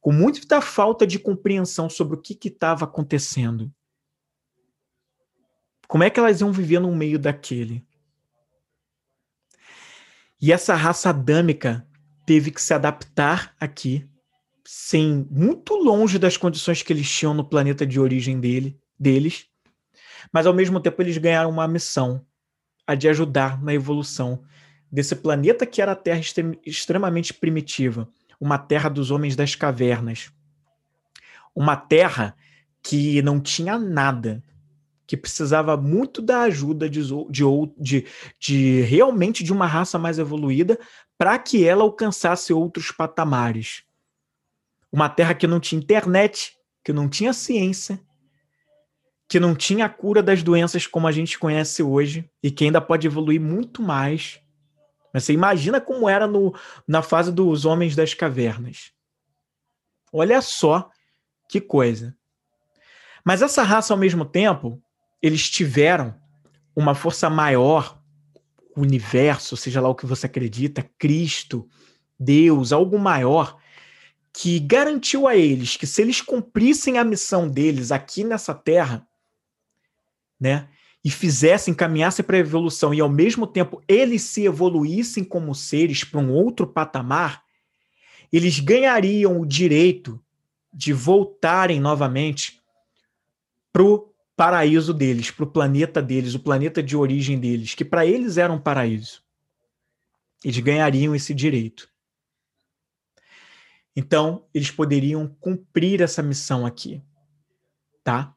com 0.02 0.12
muita 0.12 0.60
falta 0.60 1.06
de 1.06 1.18
compreensão 1.18 1.88
sobre 1.88 2.18
o 2.18 2.20
que 2.20 2.36
estava 2.46 2.84
acontecendo. 2.84 3.72
Como 5.88 6.04
é 6.04 6.10
que 6.10 6.20
elas 6.20 6.42
iam 6.42 6.52
viver 6.52 6.78
no 6.78 6.94
meio 6.94 7.18
daquele? 7.18 7.85
E 10.40 10.52
essa 10.52 10.74
raça 10.74 11.10
adâmica 11.10 11.86
teve 12.26 12.50
que 12.50 12.60
se 12.60 12.74
adaptar 12.74 13.54
aqui, 13.58 14.08
sem 14.64 15.26
muito 15.30 15.74
longe 15.74 16.18
das 16.18 16.36
condições 16.36 16.82
que 16.82 16.92
eles 16.92 17.10
tinham 17.10 17.32
no 17.32 17.44
planeta 17.44 17.86
de 17.86 18.00
origem 18.00 18.40
dele, 18.40 18.78
deles, 18.98 19.46
mas 20.32 20.46
ao 20.46 20.52
mesmo 20.52 20.80
tempo 20.80 21.00
eles 21.00 21.16
ganharam 21.16 21.50
uma 21.50 21.68
missão, 21.68 22.26
a 22.86 22.94
de 22.94 23.08
ajudar 23.08 23.62
na 23.62 23.72
evolução 23.72 24.42
desse 24.90 25.16
planeta 25.16 25.66
que 25.66 25.80
era 25.80 25.92
a 25.92 25.96
Terra 25.96 26.20
extremamente 26.64 27.32
primitiva, 27.32 28.08
uma 28.40 28.58
terra 28.58 28.88
dos 28.88 29.10
homens 29.10 29.34
das 29.34 29.54
cavernas. 29.54 30.30
Uma 31.54 31.76
terra 31.76 32.36
que 32.82 33.22
não 33.22 33.40
tinha 33.40 33.78
nada, 33.78 34.42
que 35.06 35.16
precisava 35.16 35.76
muito 35.76 36.20
da 36.20 36.40
ajuda 36.42 36.90
de, 36.90 37.00
de, 37.78 38.06
de, 38.40 38.80
realmente 38.82 39.44
de 39.44 39.52
uma 39.52 39.66
raça 39.66 39.98
mais 39.98 40.18
evoluída 40.18 40.78
para 41.16 41.38
que 41.38 41.64
ela 41.64 41.82
alcançasse 41.82 42.52
outros 42.52 42.90
patamares. 42.90 43.84
Uma 44.90 45.08
terra 45.08 45.34
que 45.34 45.46
não 45.46 45.60
tinha 45.60 45.80
internet, 45.80 46.56
que 46.82 46.92
não 46.92 47.08
tinha 47.08 47.32
ciência, 47.32 48.00
que 49.28 49.38
não 49.38 49.54
tinha 49.54 49.86
a 49.86 49.88
cura 49.88 50.22
das 50.22 50.42
doenças 50.42 50.86
como 50.86 51.06
a 51.06 51.12
gente 51.12 51.38
conhece 51.38 51.82
hoje 51.82 52.28
e 52.42 52.50
que 52.50 52.64
ainda 52.64 52.80
pode 52.80 53.06
evoluir 53.06 53.40
muito 53.40 53.82
mais. 53.82 54.40
Mas 55.12 55.24
você 55.24 55.32
imagina 55.32 55.80
como 55.80 56.08
era 56.08 56.26
no, 56.26 56.54
na 56.86 57.02
fase 57.02 57.32
dos 57.32 57.64
homens 57.64 57.94
das 57.96 58.14
cavernas. 58.14 58.92
Olha 60.12 60.40
só 60.40 60.90
que 61.48 61.60
coisa. 61.60 62.16
Mas 63.24 63.42
essa 63.42 63.62
raça, 63.62 63.92
ao 63.92 63.98
mesmo 63.98 64.24
tempo, 64.24 64.80
eles 65.26 65.50
tiveram 65.50 66.14
uma 66.74 66.94
força 66.94 67.28
maior, 67.28 68.00
o 68.76 68.82
universo, 68.82 69.56
seja 69.56 69.80
lá 69.80 69.88
o 69.88 69.94
que 69.94 70.06
você 70.06 70.26
acredita, 70.26 70.88
Cristo, 70.98 71.68
Deus, 72.18 72.72
algo 72.72 72.98
maior, 72.98 73.58
que 74.32 74.60
garantiu 74.60 75.26
a 75.26 75.34
eles 75.34 75.76
que 75.76 75.86
se 75.86 76.00
eles 76.00 76.20
cumprissem 76.20 76.98
a 76.98 77.04
missão 77.04 77.48
deles 77.48 77.90
aqui 77.90 78.22
nessa 78.22 78.54
terra, 78.54 79.06
né, 80.38 80.68
e 81.02 81.10
fizessem, 81.10 81.74
caminhassem 81.74 82.24
para 82.24 82.36
a 82.36 82.40
evolução 82.40 82.92
e 82.92 83.00
ao 83.00 83.08
mesmo 83.08 83.46
tempo 83.46 83.82
eles 83.88 84.22
se 84.22 84.44
evoluíssem 84.44 85.24
como 85.24 85.54
seres 85.54 86.04
para 86.04 86.20
um 86.20 86.30
outro 86.30 86.66
patamar, 86.66 87.42
eles 88.32 88.60
ganhariam 88.60 89.40
o 89.40 89.46
direito 89.46 90.22
de 90.72 90.92
voltarem 90.92 91.80
novamente 91.80 92.60
para 93.72 93.82
o 93.82 94.12
paraíso 94.36 94.92
deles, 94.92 95.30
para 95.30 95.44
o 95.44 95.50
planeta 95.50 96.02
deles, 96.02 96.34
o 96.34 96.40
planeta 96.40 96.82
de 96.82 96.96
origem 96.96 97.40
deles, 97.40 97.74
que 97.74 97.84
para 97.84 98.04
eles 98.04 98.36
era 98.36 98.52
um 98.52 98.60
paraíso. 98.60 99.22
Eles 100.44 100.58
ganhariam 100.58 101.14
esse 101.14 101.32
direito. 101.32 101.88
Então, 103.96 104.46
eles 104.52 104.70
poderiam 104.70 105.26
cumprir 105.40 106.02
essa 106.02 106.22
missão 106.22 106.66
aqui, 106.66 107.02
tá? 108.04 108.34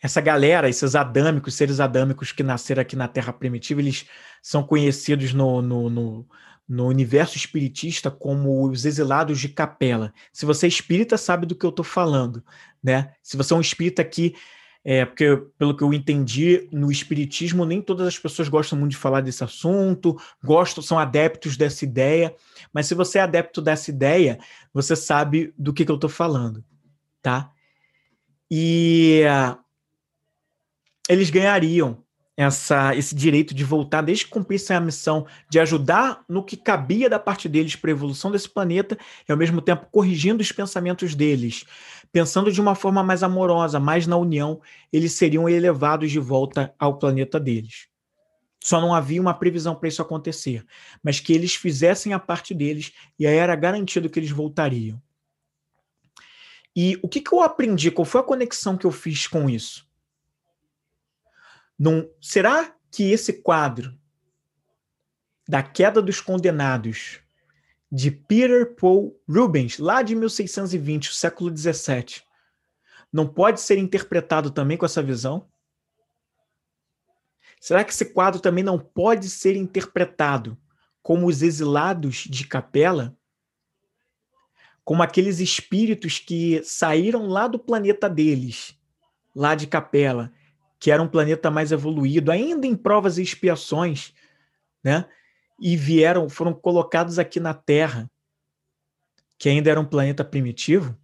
Essa 0.00 0.22
galera, 0.22 0.68
esses 0.68 0.94
adâmicos, 0.94 1.54
seres 1.54 1.80
adâmicos 1.80 2.32
que 2.32 2.42
nasceram 2.42 2.80
aqui 2.80 2.96
na 2.96 3.06
Terra 3.06 3.32
primitiva, 3.32 3.80
eles 3.80 4.06
são 4.42 4.62
conhecidos 4.62 5.34
no, 5.34 5.60
no, 5.60 5.90
no, 5.90 6.28
no 6.66 6.86
universo 6.86 7.36
espiritista 7.36 8.10
como 8.10 8.68
os 8.68 8.86
exilados 8.86 9.38
de 9.38 9.50
capela. 9.50 10.12
Se 10.32 10.46
você 10.46 10.66
é 10.66 10.68
espírita, 10.68 11.18
sabe 11.18 11.46
do 11.46 11.54
que 11.54 11.64
eu 11.64 11.70
estou 11.70 11.84
falando, 11.84 12.42
né? 12.82 13.14
Se 13.22 13.36
você 13.36 13.52
é 13.52 13.56
um 13.56 13.60
espírita 13.60 14.02
que 14.02 14.34
é, 14.84 15.06
porque, 15.06 15.36
pelo 15.56 15.74
que 15.74 15.82
eu 15.82 15.94
entendi, 15.94 16.68
no 16.70 16.92
Espiritismo, 16.92 17.64
nem 17.64 17.80
todas 17.80 18.06
as 18.06 18.18
pessoas 18.18 18.48
gostam 18.50 18.78
muito 18.78 18.90
de 18.90 18.98
falar 18.98 19.22
desse 19.22 19.42
assunto, 19.42 20.20
gostam, 20.44 20.82
são 20.84 20.98
adeptos 20.98 21.56
dessa 21.56 21.84
ideia, 21.86 22.34
mas 22.70 22.86
se 22.86 22.94
você 22.94 23.18
é 23.18 23.22
adepto 23.22 23.62
dessa 23.62 23.90
ideia, 23.90 24.38
você 24.74 24.94
sabe 24.94 25.54
do 25.56 25.72
que, 25.72 25.86
que 25.86 25.90
eu 25.90 25.94
estou 25.94 26.10
falando, 26.10 26.62
tá? 27.22 27.50
E 28.50 29.22
uh, 29.24 29.58
eles 31.08 31.30
ganhariam 31.30 32.03
essa, 32.36 32.94
esse 32.96 33.14
direito 33.14 33.54
de 33.54 33.64
voltar, 33.64 34.02
desde 34.02 34.24
que 34.24 34.30
cumprissem 34.30 34.76
a 34.76 34.80
missão 34.80 35.26
de 35.48 35.60
ajudar 35.60 36.24
no 36.28 36.42
que 36.42 36.56
cabia 36.56 37.08
da 37.08 37.18
parte 37.18 37.48
deles 37.48 37.76
para 37.76 37.90
a 37.90 37.92
evolução 37.92 38.30
desse 38.30 38.48
planeta 38.48 38.98
e, 39.28 39.30
ao 39.30 39.38
mesmo 39.38 39.60
tempo, 39.60 39.86
corrigindo 39.90 40.42
os 40.42 40.50
pensamentos 40.50 41.14
deles, 41.14 41.64
pensando 42.12 42.50
de 42.50 42.60
uma 42.60 42.74
forma 42.74 43.02
mais 43.02 43.22
amorosa, 43.22 43.78
mais 43.78 44.06
na 44.06 44.16
união, 44.16 44.60
eles 44.92 45.12
seriam 45.12 45.48
elevados 45.48 46.10
de 46.10 46.18
volta 46.18 46.74
ao 46.78 46.98
planeta 46.98 47.38
deles. 47.38 47.86
Só 48.62 48.80
não 48.80 48.94
havia 48.94 49.20
uma 49.20 49.34
previsão 49.34 49.74
para 49.74 49.88
isso 49.88 50.00
acontecer, 50.00 50.64
mas 51.02 51.20
que 51.20 51.32
eles 51.32 51.54
fizessem 51.54 52.14
a 52.14 52.18
parte 52.18 52.54
deles 52.54 52.92
e 53.18 53.26
aí 53.26 53.36
era 53.36 53.54
garantido 53.54 54.08
que 54.08 54.18
eles 54.18 54.30
voltariam. 54.30 55.00
E 56.74 56.98
o 57.02 57.08
que, 57.08 57.20
que 57.20 57.32
eu 57.32 57.42
aprendi? 57.42 57.90
Qual 57.90 58.04
foi 58.04 58.20
a 58.20 58.24
conexão 58.24 58.76
que 58.76 58.86
eu 58.86 58.90
fiz 58.90 59.28
com 59.28 59.48
isso? 59.48 59.86
Será 62.20 62.74
que 62.90 63.10
esse 63.10 63.42
quadro 63.42 63.98
da 65.48 65.62
queda 65.62 66.00
dos 66.00 66.20
condenados 66.20 67.20
de 67.90 68.10
Peter 68.10 68.74
Paul 68.74 69.20
Rubens, 69.28 69.78
lá 69.78 70.02
de 70.02 70.14
1620, 70.14 71.14
século 71.14 71.50
17, 71.50 72.24
não 73.12 73.26
pode 73.26 73.60
ser 73.60 73.78
interpretado 73.78 74.50
também 74.50 74.76
com 74.76 74.86
essa 74.86 75.02
visão? 75.02 75.48
Será 77.60 77.84
que 77.84 77.92
esse 77.92 78.06
quadro 78.06 78.40
também 78.40 78.62
não 78.62 78.78
pode 78.78 79.28
ser 79.30 79.56
interpretado 79.56 80.58
como 81.02 81.26
os 81.26 81.42
exilados 81.42 82.24
de 82.28 82.46
capela? 82.46 83.16
Como 84.84 85.02
aqueles 85.02 85.40
espíritos 85.40 86.18
que 86.18 86.62
saíram 86.62 87.26
lá 87.26 87.48
do 87.48 87.58
planeta 87.58 88.08
deles, 88.08 88.78
lá 89.34 89.54
de 89.54 89.66
capela, 89.66 90.32
que 90.84 90.90
era 90.90 91.02
um 91.02 91.08
planeta 91.08 91.50
mais 91.50 91.72
evoluído, 91.72 92.30
ainda 92.30 92.66
em 92.66 92.76
provas 92.76 93.16
e 93.16 93.22
expiações, 93.22 94.12
né? 94.84 95.08
E 95.58 95.78
vieram, 95.78 96.28
foram 96.28 96.52
colocados 96.52 97.18
aqui 97.18 97.40
na 97.40 97.54
Terra, 97.54 98.10
que 99.38 99.48
ainda 99.48 99.70
era 99.70 99.80
um 99.80 99.86
planeta 99.86 100.22
primitivo. 100.22 100.94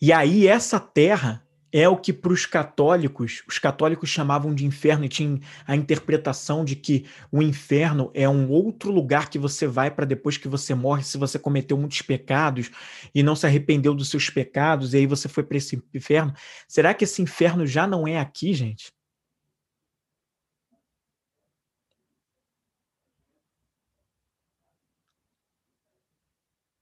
E 0.00 0.12
aí 0.12 0.46
essa 0.46 0.78
Terra 0.78 1.44
é 1.72 1.88
o 1.88 1.96
que 1.96 2.12
para 2.12 2.32
os 2.32 2.46
católicos, 2.46 3.42
os 3.46 3.58
católicos 3.58 4.08
chamavam 4.08 4.54
de 4.54 4.64
inferno 4.64 5.04
e 5.04 5.08
tinham 5.08 5.40
a 5.66 5.76
interpretação 5.76 6.64
de 6.64 6.76
que 6.76 7.06
o 7.30 7.42
inferno 7.42 8.10
é 8.14 8.28
um 8.28 8.48
outro 8.50 8.90
lugar 8.90 9.28
que 9.28 9.38
você 9.38 9.66
vai 9.66 9.90
para 9.90 10.04
depois 10.04 10.36
que 10.36 10.48
você 10.48 10.74
morre, 10.74 11.02
se 11.02 11.18
você 11.18 11.38
cometeu 11.38 11.76
muitos 11.76 12.02
pecados 12.02 12.70
e 13.14 13.22
não 13.22 13.36
se 13.36 13.46
arrependeu 13.46 13.94
dos 13.94 14.08
seus 14.08 14.30
pecados, 14.30 14.94
e 14.94 14.98
aí 14.98 15.06
você 15.06 15.28
foi 15.28 15.42
para 15.44 15.58
esse 15.58 15.82
inferno. 15.94 16.32
Será 16.66 16.94
que 16.94 17.04
esse 17.04 17.20
inferno 17.22 17.66
já 17.66 17.86
não 17.86 18.06
é 18.06 18.18
aqui, 18.18 18.54
gente? 18.54 18.92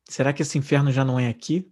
Será 0.09 0.33
que 0.33 0.43
esse 0.43 0.57
inferno 0.59 0.91
já 0.93 1.05
não 1.05 1.19
é 1.19 1.29
aqui? 1.29 1.71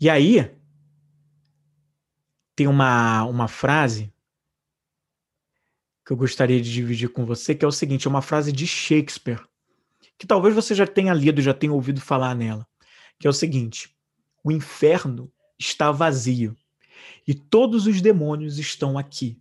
E 0.00 0.10
aí, 0.10 0.50
tem 2.54 2.66
uma, 2.66 3.24
uma 3.24 3.48
frase 3.48 4.12
que 6.04 6.12
eu 6.12 6.16
gostaria 6.16 6.60
de 6.60 6.72
dividir 6.72 7.08
com 7.08 7.24
você, 7.24 7.54
que 7.54 7.64
é 7.64 7.68
o 7.68 7.72
seguinte: 7.72 8.06
é 8.06 8.10
uma 8.10 8.22
frase 8.22 8.52
de 8.52 8.66
Shakespeare, 8.66 9.40
que 10.18 10.26
talvez 10.26 10.54
você 10.54 10.74
já 10.74 10.86
tenha 10.86 11.14
lido, 11.14 11.40
já 11.40 11.54
tenha 11.54 11.72
ouvido 11.72 12.00
falar 12.00 12.34
nela, 12.34 12.66
que 13.18 13.26
é 13.26 13.30
o 13.30 13.32
seguinte: 13.32 13.94
o 14.42 14.52
inferno 14.52 15.32
está 15.58 15.90
vazio 15.90 16.56
e 17.26 17.34
todos 17.34 17.86
os 17.86 18.00
demônios 18.00 18.58
estão 18.58 18.98
aqui. 18.98 19.40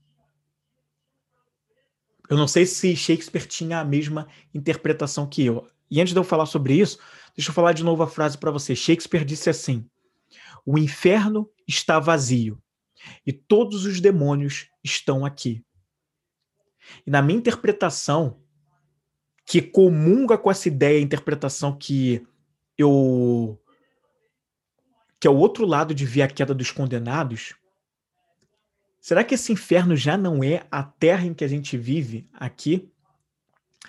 Eu 2.30 2.38
não 2.38 2.48
sei 2.48 2.66
se 2.66 2.96
Shakespeare 2.96 3.46
tinha 3.46 3.80
a 3.80 3.86
mesma 3.86 4.28
interpretação 4.54 5.28
que 5.28 5.46
eu. 5.46 5.68
E 5.92 6.02
antes 6.02 6.14
de 6.14 6.20
eu 6.20 6.24
falar 6.24 6.46
sobre 6.46 6.74
isso, 6.74 6.98
deixa 7.36 7.52
eu 7.52 7.54
falar 7.54 7.74
de 7.74 7.84
novo 7.84 8.02
a 8.02 8.08
frase 8.08 8.38
para 8.38 8.50
você. 8.50 8.76
Shakespeare 8.76 9.26
disse 9.26 9.50
assim: 9.50 9.88
o 10.66 10.78
inferno 10.78 11.50
está 11.68 12.00
vazio 12.00 12.62
e 13.26 13.34
todos 13.34 13.86
os 13.86 14.00
demônios 14.00 14.70
estão 14.84 15.26
aqui. 15.26 15.64
E 17.06 17.12
na 17.12 17.22
minha 17.22 17.40
interpretação, 17.40 18.42
que 19.46 19.62
comunga 19.62 20.38
com 20.38 20.50
essa 20.50 20.68
ideia, 20.68 21.00
a 21.00 21.04
interpretação 21.04 21.78
que 21.78 22.26
eu 22.78 23.60
que 25.20 25.28
é 25.28 25.30
o 25.30 25.38
outro 25.38 25.66
lado 25.66 25.96
de 25.96 26.06
ver 26.06 26.24
a 26.24 26.28
queda 26.28 26.54
dos 26.54 26.70
condenados, 26.70 27.56
será 29.00 29.24
que 29.24 29.36
esse 29.36 29.54
inferno 29.54 29.96
já 29.96 30.18
não 30.18 30.44
é 30.44 30.68
a 30.70 30.84
terra 30.84 31.26
em 31.26 31.34
que 31.34 31.46
a 31.46 31.48
gente 31.48 31.78
vive 31.78 32.28
aqui? 32.34 32.92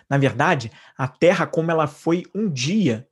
Na 0.08 0.16
verdade, 0.16 0.70
a 0.96 1.08
terra 1.08 1.44
como 1.44 1.72
ela 1.72 1.88
foi 1.88 2.24
um 2.32 2.48
dia 2.48 3.08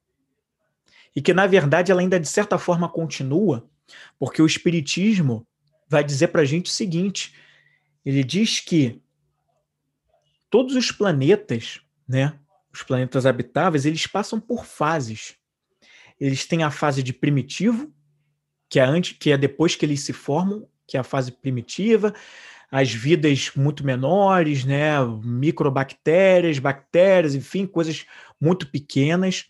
e 1.14 1.20
que, 1.20 1.34
na 1.34 1.46
verdade, 1.46 1.92
ela 1.92 2.00
ainda 2.00 2.18
de 2.18 2.28
certa 2.28 2.58
forma 2.58 2.88
continua, 2.88 3.68
porque 4.18 4.40
o 4.40 4.46
Espiritismo 4.46 5.46
vai 5.88 6.02
dizer 6.02 6.28
para 6.28 6.42
a 6.42 6.44
gente 6.44 6.66
o 6.66 6.74
seguinte: 6.74 7.34
ele 8.04 8.24
diz 8.24 8.60
que 8.60 9.00
todos 10.50 10.74
os 10.74 10.90
planetas, 10.90 11.80
né, 12.08 12.38
os 12.72 12.82
planetas 12.82 13.26
habitáveis, 13.26 13.84
eles 13.84 14.06
passam 14.06 14.40
por 14.40 14.64
fases. 14.64 15.36
Eles 16.18 16.46
têm 16.46 16.62
a 16.62 16.70
fase 16.70 17.02
de 17.02 17.12
primitivo, 17.12 17.92
que 18.68 18.80
é 18.80 18.84
antes, 18.84 19.16
que 19.18 19.30
é 19.30 19.36
depois 19.36 19.74
que 19.74 19.84
eles 19.84 20.00
se 20.00 20.12
formam, 20.12 20.66
que 20.86 20.96
é 20.96 21.00
a 21.00 21.04
fase 21.04 21.32
primitiva, 21.32 22.14
as 22.70 22.90
vidas 22.90 23.50
muito 23.54 23.84
menores, 23.84 24.64
né, 24.64 24.92
microbactérias, 25.22 26.58
bactérias, 26.58 27.34
enfim, 27.34 27.66
coisas 27.66 28.06
muito 28.40 28.66
pequenas 28.70 29.46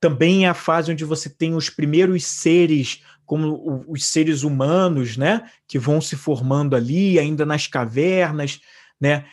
também 0.00 0.46
é 0.46 0.48
a 0.48 0.54
fase 0.54 0.90
onde 0.90 1.04
você 1.04 1.28
tem 1.28 1.54
os 1.54 1.68
primeiros 1.68 2.24
seres, 2.24 3.02
como 3.26 3.84
os 3.86 4.04
seres 4.06 4.42
humanos, 4.42 5.16
né, 5.16 5.48
que 5.68 5.78
vão 5.78 6.00
se 6.00 6.16
formando 6.16 6.74
ali, 6.74 7.18
ainda 7.18 7.44
nas 7.44 7.66
cavernas, 7.66 8.60
né, 8.98 9.26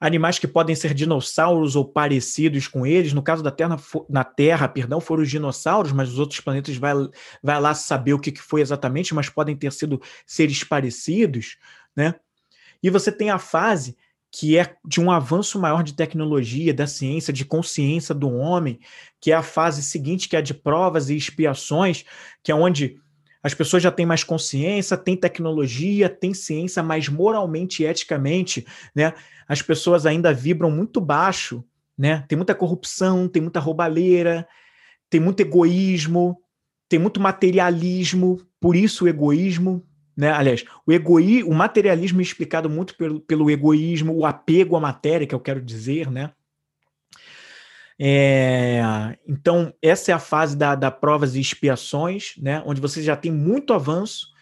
animais 0.00 0.38
que 0.38 0.46
podem 0.46 0.76
ser 0.76 0.94
dinossauros 0.94 1.76
ou 1.76 1.84
parecidos 1.84 2.68
com 2.68 2.86
eles. 2.86 3.12
No 3.12 3.22
caso 3.22 3.42
da 3.42 3.50
Terra, 3.50 3.76
na 4.08 4.22
Terra, 4.22 4.68
perdão, 4.68 5.00
foram 5.00 5.22
os 5.22 5.30
dinossauros, 5.30 5.92
mas 5.92 6.10
os 6.10 6.18
outros 6.18 6.40
planetas 6.40 6.76
vai, 6.76 6.94
vai 7.42 7.60
lá 7.60 7.74
saber 7.74 8.12
o 8.12 8.18
que 8.18 8.34
foi 8.36 8.60
exatamente, 8.60 9.14
mas 9.14 9.28
podem 9.28 9.56
ter 9.56 9.72
sido 9.72 10.00
seres 10.26 10.62
parecidos, 10.62 11.56
né? 11.96 12.14
E 12.82 12.90
você 12.90 13.10
tem 13.10 13.30
a 13.30 13.38
fase 13.38 13.96
que 14.36 14.58
é 14.58 14.74
de 14.84 15.00
um 15.00 15.12
avanço 15.12 15.60
maior 15.60 15.84
de 15.84 15.94
tecnologia, 15.94 16.74
da 16.74 16.88
ciência, 16.88 17.32
de 17.32 17.44
consciência 17.44 18.12
do 18.12 18.28
homem, 18.28 18.80
que 19.20 19.30
é 19.30 19.34
a 19.36 19.44
fase 19.44 19.80
seguinte, 19.80 20.28
que 20.28 20.34
é 20.34 20.40
a 20.40 20.42
de 20.42 20.52
provas 20.52 21.08
e 21.08 21.16
expiações, 21.16 22.04
que 22.42 22.50
é 22.50 22.54
onde 22.54 22.98
as 23.44 23.54
pessoas 23.54 23.80
já 23.80 23.92
têm 23.92 24.04
mais 24.04 24.24
consciência, 24.24 24.96
têm 24.96 25.16
tecnologia, 25.16 26.08
têm 26.08 26.34
ciência, 26.34 26.82
mas 26.82 27.08
moralmente 27.08 27.84
e 27.84 27.86
eticamente, 27.86 28.66
né, 28.92 29.12
as 29.46 29.62
pessoas 29.62 30.04
ainda 30.04 30.34
vibram 30.34 30.68
muito 30.68 31.00
baixo, 31.00 31.62
né? 31.96 32.24
Tem 32.26 32.34
muita 32.34 32.56
corrupção, 32.56 33.28
tem 33.28 33.40
muita 33.40 33.60
roubalheira, 33.60 34.48
tem 35.08 35.20
muito 35.20 35.38
egoísmo, 35.38 36.36
tem 36.88 36.98
muito 36.98 37.20
materialismo, 37.20 38.40
por 38.58 38.74
isso 38.74 39.04
o 39.04 39.08
egoísmo, 39.08 39.86
né? 40.16 40.30
Aliás, 40.30 40.64
o 40.86 40.92
egoísmo, 40.92 41.50
o 41.50 41.54
materialismo 41.54 42.20
é 42.20 42.22
explicado 42.22 42.70
muito 42.70 42.96
pelo, 42.96 43.20
pelo 43.20 43.50
egoísmo, 43.50 44.14
o 44.14 44.26
apego 44.26 44.76
à 44.76 44.80
matéria, 44.80 45.26
que 45.26 45.34
eu 45.34 45.40
quero 45.40 45.60
dizer, 45.60 46.10
né? 46.10 46.32
É, 47.98 48.82
então, 49.26 49.72
essa 49.80 50.10
é 50.10 50.14
a 50.14 50.18
fase 50.18 50.56
da, 50.56 50.74
da 50.74 50.90
provas 50.90 51.34
e 51.34 51.40
expiações, 51.40 52.34
né? 52.38 52.62
Onde 52.66 52.80
você 52.80 53.02
já 53.02 53.16
tem 53.16 53.30
muito 53.30 53.72
avanço. 53.72 54.32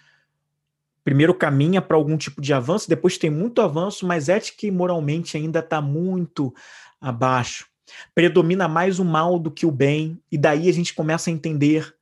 Primeiro 1.05 1.35
caminha 1.35 1.83
para 1.83 1.97
algum 1.97 2.17
tipo 2.17 2.41
de 2.41 2.53
avanço, 2.55 2.89
depois 2.89 3.19
tem 3.19 3.29
muito 3.29 3.61
avanço, 3.61 4.07
mas 4.07 4.29
ética 4.29 4.67
e 4.67 4.71
moralmente 4.71 5.37
ainda 5.37 5.59
está 5.59 5.81
muito 5.81 6.55
abaixo. 7.01 7.67
Predomina 8.15 8.69
mais 8.69 8.99
o 8.99 9.05
mal 9.05 9.39
do 9.39 9.51
que 9.51 9.67
o 9.67 9.71
bem, 9.71 10.23
e 10.31 10.39
daí 10.39 10.69
a 10.69 10.73
gente 10.73 10.95
começa 10.95 11.29
a 11.29 11.33
entender, 11.33 11.93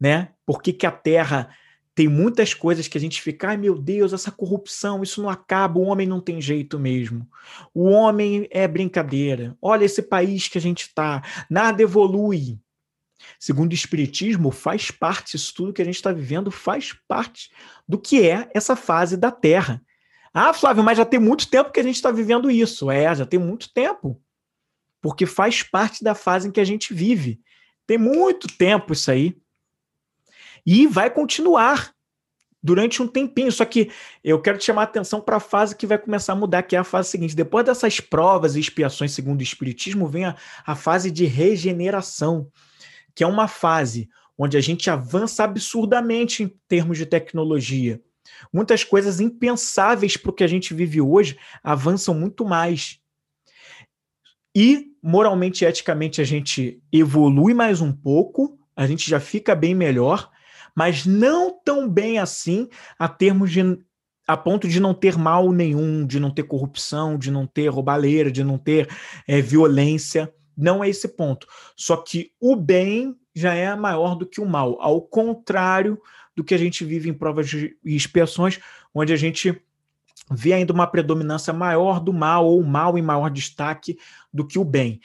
né? 0.00 0.30
Por 0.46 0.62
que, 0.62 0.72
que 0.72 0.86
a 0.86 0.90
Terra 0.90 1.50
tem 1.94 2.08
muitas 2.08 2.54
coisas 2.54 2.86
que 2.88 2.96
a 2.96 3.00
gente 3.00 3.20
fica, 3.20 3.48
ai 3.48 3.56
meu 3.56 3.76
Deus, 3.76 4.12
essa 4.12 4.30
corrupção, 4.30 5.02
isso 5.02 5.20
não 5.20 5.28
acaba, 5.28 5.78
o 5.78 5.82
homem 5.82 6.06
não 6.06 6.20
tem 6.20 6.40
jeito 6.40 6.78
mesmo. 6.78 7.28
O 7.74 7.84
homem 7.84 8.48
é 8.50 8.66
brincadeira. 8.68 9.56
Olha 9.60 9.84
esse 9.84 10.02
país 10.02 10.48
que 10.48 10.56
a 10.56 10.60
gente 10.60 10.82
está, 10.82 11.22
nada 11.50 11.82
evolui. 11.82 12.58
Segundo 13.38 13.72
o 13.72 13.74
Espiritismo, 13.74 14.50
faz 14.50 14.90
parte, 14.90 15.36
isso 15.36 15.52
tudo 15.54 15.72
que 15.72 15.82
a 15.82 15.84
gente 15.84 15.96
está 15.96 16.12
vivendo 16.12 16.50
faz 16.50 16.94
parte 17.06 17.50
do 17.86 17.98
que 17.98 18.26
é 18.26 18.48
essa 18.54 18.76
fase 18.76 19.16
da 19.16 19.30
Terra. 19.30 19.82
Ah, 20.32 20.52
Flávio, 20.52 20.84
mas 20.84 20.96
já 20.96 21.04
tem 21.04 21.18
muito 21.18 21.48
tempo 21.48 21.72
que 21.72 21.80
a 21.80 21.82
gente 21.82 21.96
está 21.96 22.10
vivendo 22.10 22.50
isso. 22.50 22.90
É, 22.90 23.14
já 23.14 23.26
tem 23.26 23.38
muito 23.38 23.72
tempo. 23.72 24.20
Porque 25.00 25.26
faz 25.26 25.62
parte 25.62 26.04
da 26.04 26.14
fase 26.14 26.48
em 26.48 26.52
que 26.52 26.60
a 26.60 26.64
gente 26.64 26.94
vive. 26.94 27.40
Tem 27.86 27.98
muito 27.98 28.46
tempo 28.46 28.92
isso 28.92 29.10
aí. 29.10 29.36
E 30.66 30.86
vai 30.86 31.10
continuar 31.10 31.94
durante 32.62 33.02
um 33.02 33.08
tempinho. 33.08 33.50
Só 33.50 33.64
que 33.64 33.90
eu 34.22 34.40
quero 34.40 34.58
te 34.58 34.64
chamar 34.64 34.82
a 34.82 34.84
atenção 34.84 35.20
para 35.20 35.36
a 35.36 35.40
fase 35.40 35.76
que 35.76 35.86
vai 35.86 35.98
começar 35.98 36.32
a 36.32 36.36
mudar, 36.36 36.62
que 36.62 36.76
é 36.76 36.78
a 36.78 36.84
fase 36.84 37.10
seguinte. 37.10 37.34
Depois 37.34 37.64
dessas 37.64 38.00
provas 38.00 38.56
e 38.56 38.60
expiações, 38.60 39.12
segundo 39.12 39.40
o 39.40 39.44
Espiritismo, 39.44 40.06
vem 40.06 40.26
a, 40.26 40.36
a 40.66 40.74
fase 40.74 41.10
de 41.10 41.24
regeneração, 41.24 42.48
que 43.14 43.24
é 43.24 43.26
uma 43.26 43.48
fase 43.48 44.08
onde 44.36 44.56
a 44.56 44.60
gente 44.60 44.88
avança 44.88 45.44
absurdamente 45.44 46.42
em 46.42 46.48
termos 46.66 46.96
de 46.96 47.06
tecnologia. 47.06 48.00
Muitas 48.52 48.84
coisas 48.84 49.20
impensáveis 49.20 50.16
para 50.16 50.30
o 50.30 50.34
que 50.34 50.44
a 50.44 50.46
gente 50.46 50.72
vive 50.72 51.00
hoje 51.00 51.38
avançam 51.62 52.14
muito 52.14 52.44
mais. 52.44 52.98
E 54.56 54.86
moralmente 55.02 55.64
e 55.64 55.68
eticamente 55.68 56.20
a 56.20 56.24
gente 56.24 56.82
evolui 56.92 57.54
mais 57.54 57.80
um 57.80 57.92
pouco, 57.92 58.58
a 58.74 58.86
gente 58.86 59.08
já 59.08 59.20
fica 59.20 59.54
bem 59.54 59.74
melhor, 59.74 60.30
mas 60.80 61.04
não 61.04 61.50
tão 61.62 61.86
bem 61.86 62.18
assim 62.18 62.66
a 62.98 63.06
termos 63.06 63.52
de 63.52 63.60
a 64.26 64.34
ponto 64.34 64.66
de 64.66 64.80
não 64.80 64.94
ter 64.94 65.18
mal 65.18 65.52
nenhum, 65.52 66.06
de 66.06 66.18
não 66.18 66.30
ter 66.30 66.44
corrupção, 66.44 67.18
de 67.18 67.30
não 67.30 67.46
ter 67.46 67.68
roubalheira, 67.68 68.32
de 68.32 68.42
não 68.42 68.56
ter 68.56 68.88
é, 69.28 69.42
violência. 69.42 70.32
Não 70.56 70.82
é 70.82 70.88
esse 70.88 71.06
ponto. 71.06 71.46
Só 71.76 71.98
que 71.98 72.32
o 72.40 72.56
bem 72.56 73.14
já 73.34 73.52
é 73.52 73.76
maior 73.76 74.14
do 74.14 74.24
que 74.24 74.40
o 74.40 74.46
mal, 74.46 74.80
ao 74.80 75.02
contrário 75.02 76.00
do 76.34 76.42
que 76.42 76.54
a 76.54 76.58
gente 76.58 76.82
vive 76.82 77.10
em 77.10 77.14
provas 77.14 77.52
e 77.52 77.76
expiações, 77.84 78.58
onde 78.94 79.12
a 79.12 79.16
gente 79.16 79.62
vê 80.30 80.54
ainda 80.54 80.72
uma 80.72 80.86
predominância 80.86 81.52
maior 81.52 82.00
do 82.00 82.14
mal, 82.14 82.46
ou 82.46 82.62
mal 82.62 82.96
em 82.96 83.02
maior 83.02 83.28
destaque 83.28 83.98
do 84.32 84.46
que 84.46 84.58
o 84.58 84.64
bem. 84.64 84.98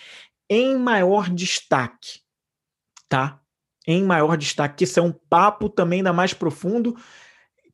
Em 0.50 0.78
maior 0.78 1.30
destaque, 1.30 2.22
tá? 3.10 3.42
Em 3.88 4.04
maior 4.04 4.38
destaque, 4.38 4.78
que 4.78 4.84
isso 4.84 5.00
é 5.00 5.04
um 5.04 5.12
papo 5.12 5.70
também 5.70 6.00
ainda 6.00 6.14
mais 6.14 6.34
profundo, 6.34 6.96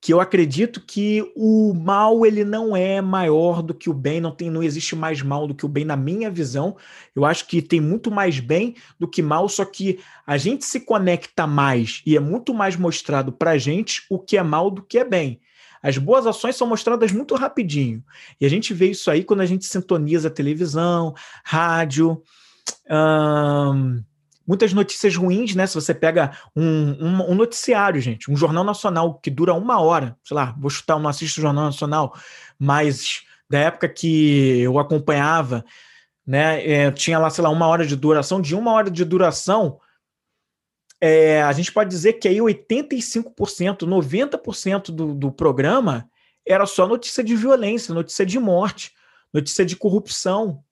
que 0.02 0.12
eu 0.12 0.20
acredito 0.20 0.82
que 0.82 1.24
o 1.36 1.76
mal 1.76 2.26
ele 2.26 2.44
não 2.44 2.76
é 2.76 3.00
maior 3.02 3.62
do 3.62 3.72
que 3.72 3.88
o 3.88 3.94
bem, 3.94 4.20
não 4.20 4.32
tem, 4.32 4.50
não 4.50 4.64
existe 4.64 4.96
mais 4.96 5.22
mal 5.22 5.46
do 5.46 5.54
que 5.54 5.64
o 5.64 5.70
bem 5.70 5.86
na 5.86 5.96
minha 5.96 6.30
visão. 6.32 6.76
Eu 7.16 7.24
acho 7.24 7.48
que 7.48 7.62
tem 7.62 7.80
muito 7.80 8.10
mais 8.10 8.40
bem 8.40 8.76
do 9.00 9.08
que 9.08 9.22
mal, 9.22 9.48
só 9.48 9.64
que 9.64 10.00
a 10.26 10.38
gente 10.38 10.66
se 10.66 10.80
conecta 10.80 11.46
mais 11.46 12.02
e 12.04 12.18
é 12.18 12.20
muito 12.20 12.52
mais 12.52 12.76
mostrado 12.76 13.32
para 13.32 13.60
gente 13.60 14.04
o 14.10 14.18
que 14.18 14.38
é 14.38 14.44
mal 14.44 14.72
do 14.72 14.82
que 14.82 14.98
é 14.98 15.06
bem. 15.06 15.40
As 15.84 16.00
boas 16.00 16.26
ações 16.26 16.56
são 16.56 16.68
mostradas 16.68 17.12
muito 17.12 17.36
rapidinho. 17.36 18.04
E 18.40 18.46
a 18.46 18.50
gente 18.50 18.74
vê 18.74 18.92
isso 18.92 19.10
aí 19.10 19.24
quando 19.24 19.42
a 19.42 19.46
gente 19.46 19.66
sintoniza 19.66 20.30
televisão, 20.32 21.14
rádio, 21.44 22.22
hum, 22.90 24.04
muitas 24.48 24.74
notícias 24.74 25.16
ruins, 25.16 25.56
né? 25.56 25.68
Se 25.68 25.76
você 25.76 25.94
pega 25.94 26.32
um, 26.56 26.64
um, 26.64 27.32
um, 27.32 27.36
noticiário, 27.36 28.02
gente, 28.02 28.30
um 28.30 28.36
jornal 28.36 28.64
nacional 28.64 29.20
que 29.20 29.30
dura 29.30 29.54
uma 29.54 29.80
hora, 29.80 30.18
sei 30.24 30.36
lá, 30.36 30.56
vou 30.58 30.70
chutar, 30.70 30.96
eu 30.96 31.00
não 31.00 31.10
assisto 31.10 31.40
o 31.40 31.42
Jornal 31.42 31.66
Nacional, 31.66 32.16
mas 32.58 33.24
da 33.50 33.60
época 33.60 33.90
que 33.90 34.60
eu 34.62 34.80
acompanhava, 34.80 35.64
né? 36.26 36.66
É, 36.68 36.92
tinha 36.92 37.20
lá, 37.20 37.30
sei 37.30 37.44
lá, 37.44 37.50
uma 37.50 37.68
hora 37.68 37.86
de 37.86 37.96
duração, 37.96 38.42
de 38.42 38.56
uma 38.56 38.72
hora 38.72 38.90
de 38.90 39.04
duração. 39.04 39.80
É, 41.00 41.42
a 41.42 41.52
gente 41.52 41.72
pode 41.72 41.90
dizer 41.90 42.14
que 42.14 42.28
aí 42.28 42.38
85%, 42.38 43.80
90% 43.80 44.92
do, 44.92 45.14
do 45.16 45.32
programa 45.32 46.08
era 46.46 46.66
só 46.66 46.88
notícia 46.88 47.24
de 47.24 47.36
violência, 47.36 47.94
notícia 47.94 48.26
de 48.26 48.40
morte, 48.40 48.92
notícia 49.34 49.66
de 49.66 49.76
corrupção, 49.76 50.64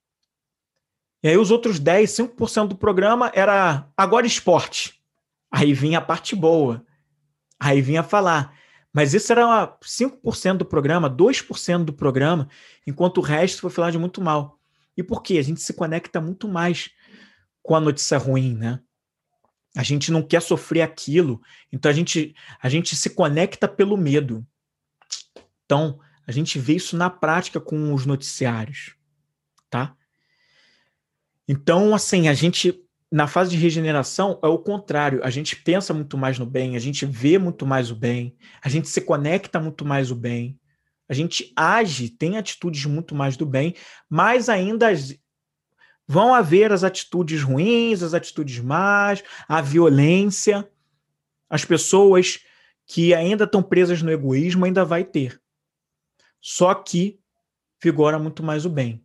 e 1.22 1.28
aí 1.28 1.38
os 1.38 1.52
outros 1.52 1.80
10, 1.80 2.10
5% 2.10 2.68
do 2.68 2.78
programa 2.78 3.32
era 3.34 3.88
agora 3.96 4.26
esporte. 4.26 5.02
Aí 5.52 5.74
vinha 5.74 5.98
a 5.98 6.02
parte 6.02 6.36
boa. 6.36 6.86
Aí 7.60 7.82
vinha 7.82 8.04
falar. 8.04 8.58
Mas 8.94 9.14
isso 9.14 9.32
era 9.32 9.78
5% 9.82 10.58
do 10.58 10.66
programa, 10.66 11.10
2% 11.10 11.84
do 11.84 11.94
programa, 11.94 12.50
enquanto 12.88 13.18
o 13.18 13.22
resto 13.22 13.62
foi 13.62 13.70
falar 13.70 13.92
de 13.92 14.00
muito 14.00 14.22
mal. 14.22 14.60
E 14.98 15.04
por 15.04 15.22
quê? 15.22 15.38
A 15.38 15.44
gente 15.44 15.62
se 15.62 15.74
conecta 15.74 16.20
muito 16.20 16.48
mais 16.48 16.90
com 17.62 17.76
a 17.76 17.80
notícia 17.80 18.18
ruim, 18.18 18.56
né? 18.56 18.80
A 19.76 19.84
gente 19.84 20.12
não 20.12 20.24
quer 20.24 20.42
sofrer 20.42 20.82
aquilo, 20.82 21.40
então 21.72 21.92
a 21.92 21.94
gente, 21.94 22.36
a 22.62 22.68
gente 22.68 22.96
se 22.96 23.12
conecta 23.12 23.68
pelo 23.68 23.96
medo. 23.96 24.46
Então, 25.66 26.00
a 26.26 26.32
gente 26.32 26.58
vê 26.58 26.74
isso 26.76 26.98
na 26.98 27.10
prática 27.10 27.60
com 27.60 27.94
os 27.94 28.06
noticiários, 28.06 28.96
tá? 29.70 29.96
Então, 31.52 31.95
assim, 31.95 32.28
a 32.28 32.34
gente, 32.36 32.80
na 33.12 33.26
fase 33.26 33.50
de 33.50 33.58
regeneração, 33.58 34.39
é 34.43 34.47
o 34.47 34.60
contrário. 34.60 35.20
A 35.24 35.32
gente 35.32 35.56
pensa 35.56 35.95
muito 35.95 36.16
mais 36.16 36.38
no 36.38 36.45
bem, 36.45 36.76
a 36.76 36.80
gente 36.80 37.08
vê 37.08 37.39
muito 37.39 37.66
mais 37.66 37.89
o 37.89 37.95
bem, 37.95 38.38
a 38.62 38.70
gente 38.70 38.88
se 38.88 39.02
conecta 39.02 39.60
muito 39.60 39.84
mais 39.84 40.12
o 40.12 40.16
bem, 40.16 40.60
a 41.10 41.14
gente 41.16 41.52
age, 41.56 42.12
tem 42.12 42.38
atitudes 42.38 42.86
muito 42.86 43.16
mais 43.16 43.36
do 43.36 43.47
bem, 43.47 43.74
mas 44.08 44.47
ainda 44.47 44.89
vão 46.08 46.36
haver 46.36 46.72
as 46.72 46.84
atitudes 46.84 47.41
ruins, 47.41 48.04
as 48.04 48.14
atitudes 48.14 48.60
más, 48.60 49.24
a 49.47 49.60
violência, 49.60 50.70
as 51.50 51.66
pessoas 51.66 52.41
que 52.86 53.12
ainda 53.12 53.45
estão 53.45 53.64
presas 53.64 54.04
no 54.04 54.12
egoísmo 54.12 54.66
ainda 54.66 54.86
vai 54.86 55.04
ter. 55.04 55.41
Só 56.39 56.76
que 56.76 57.20
vigora 57.82 58.20
muito 58.20 58.43
mais 58.43 58.68
o 58.68 58.70
bem. 58.70 59.04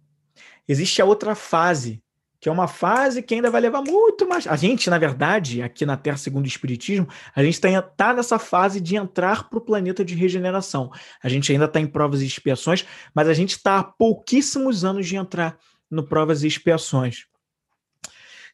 Existe 0.69 1.01
a 1.01 1.07
outra 1.07 1.35
fase 1.35 2.04
que 2.45 2.49
é 2.51 2.53
uma 2.53 2.69
fase 2.69 3.23
que 3.23 3.35
ainda 3.35 3.51
vai 3.51 3.59
levar 3.59 3.81
muito 3.81 4.29
mais. 4.29 4.47
A 4.47 4.55
gente, 4.55 4.91
na 4.91 4.99
verdade, 4.99 5.63
aqui 5.63 5.87
na 5.87 5.97
Terra, 5.97 6.19
segundo 6.19 6.45
o 6.45 6.47
Espiritismo, 6.47 7.09
a 7.35 7.43
gente 7.43 7.55
está 7.55 7.81
tá 7.81 8.13
nessa 8.13 8.39
fase 8.39 8.83
de 8.83 8.97
entrar 8.97 9.49
para 9.49 9.59
o 9.59 9.63
planeta 9.63 10.05
de 10.05 10.15
regeneração. 10.15 10.93
A 11.23 11.29
gente 11.31 11.51
ainda 11.51 11.65
está 11.65 11.81
em 11.81 11.87
provas 11.87 12.21
e 12.21 12.27
expiações, 12.27 12.85
mas 13.15 13.29
a 13.29 13.33
gente 13.33 13.53
está 13.53 13.79
há 13.79 13.83
pouquíssimos 13.83 14.85
anos 14.85 15.07
de 15.07 15.17
entrar 15.17 15.57
no 15.91 16.07
provas 16.07 16.43
e 16.43 16.47
expiações. 16.47 17.25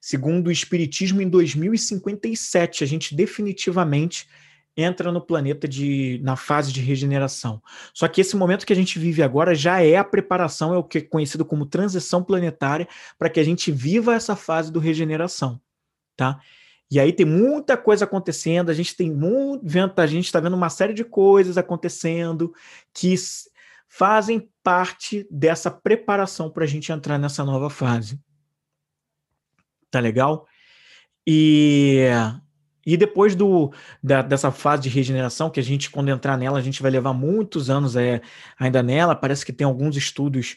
Segundo 0.01 0.47
o 0.47 0.53
Espiritismo, 0.53 1.21
em 1.21 1.29
2057, 1.29 2.85
a 2.85 2.87
gente 2.87 3.13
definitivamente 3.13 4.29
entra 4.77 5.13
no 5.13 5.21
planeta 5.21 5.67
de 5.69 6.21
na 6.23 6.37
fase 6.37 6.73
de 6.73 6.81
regeneração. 6.81 7.63
Só 7.93 8.09
que 8.09 8.21
esse 8.21 8.37
momento 8.37 8.65
que 8.65 8.73
a 8.73 8.77
gente 8.77 8.99
vive 8.99 9.23
agora 9.23 9.55
já 9.55 9.83
é 9.83 9.97
a 9.97 10.05
preparação, 10.05 10.75
é 10.75 10.79
o 10.79 10.85
que 10.85 10.99
é 10.99 11.01
conhecido 11.01 11.45
como 11.45 11.67
transição 11.67 12.23
planetária, 12.23 12.89
para 13.19 13.29
que 13.29 13.41
a 13.41 13.45
gente 13.45 13.71
viva 13.71 14.15
essa 14.15 14.37
fase 14.37 14.73
do 14.73 14.79
regeneração, 14.79 15.61
tá? 16.17 16.41
E 16.91 16.99
aí 16.99 17.13
tem 17.13 17.25
muita 17.25 17.77
coisa 17.77 18.05
acontecendo, 18.05 18.69
a 18.69 18.75
gente 18.75 18.97
tem 18.97 19.13
muito, 19.13 19.65
a 19.97 20.07
gente 20.07 20.25
está 20.25 20.41
vendo 20.41 20.57
uma 20.57 20.69
série 20.69 20.93
de 20.93 21.05
coisas 21.05 21.57
acontecendo 21.57 22.53
que 22.93 23.15
fazem 23.89 24.49
parte 24.63 25.27
dessa 25.31 25.71
preparação 25.71 26.51
para 26.51 26.65
a 26.65 26.67
gente 26.67 26.91
entrar 26.91 27.17
nessa 27.17 27.45
nova 27.45 27.71
fase. 27.71 28.21
Tá 29.89 30.01
legal? 30.01 30.47
E 31.27 32.09
e 32.85 32.97
depois 32.97 33.35
do, 33.35 33.73
da, 34.03 34.23
dessa 34.23 34.51
fase 34.51 34.83
de 34.83 34.89
regeneração, 34.89 35.51
que 35.51 35.61
a 35.61 35.63
gente, 35.63 35.91
quando 35.91 36.09
entrar 36.09 36.37
nela, 36.37 36.59
a 36.59 36.63
gente 36.63 36.81
vai 36.81 36.91
levar 36.91 37.13
muitos 37.13 37.69
anos 37.69 37.97
é, 37.97 38.21
ainda 38.59 38.83
nela. 38.83 39.15
Parece 39.15 39.45
que 39.45 39.53
tem 39.53 39.67
alguns 39.67 39.97
estudos 39.97 40.57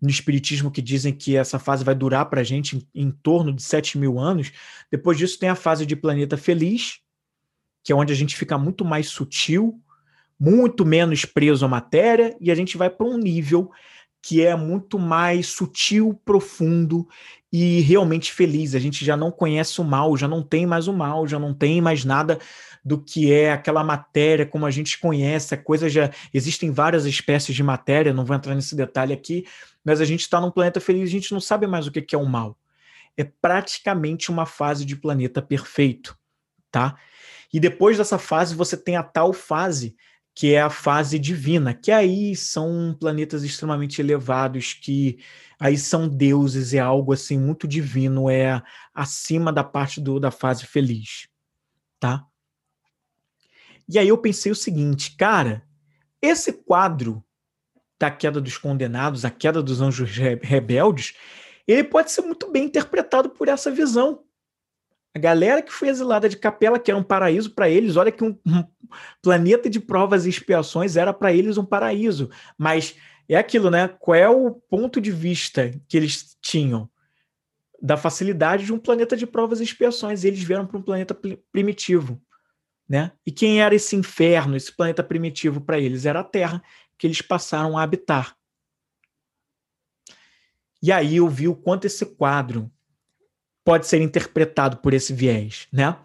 no 0.00 0.10
Espiritismo 0.10 0.70
que 0.70 0.82
dizem 0.82 1.14
que 1.14 1.36
essa 1.36 1.58
fase 1.58 1.84
vai 1.84 1.94
durar 1.94 2.26
para 2.26 2.40
a 2.40 2.44
gente 2.44 2.76
em, 2.76 3.06
em, 3.06 3.10
torno 3.10 3.52
de 3.52 3.62
7 3.62 3.96
mil 3.96 4.18
anos. 4.18 4.52
Depois 4.90 5.16
disso, 5.16 5.38
tem 5.38 5.48
a 5.48 5.54
fase 5.54 5.86
de 5.86 5.96
planeta 5.96 6.36
feliz, 6.36 6.98
que 7.84 7.92
é 7.92 7.94
onde 7.94 8.12
a 8.12 8.16
gente 8.16 8.36
fica 8.36 8.58
muito 8.58 8.84
mais 8.84 9.08
sutil, 9.08 9.80
muito 10.38 10.84
menos 10.84 11.24
preso 11.24 11.64
à 11.64 11.68
matéria, 11.68 12.36
e 12.40 12.50
a 12.50 12.54
gente 12.54 12.76
vai 12.76 12.90
para 12.90 13.06
um 13.06 13.16
nível 13.16 13.70
que 14.20 14.44
é 14.44 14.54
muito 14.54 14.98
mais 14.98 15.48
sutil, 15.48 16.20
profundo 16.24 17.08
e 17.52 17.80
realmente 17.80 18.32
feliz. 18.32 18.74
A 18.74 18.78
gente 18.78 19.04
já 19.04 19.16
não 19.16 19.30
conhece 19.30 19.80
o 19.80 19.84
mal, 19.84 20.16
já 20.16 20.26
não 20.26 20.42
tem 20.42 20.64
mais 20.64 20.88
o 20.88 20.92
mal, 20.92 21.28
já 21.28 21.38
não 21.38 21.52
tem 21.52 21.80
mais 21.80 22.04
nada 22.04 22.38
do 22.84 22.98
que 22.98 23.32
é 23.32 23.52
aquela 23.52 23.84
matéria 23.84 24.46
como 24.46 24.66
a 24.66 24.70
gente 24.70 24.98
conhece, 24.98 25.54
a 25.54 25.58
coisa 25.58 25.88
já 25.88 26.10
existem 26.34 26.70
várias 26.70 27.04
espécies 27.04 27.54
de 27.54 27.62
matéria, 27.62 28.12
não 28.12 28.24
vou 28.24 28.34
entrar 28.34 28.54
nesse 28.54 28.74
detalhe 28.74 29.12
aqui, 29.12 29.46
mas 29.84 30.00
a 30.00 30.04
gente 30.04 30.22
está 30.22 30.40
num 30.40 30.50
planeta 30.50 30.80
feliz, 30.80 31.08
a 31.08 31.12
gente 31.12 31.32
não 31.32 31.40
sabe 31.40 31.66
mais 31.66 31.86
o 31.86 31.92
que 31.92 32.14
é 32.14 32.18
o 32.18 32.26
mal. 32.26 32.56
É 33.16 33.22
praticamente 33.22 34.30
uma 34.30 34.46
fase 34.46 34.84
de 34.84 34.96
planeta 34.96 35.42
perfeito, 35.42 36.16
tá? 36.70 36.96
E 37.52 37.60
depois 37.60 37.98
dessa 37.98 38.18
fase 38.18 38.54
você 38.54 38.76
tem 38.76 38.96
a 38.96 39.02
tal 39.02 39.32
fase 39.32 39.94
que 40.34 40.54
é 40.54 40.62
a 40.62 40.70
fase 40.70 41.18
divina, 41.18 41.74
que 41.74 41.90
aí 41.90 42.34
são 42.34 42.96
planetas 42.98 43.42
extremamente 43.42 44.00
elevados, 44.00 44.72
que 44.72 45.18
aí 45.58 45.76
são 45.76 46.08
deuses, 46.08 46.72
é 46.72 46.78
algo 46.78 47.12
assim 47.12 47.38
muito 47.38 47.68
divino, 47.68 48.30
é 48.30 48.62
acima 48.94 49.52
da 49.52 49.62
parte 49.62 50.00
do, 50.00 50.18
da 50.18 50.30
fase 50.30 50.66
feliz, 50.66 51.28
tá? 52.00 52.24
E 53.88 53.98
aí 53.98 54.08
eu 54.08 54.16
pensei 54.16 54.50
o 54.50 54.56
seguinte, 54.56 55.14
cara, 55.16 55.62
esse 56.20 56.52
quadro 56.52 57.22
da 57.98 58.10
queda 58.10 58.40
dos 58.40 58.56
condenados, 58.56 59.24
a 59.24 59.30
queda 59.30 59.62
dos 59.62 59.80
anjos 59.80 60.10
rebeldes, 60.16 61.14
ele 61.66 61.84
pode 61.84 62.10
ser 62.10 62.22
muito 62.22 62.50
bem 62.50 62.64
interpretado 62.64 63.30
por 63.30 63.48
essa 63.48 63.70
visão. 63.70 64.24
A 65.14 65.18
galera 65.18 65.60
que 65.60 65.72
foi 65.72 65.88
exilada 65.88 66.28
de 66.28 66.36
Capela, 66.36 66.78
que 66.78 66.90
era 66.90 66.98
um 66.98 67.02
paraíso 67.02 67.50
para 67.50 67.68
eles, 67.68 67.96
olha 67.96 68.10
que 68.10 68.24
um, 68.24 68.38
um, 68.46 68.64
planeta 69.20 69.68
de 69.68 69.78
provas 69.78 70.24
e 70.24 70.30
expiações 70.30 70.96
era 70.96 71.12
para 71.12 71.32
eles 71.32 71.58
um 71.58 71.64
paraíso. 71.64 72.30
Mas 72.56 72.96
é 73.28 73.36
aquilo, 73.36 73.70
né? 73.70 73.88
Qual 73.88 74.14
é 74.14 74.28
o 74.28 74.50
ponto 74.50 75.00
de 75.00 75.10
vista 75.10 75.70
que 75.86 75.96
eles 75.96 76.36
tinham? 76.40 76.88
Da 77.80 77.96
facilidade 77.96 78.64
de 78.64 78.72
um 78.72 78.78
planeta 78.78 79.16
de 79.16 79.26
provas 79.26 79.60
e 79.60 79.64
expiações. 79.64 80.24
E 80.24 80.28
eles 80.28 80.42
vieram 80.42 80.66
para 80.66 80.78
um 80.78 80.82
planeta 80.82 81.18
primitivo. 81.50 82.22
Né? 82.88 83.12
E 83.26 83.32
quem 83.32 83.60
era 83.60 83.74
esse 83.74 83.96
inferno, 83.96 84.56
esse 84.56 84.74
planeta 84.74 85.02
primitivo 85.02 85.60
para 85.60 85.78
eles? 85.78 86.06
Era 86.06 86.20
a 86.20 86.24
Terra, 86.24 86.62
que 86.96 87.06
eles 87.06 87.20
passaram 87.20 87.76
a 87.76 87.82
habitar. 87.82 88.36
E 90.82 90.90
aí 90.90 91.16
eu 91.16 91.28
vi 91.28 91.48
o 91.48 91.54
quanto 91.54 91.86
esse 91.86 92.04
quadro 92.04 92.70
pode 93.64 93.86
ser 93.86 94.00
interpretado 94.00 94.78
por 94.78 94.92
esse 94.92 95.12
viés, 95.12 95.68
né? 95.72 95.96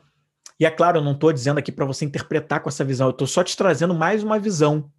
E 0.60 0.66
é 0.66 0.72
claro, 0.72 0.99
eu 0.99 1.03
não 1.03 1.12
estou 1.12 1.32
dizendo 1.32 1.60
aqui 1.60 1.72
para 1.72 1.86
você 1.86 2.05
interpretar 2.05 2.62
com 2.62 2.70
essa 2.70 2.84
visão, 2.84 3.08
eu 3.08 3.12
estou 3.12 3.28
só 3.28 3.43
te 3.43 3.55
trazendo 3.55 3.93
mais 3.93 4.24
uma 4.24 4.39
visão 4.39 4.91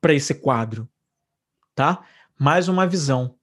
para 0.00 0.14
esse 0.14 0.34
quadro, 0.34 0.88
tá? 1.74 2.04
Mais 2.38 2.68
uma 2.68 2.86
visão. 2.86 3.36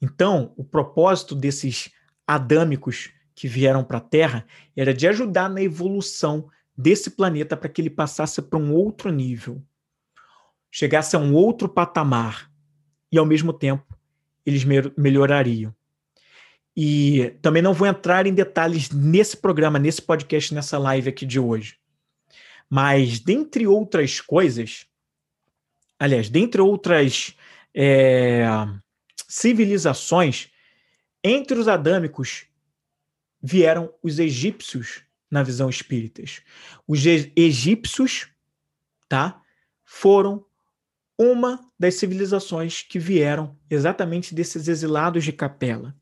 Então, 0.00 0.52
o 0.56 0.64
propósito 0.64 1.34
desses 1.34 1.90
adâmicos 2.26 3.10
que 3.34 3.48
vieram 3.48 3.84
para 3.84 3.98
a 3.98 4.00
Terra 4.00 4.46
era 4.76 4.94
de 4.94 5.06
ajudar 5.06 5.48
na 5.48 5.62
evolução 5.62 6.48
desse 6.76 7.10
planeta 7.10 7.56
para 7.56 7.68
que 7.68 7.80
ele 7.80 7.90
passasse 7.90 8.40
para 8.42 8.58
um 8.58 8.72
outro 8.72 9.10
nível, 9.10 9.62
chegasse 10.70 11.16
a 11.16 11.18
um 11.18 11.34
outro 11.34 11.68
patamar 11.68 12.50
e, 13.10 13.18
ao 13.18 13.26
mesmo 13.26 13.52
tempo, 13.52 13.96
eles 14.44 14.64
melhorariam. 14.96 15.74
E 16.76 17.34
também 17.40 17.62
não 17.62 17.72
vou 17.72 17.86
entrar 17.86 18.26
em 18.26 18.34
detalhes 18.34 18.90
nesse 18.90 19.36
programa, 19.36 19.78
nesse 19.78 20.02
podcast, 20.02 20.54
nessa 20.54 20.76
live 20.78 21.08
aqui 21.08 21.24
de 21.24 21.40
hoje. 21.40 21.78
Mas, 22.68 23.18
dentre 23.18 23.66
outras 23.66 24.20
coisas, 24.20 24.86
aliás, 25.98 26.28
dentre 26.28 26.60
outras 26.60 27.34
é, 27.74 28.44
civilizações, 29.26 30.50
entre 31.24 31.58
os 31.58 31.66
adâmicos 31.66 32.46
vieram 33.42 33.92
os 34.02 34.18
egípcios 34.18 35.02
na 35.30 35.42
visão 35.42 35.68
espíritas. 35.68 36.42
Os 36.86 37.04
egípcios, 37.06 38.28
tá, 39.08 39.40
foram 39.84 40.44
uma 41.18 41.60
das 41.78 41.94
civilizações 41.94 42.82
que 42.82 42.98
vieram 42.98 43.56
exatamente 43.70 44.34
desses 44.34 44.68
exilados 44.68 45.24
de 45.24 45.32
Capela. 45.32 45.94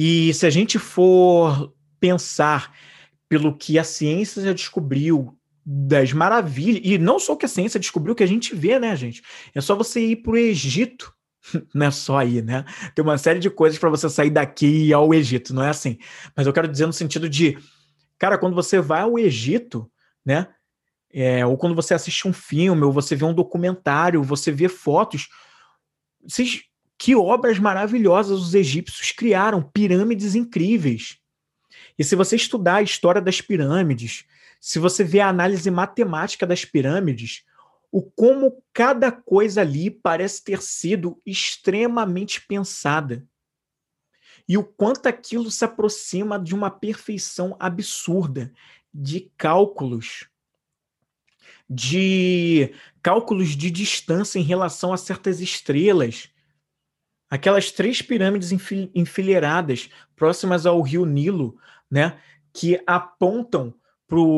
E 0.00 0.32
se 0.32 0.46
a 0.46 0.50
gente 0.50 0.78
for 0.78 1.74
pensar 1.98 2.72
pelo 3.28 3.56
que 3.56 3.80
a 3.80 3.82
ciência 3.82 4.40
já 4.40 4.52
descobriu 4.52 5.36
das 5.66 6.12
maravilhas, 6.12 6.80
e 6.84 6.96
não 6.96 7.18
só 7.18 7.34
que 7.34 7.44
a 7.44 7.48
ciência 7.48 7.80
descobriu, 7.80 8.14
que 8.14 8.22
a 8.22 8.28
gente 8.28 8.54
vê, 8.54 8.78
né, 8.78 8.94
gente? 8.94 9.24
É 9.52 9.60
só 9.60 9.74
você 9.74 9.98
ir 9.98 10.22
para 10.22 10.34
o 10.34 10.36
Egito, 10.36 11.12
não 11.74 11.86
é 11.86 11.90
só 11.90 12.18
aí, 12.18 12.40
né? 12.40 12.64
Tem 12.94 13.04
uma 13.04 13.18
série 13.18 13.40
de 13.40 13.50
coisas 13.50 13.76
para 13.76 13.90
você 13.90 14.08
sair 14.08 14.30
daqui 14.30 14.66
e 14.66 14.86
ir 14.90 14.92
ao 14.92 15.12
Egito, 15.12 15.52
não 15.52 15.64
é 15.64 15.70
assim. 15.70 15.98
Mas 16.36 16.46
eu 16.46 16.52
quero 16.52 16.68
dizer 16.68 16.86
no 16.86 16.92
sentido 16.92 17.28
de, 17.28 17.58
cara, 18.20 18.38
quando 18.38 18.54
você 18.54 18.80
vai 18.80 19.00
ao 19.00 19.18
Egito, 19.18 19.90
né? 20.24 20.46
É, 21.12 21.44
ou 21.44 21.58
quando 21.58 21.74
você 21.74 21.92
assiste 21.92 22.28
um 22.28 22.32
filme, 22.32 22.84
ou 22.84 22.92
você 22.92 23.16
vê 23.16 23.24
um 23.24 23.34
documentário, 23.34 24.22
você 24.22 24.52
vê 24.52 24.68
fotos, 24.68 25.26
vocês 26.22 26.67
que 26.98 27.14
obras 27.14 27.58
maravilhosas 27.60 28.40
os 28.40 28.54
egípcios 28.54 29.12
criaram, 29.12 29.62
pirâmides 29.62 30.34
incríveis. 30.34 31.18
E 31.96 32.02
se 32.02 32.16
você 32.16 32.34
estudar 32.34 32.76
a 32.76 32.82
história 32.82 33.20
das 33.20 33.40
pirâmides, 33.40 34.24
se 34.60 34.80
você 34.80 35.04
ver 35.04 35.20
a 35.20 35.28
análise 35.28 35.70
matemática 35.70 36.44
das 36.44 36.64
pirâmides, 36.64 37.44
o 37.90 38.02
como 38.02 38.62
cada 38.72 39.12
coisa 39.12 39.60
ali 39.60 39.90
parece 39.90 40.42
ter 40.42 40.60
sido 40.60 41.20
extremamente 41.24 42.44
pensada. 42.46 43.24
E 44.48 44.58
o 44.58 44.64
quanto 44.64 45.06
aquilo 45.06 45.50
se 45.50 45.64
aproxima 45.64 46.38
de 46.38 46.54
uma 46.54 46.70
perfeição 46.70 47.56
absurda 47.60 48.52
de 48.92 49.30
cálculos, 49.36 50.28
de 51.68 52.74
cálculos 53.02 53.50
de 53.50 53.70
distância 53.70 54.38
em 54.38 54.42
relação 54.42 54.92
a 54.92 54.96
certas 54.96 55.40
estrelas, 55.40 56.30
aquelas 57.30 57.70
três 57.70 58.00
pirâmides 58.00 58.50
enfileiradas 58.94 59.90
próximas 60.16 60.66
ao 60.66 60.80
rio 60.80 61.04
Nilo, 61.04 61.58
né, 61.90 62.18
que 62.52 62.80
apontam 62.86 63.74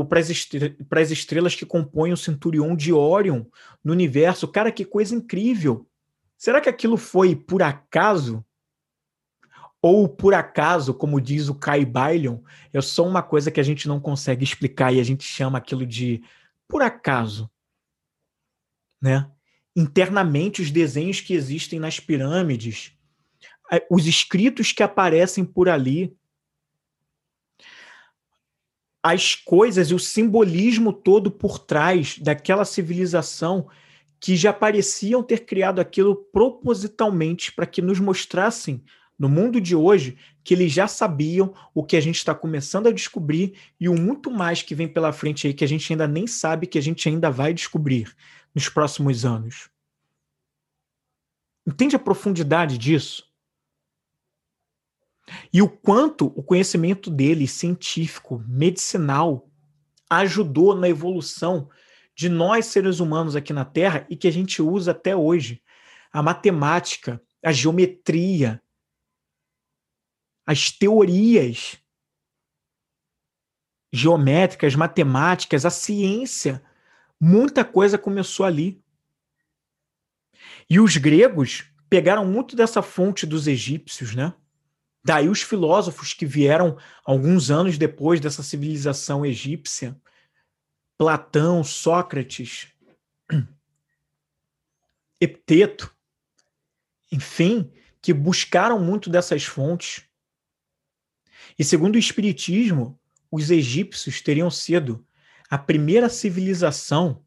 para 0.09 1.01
as 1.01 1.11
estrelas 1.11 1.55
que 1.55 1.64
compõem 1.64 2.12
o 2.12 2.16
cinturão 2.16 2.74
de 2.74 2.93
Órion 2.93 3.45
no 3.84 3.93
universo. 3.93 4.49
Cara, 4.49 4.72
que 4.72 4.84
coisa 4.84 5.14
incrível! 5.14 5.86
Será 6.36 6.61
que 6.61 6.68
aquilo 6.68 6.97
foi 6.97 7.36
por 7.36 7.62
acaso? 7.62 8.45
Ou 9.82 10.09
por 10.09 10.34
acaso, 10.34 10.93
como 10.93 11.20
diz 11.20 11.49
o 11.49 11.55
Kai 11.55 11.86
Bailion, 11.86 12.41
é 12.72 12.80
só 12.80 13.07
uma 13.07 13.22
coisa 13.22 13.51
que 13.51 13.61
a 13.61 13.62
gente 13.62 13.88
não 13.88 14.01
consegue 14.01 14.45
explicar 14.45 14.93
e 14.93 15.01
a 15.01 15.05
gente 15.05 15.24
chama 15.24 15.57
aquilo 15.57 15.86
de 15.86 16.22
por 16.68 16.82
acaso, 16.82 17.51
né? 19.01 19.30
Internamente 19.80 20.60
os 20.60 20.70
desenhos 20.70 21.20
que 21.20 21.34
existem 21.34 21.78
nas 21.80 21.98
pirâmides, 21.98 22.92
os 23.90 24.06
escritos 24.06 24.72
que 24.72 24.82
aparecem 24.82 25.44
por 25.44 25.68
ali, 25.68 26.16
as 29.02 29.34
coisas 29.34 29.90
e 29.90 29.94
o 29.94 29.98
simbolismo 29.98 30.92
todo 30.92 31.30
por 31.30 31.58
trás 31.58 32.18
daquela 32.18 32.64
civilização 32.64 33.68
que 34.20 34.36
já 34.36 34.52
pareciam 34.52 35.22
ter 35.22 35.46
criado 35.46 35.80
aquilo 35.80 36.14
propositalmente 36.14 37.50
para 37.52 37.64
que 37.64 37.80
nos 37.80 37.98
mostrassem 37.98 38.84
no 39.18 39.28
mundo 39.28 39.58
de 39.58 39.74
hoje 39.74 40.18
que 40.44 40.52
eles 40.52 40.72
já 40.72 40.86
sabiam 40.86 41.54
o 41.74 41.82
que 41.82 41.96
a 41.96 42.00
gente 42.00 42.16
está 42.16 42.34
começando 42.34 42.88
a 42.88 42.92
descobrir 42.92 43.54
e 43.78 43.88
o 43.88 43.98
muito 43.98 44.30
mais 44.30 44.62
que 44.62 44.74
vem 44.74 44.88
pela 44.88 45.12
frente 45.12 45.46
aí 45.46 45.54
que 45.54 45.64
a 45.64 45.68
gente 45.68 45.90
ainda 45.90 46.06
nem 46.06 46.26
sabe 46.26 46.66
que 46.66 46.78
a 46.78 46.82
gente 46.82 47.08
ainda 47.08 47.30
vai 47.30 47.54
descobrir 47.54 48.14
nos 48.55 48.68
próximos 48.68 49.24
anos. 49.24 49.70
Entende 51.66 51.96
a 51.96 51.98
profundidade 51.98 52.78
disso? 52.78 53.28
E 55.53 55.62
o 55.62 55.68
quanto 55.68 56.26
o 56.26 56.42
conhecimento 56.42 57.11
dele, 57.11 57.46
científico, 57.46 58.42
medicinal, 58.48 59.48
ajudou 60.09 60.74
na 60.74 60.88
evolução 60.88 61.70
de 62.16 62.28
nós 62.28 62.66
seres 62.66 62.98
humanos 63.01 63.36
aqui 63.36 63.53
na 63.53 63.64
Terra 63.64 64.07
e 64.11 64.16
que 64.16 64.26
a 64.26 64.32
gente 64.32 64.61
usa 64.61 64.90
até 64.90 65.14
hoje. 65.14 65.62
A 66.12 66.22
matemática, 66.22 67.22
a 67.44 67.53
geometria, 67.53 68.61
as 70.44 70.72
teorias 70.72 71.78
geométricas, 73.92 74.74
matemáticas, 74.74 75.64
a 75.64 75.70
ciência 75.70 76.62
Muita 77.20 77.64
coisa 77.64 77.98
começou 77.98 78.46
ali. 78.46 78.82
E 80.68 80.80
os 80.80 80.96
gregos 80.96 81.70
pegaram 81.90 82.24
muito 82.24 82.56
dessa 82.56 82.80
fonte 82.80 83.26
dos 83.26 83.46
egípcios, 83.46 84.14
né? 84.14 84.32
Daí 85.04 85.28
os 85.28 85.42
filósofos 85.42 86.14
que 86.14 86.24
vieram 86.24 86.78
alguns 87.04 87.50
anos 87.50 87.76
depois 87.76 88.20
dessa 88.20 88.42
civilização 88.42 89.24
egípcia, 89.24 90.00
Platão, 90.96 91.64
Sócrates, 91.64 92.68
Epteto, 95.20 95.94
enfim, 97.10 97.70
que 98.00 98.12
buscaram 98.12 98.78
muito 98.78 99.10
dessas 99.10 99.44
fontes. 99.44 100.04
E 101.58 101.64
segundo 101.64 101.96
o 101.96 101.98
Espiritismo, 101.98 102.98
os 103.30 103.50
egípcios 103.50 104.20
teriam 104.20 104.50
sido 104.50 105.06
a 105.51 105.59
primeira 105.59 106.09
civilização, 106.09 107.24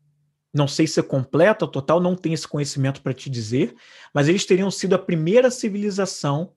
não 0.53 0.65
sei 0.65 0.88
se 0.88 0.97
é 0.97 1.03
completa 1.03 1.67
total, 1.67 1.99
não 1.99 2.15
tenho 2.15 2.34
esse 2.34 2.47
conhecimento 2.47 3.01
para 3.01 3.13
te 3.13 3.30
dizer, 3.30 3.76
mas 4.13 4.30
eles 4.30 4.45
teriam 4.45 4.71
sido 4.71 4.95
a 4.95 4.99
primeira 4.99 5.51
civilização 5.51 6.53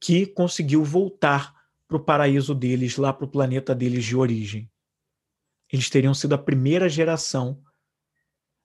que 0.00 0.26
conseguiu 0.26 0.82
voltar 0.82 1.54
para 1.86 1.96
o 1.96 2.00
paraíso 2.00 2.52
deles, 2.52 2.96
lá 2.96 3.12
para 3.12 3.24
o 3.24 3.30
planeta 3.30 3.74
deles 3.74 4.04
de 4.04 4.16
origem. 4.16 4.68
Eles 5.72 5.88
teriam 5.88 6.12
sido 6.14 6.34
a 6.34 6.38
primeira 6.38 6.88
geração 6.88 7.62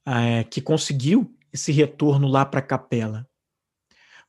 é, 0.06 0.44
que 0.44 0.60
conseguiu 0.60 1.38
esse 1.52 1.72
retorno 1.72 2.28
lá 2.28 2.44
para 2.44 2.60
a 2.60 2.64
capela, 2.64 3.30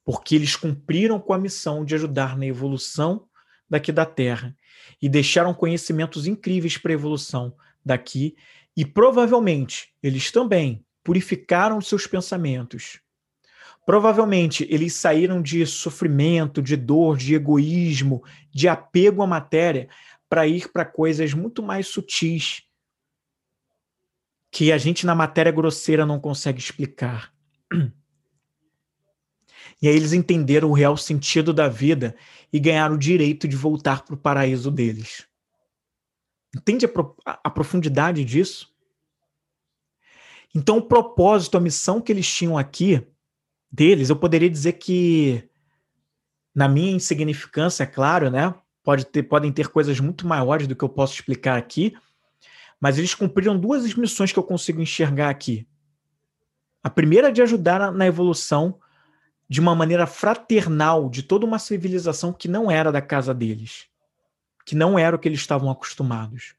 porque 0.05 0.35
eles 0.35 0.57
cumpriram 0.57 1.19
com 1.19 1.33
a 1.33 1.39
missão 1.39 1.85
de 1.85 1.95
ajudar 1.95 2.37
na 2.37 2.45
evolução 2.45 3.27
daqui 3.69 3.91
da 3.91 4.05
Terra 4.05 4.55
e 5.01 5.09
deixaram 5.09 5.55
conhecimentos 5.55 6.27
incríveis 6.27 6.77
para 6.77 6.93
a 6.93 6.95
evolução 6.95 7.57
daqui 7.85 8.37
e 8.76 8.85
provavelmente 8.85 9.93
eles 10.03 10.30
também 10.30 10.85
purificaram 11.03 11.80
seus 11.80 12.07
pensamentos. 12.07 13.01
Provavelmente 13.87 14.66
eles 14.70 14.95
saíram 14.95 15.43
de 15.43 15.66
sofrimento, 15.66 16.62
de 16.62 16.76
dor, 16.76 17.18
de 17.18 17.35
egoísmo, 17.35 18.24
de 18.51 18.66
apego 18.66 19.22
à 19.22 19.26
matéria 19.26 19.89
para 20.28 20.47
ir 20.47 20.72
para 20.72 20.85
coisas 20.85 21.35
muito 21.35 21.62
mais 21.62 21.87
sutis 21.87 22.62
que 24.51 24.70
a 24.72 24.78
gente 24.78 25.05
na 25.05 25.14
matéria 25.14 25.53
grosseira 25.53 26.07
não 26.07 26.20
consegue 26.20 26.59
explicar. 26.59 27.32
E 29.82 29.89
aí 29.89 29.97
eles 29.97 30.12
entenderam 30.12 30.70
o 30.70 30.72
real 30.72 30.97
sentido 30.97 31.53
da 31.53 31.68
vida 31.68 32.14
e 32.51 32.59
ganharam 32.61 32.95
o 32.95 32.99
direito 32.99 33.47
de 33.47 33.57
voltar 33.57 34.03
para 34.03 34.14
o 34.14 34.18
paraíso 34.18 34.70
deles. 34.70 35.26
Entende 36.55 36.87
a, 36.87 37.41
a, 37.45 37.51
profundidade 37.51 38.25
disso? 38.25 38.73
Então, 40.55 40.79
o 40.79 40.83
propósito, 40.83 41.57
a 41.57 41.61
missão 41.61 42.01
que 42.01 42.13
eles 42.13 42.33
tinham 42.33 42.57
aqui, 42.57 43.05
deles, 43.71 44.09
eu 44.09 44.17
poderia 44.17 44.49
dizer 44.49 44.75
que, 44.75 45.49
na 46.55 46.69
minha 46.69 46.93
insignificância, 46.93 47.83
é 47.83 47.87
claro, 47.87 48.31
né? 48.31 48.55
Pode 48.85 49.05
ter, 49.07 49.25
podem 49.25 49.51
ter 49.51 49.69
coisas 49.69 49.99
muito 49.99 50.27
maiores 50.27 50.69
do 50.69 50.77
que 50.77 50.85
eu 50.85 50.89
posso 50.89 51.15
explicar 51.15 51.59
aqui, 51.59 51.97
mas 52.81 52.99
eles 52.99 53.15
cumpriram 53.15 53.59
duas 53.59 53.93
missões 53.95 54.31
que 54.31 54.39
eu 54.39 54.45
consigo 54.45 54.81
enxergar 54.81 55.31
aqui. 55.31 55.67
A 56.83 56.91
primeira 56.91 57.29
é 57.29 57.33
de 57.33 57.43
ajudar 57.43 57.91
na 57.91 58.07
evolução 58.07 58.79
de 59.49 59.59
uma 59.59 59.75
maneira 59.75 60.07
fraternal 60.07 61.09
de 61.09 61.23
toda 61.23 61.47
uma 61.47 61.59
civilização 61.59 62.33
que 62.33 62.47
não 62.47 62.71
era 62.71 62.93
da 62.93 63.01
casa 63.01 63.35
deles, 63.35 63.87
que 64.65 64.75
não 64.75 64.99
era 64.99 65.15
o 65.15 65.19
que 65.19 65.29
eles 65.29 65.41
estavam 65.41 65.71
acostumados. 65.71 66.55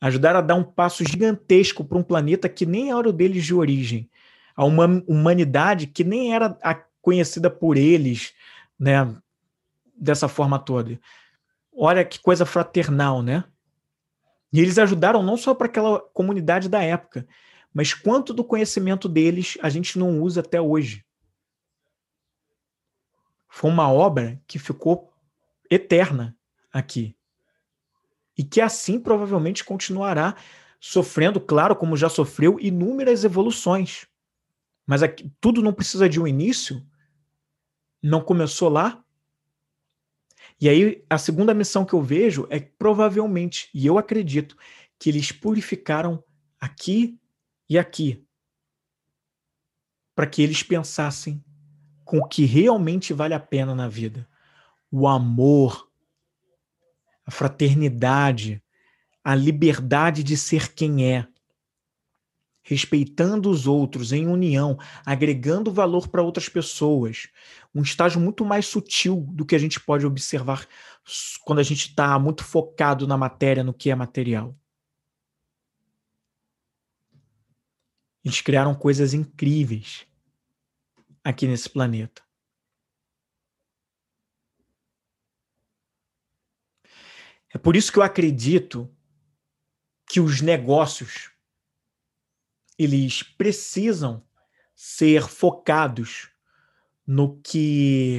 Ajudar 0.00 0.34
a 0.34 0.40
dar 0.40 0.56
um 0.56 0.64
passo 0.64 1.04
gigantesco 1.04 1.84
para 1.84 1.96
um 1.96 2.02
planeta 2.02 2.48
que 2.48 2.66
nem 2.66 2.90
era 2.90 3.08
o 3.08 3.12
deles 3.12 3.44
de 3.44 3.54
origem, 3.54 4.10
a 4.56 4.64
uma 4.64 4.86
humanidade 5.06 5.86
que 5.86 6.02
nem 6.02 6.34
era 6.34 6.58
conhecida 7.00 7.48
por 7.48 7.76
eles, 7.76 8.34
né, 8.78 9.14
dessa 9.94 10.26
forma 10.26 10.58
toda. 10.58 11.00
Olha 11.72 12.04
que 12.04 12.20
coisa 12.20 12.44
fraternal, 12.44 13.22
né? 13.22 13.44
E 14.52 14.60
eles 14.60 14.76
ajudaram 14.78 15.22
não 15.22 15.36
só 15.36 15.54
para 15.54 15.66
aquela 15.66 16.00
comunidade 16.00 16.68
da 16.68 16.82
época, 16.82 17.26
mas 17.72 17.94
quanto 17.94 18.34
do 18.34 18.44
conhecimento 18.44 19.08
deles 19.08 19.56
a 19.62 19.70
gente 19.70 19.98
não 19.98 20.20
usa 20.20 20.40
até 20.40 20.60
hoje. 20.60 21.04
Foi 23.48 23.70
uma 23.70 23.90
obra 23.90 24.40
que 24.46 24.58
ficou 24.58 25.12
eterna 25.70 26.36
aqui. 26.72 27.16
E 28.36 28.42
que 28.42 28.60
assim 28.60 28.98
provavelmente 28.98 29.64
continuará 29.64 30.36
sofrendo, 30.80 31.40
claro, 31.40 31.76
como 31.76 31.96
já 31.96 32.08
sofreu, 32.08 32.58
inúmeras 32.58 33.24
evoluções. 33.24 34.06
Mas 34.86 35.02
aqui, 35.02 35.30
tudo 35.40 35.62
não 35.62 35.72
precisa 35.72 36.08
de 36.08 36.20
um 36.20 36.26
início? 36.26 36.84
Não 38.02 38.20
começou 38.20 38.68
lá? 38.68 39.04
E 40.60 40.68
aí, 40.68 41.04
a 41.08 41.18
segunda 41.18 41.54
missão 41.54 41.84
que 41.84 41.92
eu 41.92 42.02
vejo 42.02 42.46
é 42.50 42.58
que 42.58 42.70
provavelmente, 42.78 43.68
e 43.72 43.86
eu 43.86 43.98
acredito, 43.98 44.56
que 44.98 45.08
eles 45.10 45.30
purificaram 45.30 46.22
aqui 46.60 47.18
e 47.68 47.78
aqui, 47.78 48.24
para 50.14 50.26
que 50.26 50.42
eles 50.42 50.62
pensassem 50.62 51.42
com 52.04 52.18
o 52.18 52.28
que 52.28 52.44
realmente 52.44 53.12
vale 53.12 53.34
a 53.34 53.40
pena 53.40 53.74
na 53.74 53.88
vida. 53.88 54.28
O 54.90 55.08
amor, 55.08 55.90
fraternidade, 57.32 58.62
a 59.24 59.34
liberdade 59.34 60.22
de 60.22 60.36
ser 60.36 60.72
quem 60.74 61.06
é, 61.06 61.26
respeitando 62.62 63.50
os 63.50 63.66
outros 63.66 64.12
em 64.12 64.26
união, 64.26 64.78
agregando 65.04 65.72
valor 65.72 66.08
para 66.08 66.22
outras 66.22 66.48
pessoas. 66.48 67.28
Um 67.74 67.82
estágio 67.82 68.20
muito 68.20 68.44
mais 68.44 68.66
sutil 68.66 69.26
do 69.30 69.44
que 69.44 69.54
a 69.54 69.58
gente 69.58 69.80
pode 69.80 70.06
observar 70.06 70.66
quando 71.44 71.58
a 71.58 71.64
gente 71.64 71.88
está 71.88 72.18
muito 72.18 72.44
focado 72.44 73.06
na 73.06 73.16
matéria, 73.16 73.64
no 73.64 73.74
que 73.74 73.90
é 73.90 73.94
material. 73.94 74.56
Eles 78.24 78.40
criaram 78.40 78.74
coisas 78.74 79.14
incríveis 79.14 80.06
aqui 81.24 81.48
nesse 81.48 81.68
planeta. 81.68 82.22
É 87.54 87.58
por 87.58 87.76
isso 87.76 87.92
que 87.92 87.98
eu 87.98 88.02
acredito 88.02 88.90
que 90.06 90.20
os 90.20 90.40
negócios 90.40 91.30
eles 92.78 93.22
precisam 93.22 94.26
ser 94.74 95.28
focados 95.28 96.30
no 97.06 97.40
que 97.40 98.18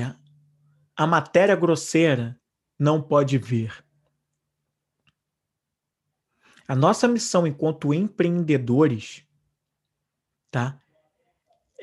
a 0.95 1.07
matéria 1.07 1.55
grosseira 1.55 2.39
não 2.77 3.01
pode 3.01 3.37
ver. 3.37 3.83
A 6.67 6.75
nossa 6.75 7.07
missão 7.07 7.45
enquanto 7.45 7.93
empreendedores, 7.93 9.25
tá? 10.49 10.79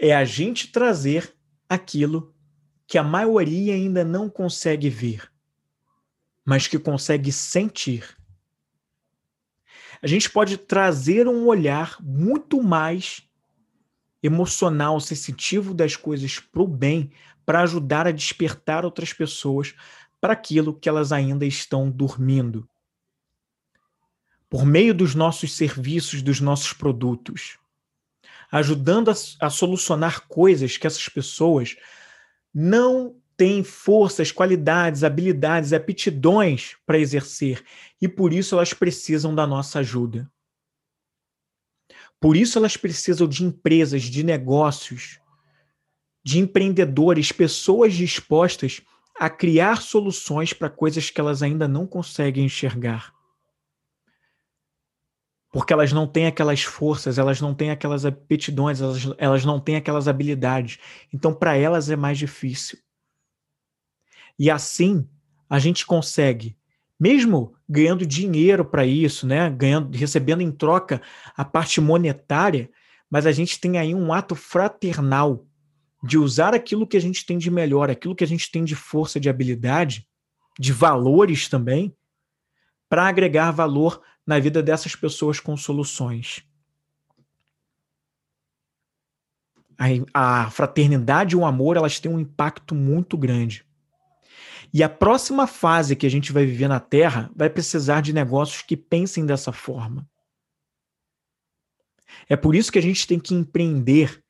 é 0.00 0.16
a 0.16 0.24
gente 0.24 0.72
trazer 0.72 1.36
aquilo 1.68 2.34
que 2.86 2.96
a 2.96 3.04
maioria 3.04 3.74
ainda 3.74 4.02
não 4.02 4.30
consegue 4.30 4.88
ver, 4.88 5.30
mas 6.50 6.66
que 6.66 6.80
consegue 6.80 7.30
sentir. 7.30 8.16
A 10.02 10.06
gente 10.08 10.28
pode 10.28 10.56
trazer 10.56 11.28
um 11.28 11.46
olhar 11.46 11.96
muito 12.02 12.60
mais 12.60 13.22
emocional, 14.20 14.98
sensitivo 14.98 15.72
das 15.72 15.94
coisas 15.94 16.40
para 16.40 16.60
o 16.60 16.66
bem, 16.66 17.12
para 17.46 17.62
ajudar 17.62 18.08
a 18.08 18.10
despertar 18.10 18.84
outras 18.84 19.12
pessoas 19.12 19.76
para 20.20 20.32
aquilo 20.32 20.74
que 20.74 20.88
elas 20.88 21.12
ainda 21.12 21.46
estão 21.46 21.88
dormindo. 21.88 22.68
Por 24.48 24.66
meio 24.66 24.92
dos 24.92 25.14
nossos 25.14 25.52
serviços, 25.56 26.20
dos 26.20 26.40
nossos 26.40 26.72
produtos 26.72 27.60
ajudando 28.50 29.08
a, 29.08 29.14
a 29.46 29.48
solucionar 29.48 30.26
coisas 30.26 30.76
que 30.76 30.84
essas 30.84 31.08
pessoas 31.08 31.76
não 32.52 33.14
têm 33.40 33.64
forças, 33.64 34.30
qualidades, 34.30 35.02
habilidades, 35.02 35.72
aptidões 35.72 36.76
para 36.84 36.98
exercer 36.98 37.64
e 37.98 38.06
por 38.06 38.34
isso 38.34 38.54
elas 38.54 38.74
precisam 38.74 39.34
da 39.34 39.46
nossa 39.46 39.78
ajuda. 39.78 40.30
Por 42.20 42.36
isso 42.36 42.58
elas 42.58 42.76
precisam 42.76 43.26
de 43.26 43.42
empresas, 43.42 44.02
de 44.02 44.22
negócios, 44.22 45.18
de 46.22 46.38
empreendedores, 46.38 47.32
pessoas 47.32 47.94
dispostas 47.94 48.82
a 49.18 49.30
criar 49.30 49.80
soluções 49.80 50.52
para 50.52 50.68
coisas 50.68 51.08
que 51.08 51.18
elas 51.18 51.42
ainda 51.42 51.66
não 51.66 51.86
conseguem 51.86 52.44
enxergar 52.44 53.10
porque 55.52 55.72
elas 55.72 55.92
não 55.92 56.06
têm 56.06 56.26
aquelas 56.26 56.62
forças, 56.62 57.18
elas 57.18 57.40
não 57.40 57.52
têm 57.52 57.72
aquelas 57.72 58.06
aptidões, 58.06 58.80
elas, 58.80 59.08
elas 59.18 59.44
não 59.44 59.58
têm 59.58 59.74
aquelas 59.74 60.06
habilidades. 60.06 60.78
Então, 61.12 61.34
para 61.34 61.56
elas 61.56 61.90
é 61.90 61.96
mais 61.96 62.18
difícil. 62.18 62.78
E 64.40 64.50
assim, 64.50 65.06
a 65.50 65.58
gente 65.58 65.84
consegue, 65.84 66.56
mesmo 66.98 67.54
ganhando 67.68 68.06
dinheiro 68.06 68.64
para 68.64 68.86
isso, 68.86 69.26
né, 69.26 69.50
ganhando, 69.50 69.94
recebendo 69.94 70.40
em 70.40 70.50
troca 70.50 71.02
a 71.36 71.44
parte 71.44 71.78
monetária, 71.78 72.70
mas 73.10 73.26
a 73.26 73.32
gente 73.32 73.60
tem 73.60 73.76
aí 73.76 73.94
um 73.94 74.14
ato 74.14 74.34
fraternal 74.34 75.44
de 76.02 76.16
usar 76.16 76.54
aquilo 76.54 76.86
que 76.86 76.96
a 76.96 77.00
gente 77.00 77.26
tem 77.26 77.36
de 77.36 77.50
melhor, 77.50 77.90
aquilo 77.90 78.16
que 78.16 78.24
a 78.24 78.26
gente 78.26 78.50
tem 78.50 78.64
de 78.64 78.74
força, 78.74 79.20
de 79.20 79.28
habilidade, 79.28 80.08
de 80.58 80.72
valores 80.72 81.46
também, 81.46 81.94
para 82.88 83.06
agregar 83.06 83.50
valor 83.50 84.00
na 84.26 84.38
vida 84.38 84.62
dessas 84.62 84.96
pessoas 84.96 85.38
com 85.38 85.54
soluções. 85.54 86.42
a, 90.14 90.50
fraternidade 90.50 91.34
e 91.34 91.38
o 91.38 91.44
amor, 91.44 91.76
elas 91.76 92.00
têm 92.00 92.10
um 92.10 92.18
impacto 92.18 92.74
muito 92.74 93.18
grande. 93.18 93.68
E 94.72 94.82
a 94.82 94.88
próxima 94.88 95.46
fase 95.46 95.96
que 95.96 96.06
a 96.06 96.10
gente 96.10 96.32
vai 96.32 96.46
viver 96.46 96.68
na 96.68 96.78
Terra 96.78 97.30
vai 97.34 97.50
precisar 97.50 98.00
de 98.00 98.12
negócios 98.12 98.62
que 98.62 98.76
pensem 98.76 99.26
dessa 99.26 99.52
forma. 99.52 100.08
É 102.28 102.36
por 102.36 102.54
isso 102.54 102.70
que 102.70 102.78
a 102.78 102.82
gente 102.82 103.06
tem 103.06 103.18
que 103.18 103.34
empreender, 103.34 104.22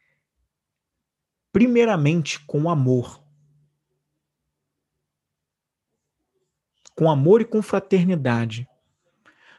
primeiramente, 1.53 2.41
com 2.47 2.71
amor. 2.71 3.23
Com 6.95 7.11
amor 7.11 7.43
e 7.43 7.45
com 7.45 7.61
fraternidade. 7.61 8.67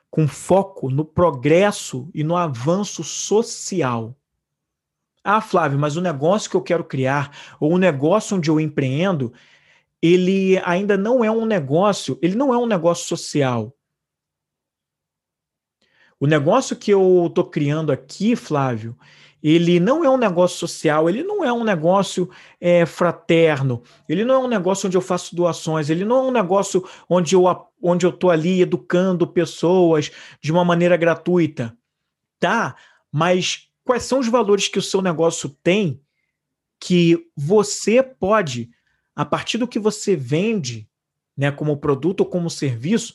Com 0.09 0.27
foco 0.27 0.89
no 0.89 1.05
progresso 1.05 2.09
e 2.13 2.23
no 2.23 2.35
avanço 2.35 3.03
social. 3.03 4.15
Ah, 5.23 5.41
Flávio, 5.41 5.77
mas 5.77 5.95
o 5.95 6.01
negócio 6.01 6.49
que 6.49 6.57
eu 6.57 6.63
quero 6.63 6.83
criar, 6.83 7.55
ou 7.59 7.73
o 7.73 7.77
negócio 7.77 8.35
onde 8.35 8.49
eu 8.49 8.59
empreendo, 8.59 9.31
ele 10.01 10.57
ainda 10.65 10.97
não 10.97 11.23
é 11.23 11.29
um 11.29 11.45
negócio, 11.45 12.17
ele 12.21 12.35
não 12.35 12.53
é 12.53 12.57
um 12.57 12.65
negócio 12.65 13.05
social. 13.05 13.75
O 16.19 16.27
negócio 16.27 16.75
que 16.75 16.91
eu 16.91 17.25
estou 17.27 17.45
criando 17.45 17.91
aqui, 17.91 18.35
Flávio, 18.35 18.95
ele 19.41 19.79
não 19.79 20.05
é 20.05 20.09
um 20.09 20.17
negócio 20.17 20.57
social, 20.59 21.09
ele 21.09 21.23
não 21.23 21.43
é 21.43 21.51
um 21.51 21.63
negócio 21.63 22.29
é, 22.59 22.85
fraterno, 22.85 23.81
ele 24.07 24.23
não 24.23 24.35
é 24.35 24.37
um 24.39 24.47
negócio 24.47 24.87
onde 24.87 24.95
eu 24.95 25.01
faço 25.01 25.35
doações, 25.35 25.89
ele 25.89 26.05
não 26.05 26.17
é 26.17 26.21
um 26.27 26.31
negócio 26.31 26.87
onde 27.09 27.35
eu 27.35 27.43
onde 27.81 28.05
eu 28.05 28.11
estou 28.11 28.29
ali 28.29 28.61
educando 28.61 29.25
pessoas 29.25 30.11
de 30.39 30.51
uma 30.51 30.63
maneira 30.63 30.95
gratuita, 30.95 31.75
tá? 32.39 32.75
Mas 33.11 33.67
quais 33.83 34.03
são 34.03 34.19
os 34.19 34.27
valores 34.27 34.67
que 34.67 34.77
o 34.77 34.81
seu 34.81 35.01
negócio 35.01 35.49
tem 35.63 35.99
que 36.79 37.27
você 37.35 38.03
pode 38.03 38.69
a 39.15 39.25
partir 39.25 39.57
do 39.57 39.67
que 39.67 39.79
você 39.79 40.15
vende, 40.15 40.89
né, 41.35 41.51
como 41.51 41.77
produto 41.77 42.21
ou 42.21 42.25
como 42.25 42.49
serviço, 42.49 43.13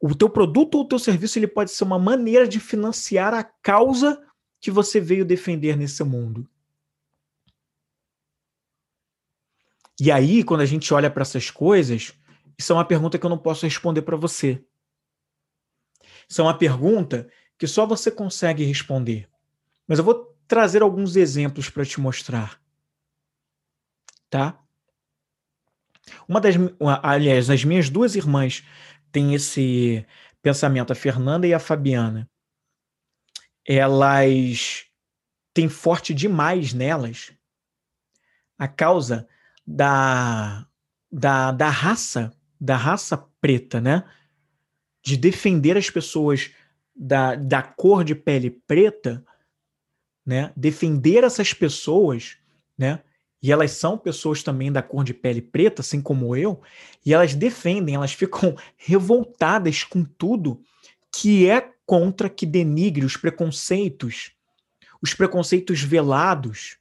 o 0.00 0.14
teu 0.14 0.28
produto 0.28 0.76
ou 0.76 0.82
o 0.82 0.88
teu 0.88 0.98
serviço 0.98 1.38
ele 1.38 1.46
pode 1.46 1.70
ser 1.70 1.84
uma 1.84 1.98
maneira 1.98 2.46
de 2.46 2.58
financiar 2.58 3.32
a 3.34 3.44
causa 3.44 4.20
que 4.60 4.70
você 4.70 5.00
veio 5.00 5.24
defender 5.24 5.76
nesse 5.76 6.02
mundo. 6.04 6.48
E 10.00 10.10
aí, 10.10 10.42
quando 10.42 10.62
a 10.62 10.66
gente 10.66 10.92
olha 10.92 11.10
para 11.10 11.22
essas 11.22 11.50
coisas, 11.50 12.12
isso 12.58 12.72
é 12.72 12.76
uma 12.76 12.84
pergunta 12.84 13.18
que 13.18 13.26
eu 13.26 13.30
não 13.30 13.38
posso 13.38 13.66
responder 13.66 14.02
para 14.02 14.16
você. 14.16 14.64
Isso 16.28 16.40
é 16.40 16.44
uma 16.44 16.56
pergunta 16.56 17.30
que 17.58 17.66
só 17.66 17.86
você 17.86 18.10
consegue 18.10 18.64
responder. 18.64 19.28
Mas 19.86 19.98
eu 19.98 20.04
vou 20.04 20.36
trazer 20.46 20.82
alguns 20.82 21.16
exemplos 21.16 21.68
para 21.70 21.84
te 21.84 22.00
mostrar. 22.00 22.60
Tá? 24.28 24.61
Uma 26.28 26.40
das, 26.40 26.54
aliás, 27.02 27.50
as 27.50 27.64
minhas 27.64 27.88
duas 27.88 28.14
irmãs 28.14 28.64
têm 29.10 29.34
esse 29.34 30.04
pensamento, 30.40 30.92
a 30.92 30.96
Fernanda 30.96 31.46
e 31.46 31.54
a 31.54 31.58
Fabiana. 31.58 32.28
Elas 33.64 34.86
têm 35.54 35.68
forte 35.68 36.12
demais 36.12 36.72
nelas 36.72 37.32
a 38.58 38.66
causa 38.66 39.28
da, 39.66 40.66
da, 41.10 41.52
da 41.52 41.68
raça, 41.68 42.32
da 42.60 42.76
raça 42.76 43.16
preta, 43.40 43.80
né? 43.80 44.04
De 45.04 45.16
defender 45.16 45.76
as 45.76 45.90
pessoas 45.90 46.50
da, 46.94 47.34
da 47.34 47.62
cor 47.62 48.04
de 48.04 48.14
pele 48.14 48.50
preta, 48.50 49.24
né? 50.24 50.52
Defender 50.56 51.24
essas 51.24 51.52
pessoas, 51.52 52.38
né? 52.76 53.02
E 53.42 53.50
elas 53.50 53.72
são 53.72 53.98
pessoas 53.98 54.42
também 54.42 54.70
da 54.70 54.82
cor 54.82 55.02
de 55.02 55.12
pele 55.12 55.42
preta, 55.42 55.82
assim 55.82 56.00
como 56.00 56.36
eu, 56.36 56.62
e 57.04 57.12
elas 57.12 57.34
defendem, 57.34 57.96
elas 57.96 58.12
ficam 58.14 58.56
revoltadas 58.76 59.82
com 59.82 60.04
tudo 60.04 60.62
que 61.10 61.48
é 61.48 61.72
contra, 61.84 62.30
que 62.30 62.46
denigre 62.46 63.04
os 63.04 63.16
preconceitos, 63.16 64.32
os 65.02 65.12
preconceitos 65.12 65.82
velados, 65.82 66.78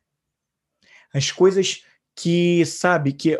as 1.14 1.32
coisas 1.32 1.84
que, 2.16 2.64
sabe, 2.66 3.12
que 3.12 3.38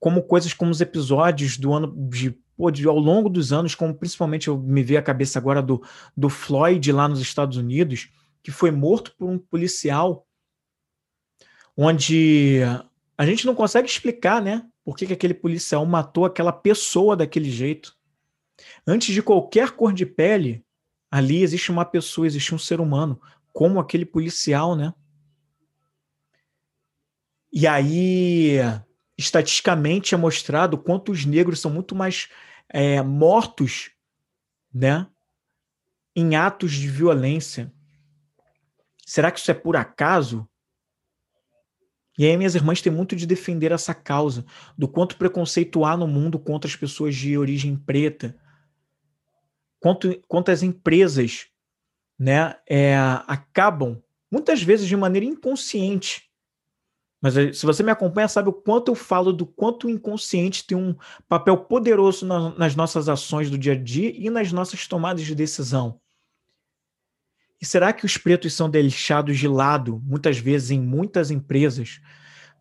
como 0.00 0.22
coisas 0.22 0.52
como 0.52 0.70
os 0.70 0.80
episódios 0.80 1.56
do 1.56 1.72
ano 1.72 1.94
de, 2.08 2.30
pô, 2.56 2.70
de 2.70 2.88
ao 2.88 2.98
longo 2.98 3.28
dos 3.28 3.52
anos, 3.52 3.74
como 3.74 3.94
principalmente 3.94 4.48
eu 4.48 4.58
me 4.58 4.82
vi 4.82 4.96
a 4.96 5.02
cabeça 5.02 5.38
agora 5.38 5.62
do, 5.62 5.80
do 6.16 6.28
Floyd 6.28 6.90
lá 6.90 7.06
nos 7.06 7.20
Estados 7.20 7.56
Unidos, 7.56 8.10
que 8.42 8.50
foi 8.50 8.72
morto 8.72 9.14
por 9.16 9.28
um 9.28 9.38
policial 9.38 10.26
onde 11.76 12.60
a 13.16 13.26
gente 13.26 13.46
não 13.46 13.54
consegue 13.54 13.88
explicar, 13.88 14.42
né? 14.42 14.66
Por 14.84 14.96
que, 14.96 15.06
que 15.06 15.12
aquele 15.12 15.34
policial 15.34 15.84
matou 15.86 16.24
aquela 16.24 16.52
pessoa 16.52 17.16
daquele 17.16 17.50
jeito. 17.50 17.96
Antes 18.86 19.14
de 19.14 19.22
qualquer 19.22 19.70
cor 19.72 19.92
de 19.92 20.04
pele, 20.04 20.64
ali 21.10 21.42
existe 21.42 21.70
uma 21.70 21.84
pessoa, 21.84 22.26
existe 22.26 22.54
um 22.54 22.58
ser 22.58 22.80
humano, 22.80 23.20
como 23.52 23.78
aquele 23.78 24.04
policial, 24.04 24.74
né? 24.74 24.92
E 27.52 27.66
aí, 27.66 28.56
estatisticamente 29.16 30.14
é 30.14 30.18
mostrado 30.18 30.78
quanto 30.78 31.12
os 31.12 31.24
negros 31.24 31.60
são 31.60 31.70
muito 31.70 31.94
mais 31.94 32.28
é, 32.68 33.02
mortos, 33.02 33.90
né? 34.72 35.06
Em 36.16 36.34
atos 36.34 36.72
de 36.72 36.88
violência. 36.88 37.72
Será 39.06 39.30
que 39.30 39.38
isso 39.38 39.50
é 39.50 39.54
por 39.54 39.76
acaso? 39.76 40.48
E 42.22 42.26
aí 42.26 42.36
minhas 42.36 42.54
irmãs 42.54 42.80
têm 42.80 42.92
muito 42.92 43.16
de 43.16 43.26
defender 43.26 43.72
essa 43.72 43.92
causa, 43.92 44.44
do 44.78 44.86
quanto 44.86 45.16
preconceito 45.16 45.84
há 45.84 45.96
no 45.96 46.06
mundo 46.06 46.38
contra 46.38 46.70
as 46.70 46.76
pessoas 46.76 47.16
de 47.16 47.36
origem 47.36 47.74
preta, 47.74 48.36
quanto, 49.80 50.16
quanto 50.28 50.52
as 50.52 50.62
empresas 50.62 51.48
né, 52.16 52.54
é, 52.64 52.96
acabam, 53.26 54.00
muitas 54.30 54.62
vezes 54.62 54.86
de 54.86 54.96
maneira 54.96 55.26
inconsciente, 55.26 56.30
mas 57.20 57.36
eh, 57.36 57.52
se 57.52 57.66
você 57.66 57.82
me 57.82 57.90
acompanha, 57.90 58.28
sabe 58.28 58.50
o 58.50 58.52
quanto 58.52 58.92
eu 58.92 58.94
falo 58.94 59.32
do 59.32 59.44
quanto 59.44 59.88
o 59.88 59.90
inconsciente 59.90 60.64
tem 60.64 60.78
um 60.78 60.94
papel 61.28 61.56
poderoso 61.56 62.24
na, 62.24 62.50
nas 62.50 62.76
nossas 62.76 63.08
ações 63.08 63.50
do 63.50 63.58
dia 63.58 63.72
a 63.72 63.76
dia 63.76 64.12
e 64.14 64.30
nas 64.30 64.52
nossas 64.52 64.86
tomadas 64.86 65.22
de 65.22 65.34
decisão. 65.34 66.00
E 67.62 67.64
será 67.64 67.92
que 67.92 68.04
os 68.04 68.16
pretos 68.16 68.54
são 68.54 68.68
deixados 68.68 69.38
de 69.38 69.46
lado, 69.46 70.02
muitas 70.04 70.36
vezes, 70.36 70.72
em 70.72 70.80
muitas 70.80 71.30
empresas, 71.30 72.00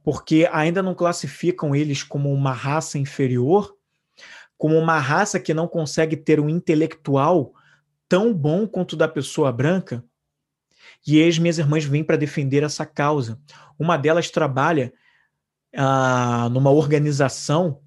porque 0.03 0.47
ainda 0.51 0.83
não 0.83 0.93
classificam 0.93 1.75
eles 1.75 2.03
como 2.03 2.31
uma 2.31 2.53
raça 2.53 2.99
inferior, 2.99 3.75
como 4.59 4.77
uma 4.77 4.99
raça 4.99 5.39
que 5.39 5.55
não 5.55 5.67
consegue 5.67 6.15
ter 6.15 6.39
um 6.39 6.47
intelectual 6.47 7.51
tão 8.07 8.31
bom 8.31 8.67
quanto 8.67 8.93
o 8.93 8.95
da 8.95 9.07
pessoa 9.07 9.51
branca? 9.51 10.05
E 11.05 11.27
as 11.27 11.39
minhas 11.39 11.57
irmãs 11.57 11.83
vêm 11.83 12.03
para 12.03 12.15
defender 12.15 12.61
essa 12.61 12.85
causa. 12.85 13.39
Uma 13.79 13.97
delas 13.97 14.29
trabalha 14.29 14.93
ah, 15.75 16.47
numa 16.51 16.69
organização 16.69 17.81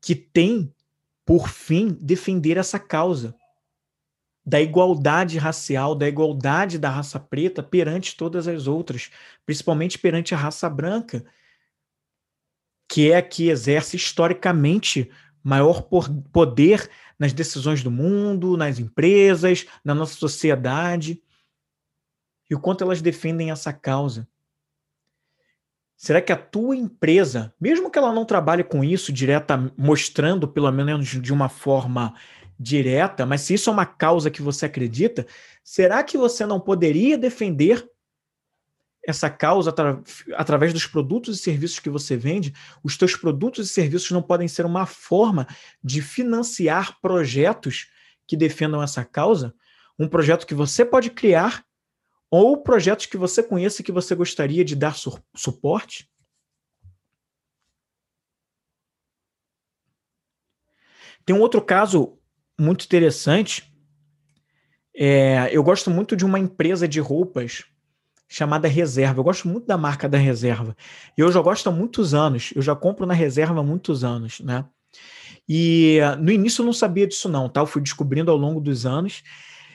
que 0.00 0.16
tem 0.16 0.74
por 1.24 1.48
fim 1.48 1.96
defender 2.00 2.56
essa 2.56 2.80
causa 2.80 3.32
da 4.46 4.60
igualdade 4.60 5.38
racial, 5.38 5.96
da 5.96 6.06
igualdade 6.06 6.78
da 6.78 6.88
raça 6.88 7.18
preta 7.18 7.64
perante 7.64 8.16
todas 8.16 8.46
as 8.46 8.68
outras, 8.68 9.10
principalmente 9.44 9.98
perante 9.98 10.34
a 10.34 10.38
raça 10.38 10.70
branca, 10.70 11.24
que 12.88 13.10
é 13.10 13.16
a 13.16 13.22
que 13.22 13.48
exerce 13.48 13.96
historicamente 13.96 15.10
maior 15.42 15.82
poder 16.32 16.88
nas 17.18 17.32
decisões 17.32 17.82
do 17.82 17.90
mundo, 17.90 18.56
nas 18.56 18.78
empresas, 18.78 19.66
na 19.84 19.94
nossa 19.94 20.14
sociedade. 20.14 21.20
E 22.48 22.54
o 22.54 22.60
quanto 22.60 22.84
elas 22.84 23.02
defendem 23.02 23.50
essa 23.50 23.72
causa. 23.72 24.28
Será 25.96 26.20
que 26.20 26.32
a 26.32 26.36
tua 26.36 26.76
empresa, 26.76 27.52
mesmo 27.60 27.90
que 27.90 27.98
ela 27.98 28.12
não 28.12 28.24
trabalhe 28.24 28.62
com 28.62 28.84
isso 28.84 29.12
direta, 29.12 29.72
mostrando 29.76 30.46
pelo 30.46 30.70
menos 30.70 31.08
de 31.08 31.32
uma 31.32 31.48
forma 31.48 32.14
direta, 32.58 33.26
mas 33.26 33.42
se 33.42 33.54
isso 33.54 33.68
é 33.68 33.72
uma 33.72 33.86
causa 33.86 34.30
que 34.30 34.42
você 34.42 34.66
acredita, 34.66 35.26
será 35.62 36.02
que 36.02 36.16
você 36.16 36.46
não 36.46 36.58
poderia 36.58 37.18
defender 37.18 37.86
essa 39.06 39.30
causa 39.30 39.70
atra 39.70 40.02
através 40.34 40.72
dos 40.72 40.86
produtos 40.86 41.38
e 41.38 41.42
serviços 41.42 41.78
que 41.78 41.90
você 41.90 42.16
vende? 42.16 42.52
Os 42.82 42.96
teus 42.96 43.14
produtos 43.14 43.66
e 43.66 43.72
serviços 43.72 44.10
não 44.10 44.22
podem 44.22 44.48
ser 44.48 44.66
uma 44.66 44.84
forma 44.84 45.46
de 45.82 46.02
financiar 46.02 47.00
projetos 47.00 47.88
que 48.26 48.36
defendam 48.36 48.82
essa 48.82 49.04
causa? 49.04 49.54
Um 49.98 50.08
projeto 50.08 50.46
que 50.46 50.54
você 50.54 50.84
pode 50.84 51.10
criar 51.10 51.64
ou 52.30 52.62
projetos 52.62 53.06
que 53.06 53.16
você 53.16 53.42
conheça 53.42 53.82
que 53.82 53.92
você 53.92 54.14
gostaria 54.14 54.64
de 54.64 54.74
dar 54.74 54.96
su 54.96 55.16
suporte? 55.34 56.10
Tem 61.24 61.34
um 61.34 61.40
outro 61.40 61.60
caso 61.60 62.18
muito 62.58 62.84
interessante. 62.84 63.72
É, 64.94 65.48
eu 65.52 65.62
gosto 65.62 65.90
muito 65.90 66.16
de 66.16 66.24
uma 66.24 66.38
empresa 66.38 66.88
de 66.88 67.00
roupas 67.00 67.64
chamada 68.28 68.66
Reserva. 68.66 69.20
Eu 69.20 69.24
gosto 69.24 69.48
muito 69.48 69.66
da 69.66 69.76
marca 69.76 70.08
da 70.08 70.18
Reserva. 70.18 70.76
E 71.16 71.20
eu 71.20 71.30
já 71.30 71.40
gosto 71.40 71.68
há 71.68 71.72
muitos 71.72 72.14
anos. 72.14 72.52
Eu 72.54 72.62
já 72.62 72.74
compro 72.74 73.06
na 73.06 73.14
Reserva 73.14 73.60
há 73.60 73.62
muitos 73.62 74.04
anos, 74.04 74.40
né? 74.40 74.64
E 75.48 75.98
no 76.20 76.32
início 76.32 76.62
eu 76.62 76.66
não 76.66 76.72
sabia 76.72 77.06
disso 77.06 77.28
não, 77.28 77.48
tá? 77.48 77.60
Eu 77.60 77.66
fui 77.66 77.80
descobrindo 77.80 78.30
ao 78.30 78.36
longo 78.36 78.60
dos 78.60 78.84
anos 78.84 79.22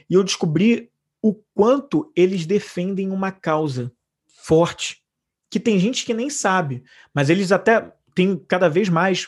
e 0.10 0.14
eu 0.14 0.24
descobri 0.24 0.92
o 1.22 1.34
quanto 1.54 2.12
eles 2.16 2.46
defendem 2.46 3.10
uma 3.10 3.32
causa 3.32 3.92
forte, 4.28 5.02
que 5.50 5.60
tem 5.60 5.80
gente 5.80 6.04
que 6.04 6.14
nem 6.14 6.30
sabe, 6.30 6.84
mas 7.14 7.30
eles 7.30 7.52
até 7.52 7.94
têm 8.14 8.38
cada 8.47 8.70
vez 8.70 8.89
mais 8.89 9.28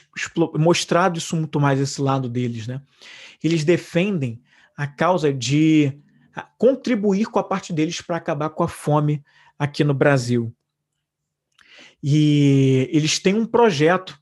mostrado 0.55 1.17
isso 1.17 1.36
muito 1.36 1.59
mais 1.59 1.79
esse 1.79 2.01
lado 2.01 2.29
deles, 2.29 2.67
né? 2.67 2.81
Eles 3.43 3.63
defendem 3.63 4.41
a 4.75 4.88
causa 4.88 5.34
de 5.34 5.99
contribuir 6.57 7.25
com 7.25 7.39
a 7.39 7.43
parte 7.43 7.71
deles 7.71 8.01
para 8.01 8.17
acabar 8.17 8.49
com 8.49 8.63
a 8.63 8.67
fome 8.67 9.23
aqui 9.57 9.84
no 9.84 9.93
Brasil. 9.93 10.53
E 12.01 12.89
eles 12.91 13.19
têm 13.19 13.36
um 13.36 13.45
projeto 13.45 14.19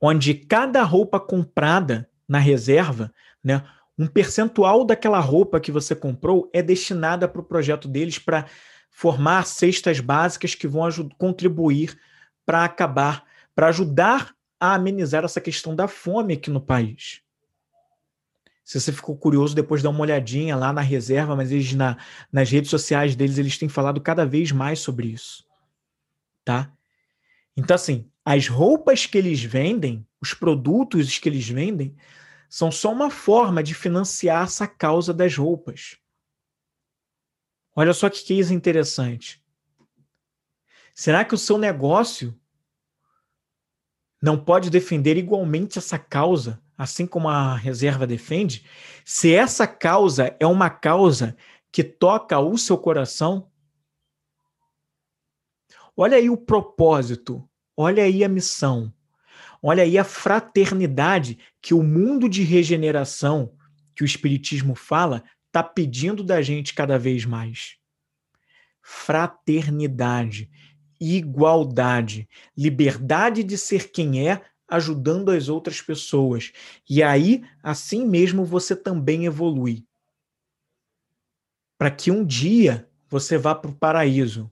onde 0.00 0.34
cada 0.34 0.82
roupa 0.82 1.20
comprada 1.20 2.08
na 2.28 2.38
reserva, 2.38 3.12
né, 3.42 3.62
um 3.98 4.06
percentual 4.06 4.84
daquela 4.84 5.20
roupa 5.20 5.60
que 5.60 5.72
você 5.72 5.94
comprou 5.94 6.50
é 6.52 6.60
destinada 6.62 7.26
para 7.26 7.40
o 7.40 7.44
projeto 7.44 7.88
deles 7.88 8.18
para 8.18 8.46
formar 8.90 9.46
cestas 9.46 10.00
básicas 10.00 10.54
que 10.54 10.66
vão 10.66 10.88
contribuir 11.16 11.98
para 12.46 12.64
acabar, 12.64 13.24
para 13.54 13.66
ajudar 13.66 14.34
a 14.58 14.74
amenizar 14.74 15.24
essa 15.24 15.40
questão 15.40 15.74
da 15.74 15.88
fome 15.88 16.34
aqui 16.34 16.48
no 16.48 16.60
país. 16.60 17.20
Se 18.64 18.80
você 18.80 18.90
ficou 18.92 19.16
curioso, 19.16 19.54
depois 19.54 19.82
dá 19.82 19.90
uma 19.90 20.00
olhadinha 20.00 20.56
lá 20.56 20.72
na 20.72 20.80
reserva, 20.80 21.36
mas 21.36 21.52
eles 21.52 21.72
na, 21.74 21.96
nas 22.32 22.50
redes 22.50 22.70
sociais 22.70 23.14
deles 23.14 23.38
eles 23.38 23.58
têm 23.58 23.68
falado 23.68 24.00
cada 24.00 24.24
vez 24.24 24.50
mais 24.50 24.78
sobre 24.78 25.08
isso, 25.08 25.46
tá? 26.44 26.72
Então 27.56 27.74
assim, 27.74 28.10
as 28.24 28.48
roupas 28.48 29.06
que 29.06 29.18
eles 29.18 29.42
vendem, 29.42 30.06
os 30.20 30.34
produtos 30.34 31.18
que 31.18 31.28
eles 31.28 31.48
vendem, 31.48 31.94
são 32.48 32.72
só 32.72 32.92
uma 32.92 33.10
forma 33.10 33.62
de 33.62 33.74
financiar 33.74 34.44
essa 34.44 34.66
causa 34.66 35.12
das 35.12 35.36
roupas. 35.36 35.98
Olha 37.74 37.92
só 37.92 38.08
que 38.08 38.26
coisa 38.26 38.54
interessante. 38.54 39.44
Será 40.96 41.24
que 41.24 41.34
o 41.34 41.38
seu 41.38 41.58
negócio 41.58 42.36
não 44.20 44.42
pode 44.42 44.70
defender 44.70 45.16
igualmente 45.16 45.78
essa 45.78 45.98
causa, 45.98 46.60
assim 46.76 47.06
como 47.06 47.28
a 47.28 47.54
reserva 47.54 48.04
defende? 48.04 48.66
Se 49.04 49.32
essa 49.32 49.66
causa 49.68 50.34
é 50.40 50.46
uma 50.46 50.70
causa 50.70 51.36
que 51.70 51.84
toca 51.84 52.40
o 52.40 52.58
seu 52.58 52.76
coração, 52.76 53.48
olha 55.96 56.16
aí 56.16 56.28
o 56.28 56.36
propósito 56.36 57.48
Olha 57.76 58.04
aí 58.04 58.24
a 58.24 58.28
missão. 58.28 58.92
Olha 59.62 59.82
aí 59.82 59.98
a 59.98 60.04
fraternidade 60.04 61.38
que 61.60 61.74
o 61.74 61.82
mundo 61.82 62.28
de 62.28 62.42
regeneração 62.42 63.54
que 63.94 64.02
o 64.02 64.06
Espiritismo 64.06 64.74
fala 64.74 65.22
está 65.46 65.62
pedindo 65.62 66.24
da 66.24 66.40
gente 66.40 66.74
cada 66.74 66.98
vez 66.98 67.24
mais. 67.26 67.76
Fraternidade, 68.80 70.50
igualdade, 71.00 72.28
liberdade 72.56 73.42
de 73.42 73.56
ser 73.56 73.90
quem 73.90 74.28
é, 74.28 74.42
ajudando 74.68 75.30
as 75.30 75.48
outras 75.48 75.80
pessoas. 75.80 76.52
E 76.88 77.02
aí, 77.02 77.44
assim 77.62 78.06
mesmo, 78.06 78.44
você 78.44 78.74
também 78.74 79.26
evolui. 79.26 79.84
Para 81.78 81.90
que 81.90 82.10
um 82.10 82.24
dia 82.24 82.88
você 83.08 83.38
vá 83.38 83.54
para 83.54 83.70
o 83.70 83.74
paraíso, 83.74 84.50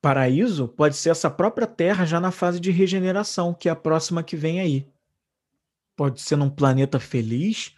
Paraíso 0.00 0.68
pode 0.68 0.96
ser 0.96 1.10
essa 1.10 1.28
própria 1.28 1.66
Terra 1.66 2.04
já 2.04 2.20
na 2.20 2.30
fase 2.30 2.60
de 2.60 2.70
regeneração, 2.70 3.52
que 3.52 3.68
é 3.68 3.72
a 3.72 3.76
próxima 3.76 4.22
que 4.22 4.36
vem 4.36 4.60
aí. 4.60 4.86
Pode 5.96 6.20
ser 6.20 6.36
num 6.36 6.50
planeta 6.50 7.00
feliz. 7.00 7.74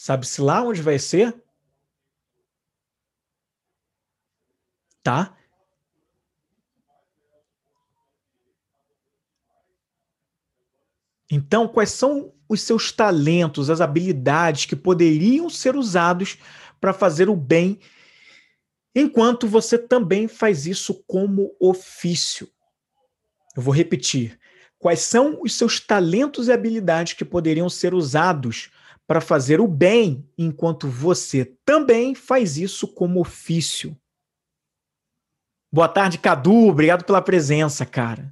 Sabe-se 0.00 0.40
lá 0.40 0.62
onde 0.62 0.80
vai 0.80 0.96
ser? 0.96 1.34
Tá? 5.02 5.36
Então, 11.28 11.66
quais 11.66 11.90
são 11.90 12.32
os 12.48 12.62
seus 12.62 12.92
talentos, 12.92 13.68
as 13.68 13.80
habilidades 13.80 14.66
que 14.66 14.76
poderiam 14.76 15.50
ser 15.50 15.74
usados 15.74 16.38
para 16.80 16.92
fazer 16.92 17.28
o 17.28 17.34
bem 17.34 17.80
enquanto 18.94 19.48
você 19.48 19.76
também 19.76 20.28
faz 20.28 20.64
isso 20.64 21.02
como 21.08 21.56
ofício. 21.58 22.48
Eu 23.56 23.62
vou 23.62 23.74
repetir. 23.74 24.38
Quais 24.78 25.00
são 25.00 25.42
os 25.42 25.54
seus 25.54 25.80
talentos 25.80 26.46
e 26.46 26.52
habilidades 26.52 27.14
que 27.14 27.24
poderiam 27.24 27.68
ser 27.68 27.94
usados 27.94 28.70
para 29.08 29.22
fazer 29.22 29.58
o 29.58 29.66
bem, 29.66 30.28
enquanto 30.36 30.86
você 30.86 31.46
também 31.64 32.14
faz 32.14 32.58
isso 32.58 32.86
como 32.86 33.20
ofício? 33.20 33.96
Boa 35.72 35.88
tarde, 35.88 36.18
Cadu. 36.18 36.68
Obrigado 36.68 37.04
pela 37.04 37.22
presença, 37.22 37.86
cara. 37.86 38.30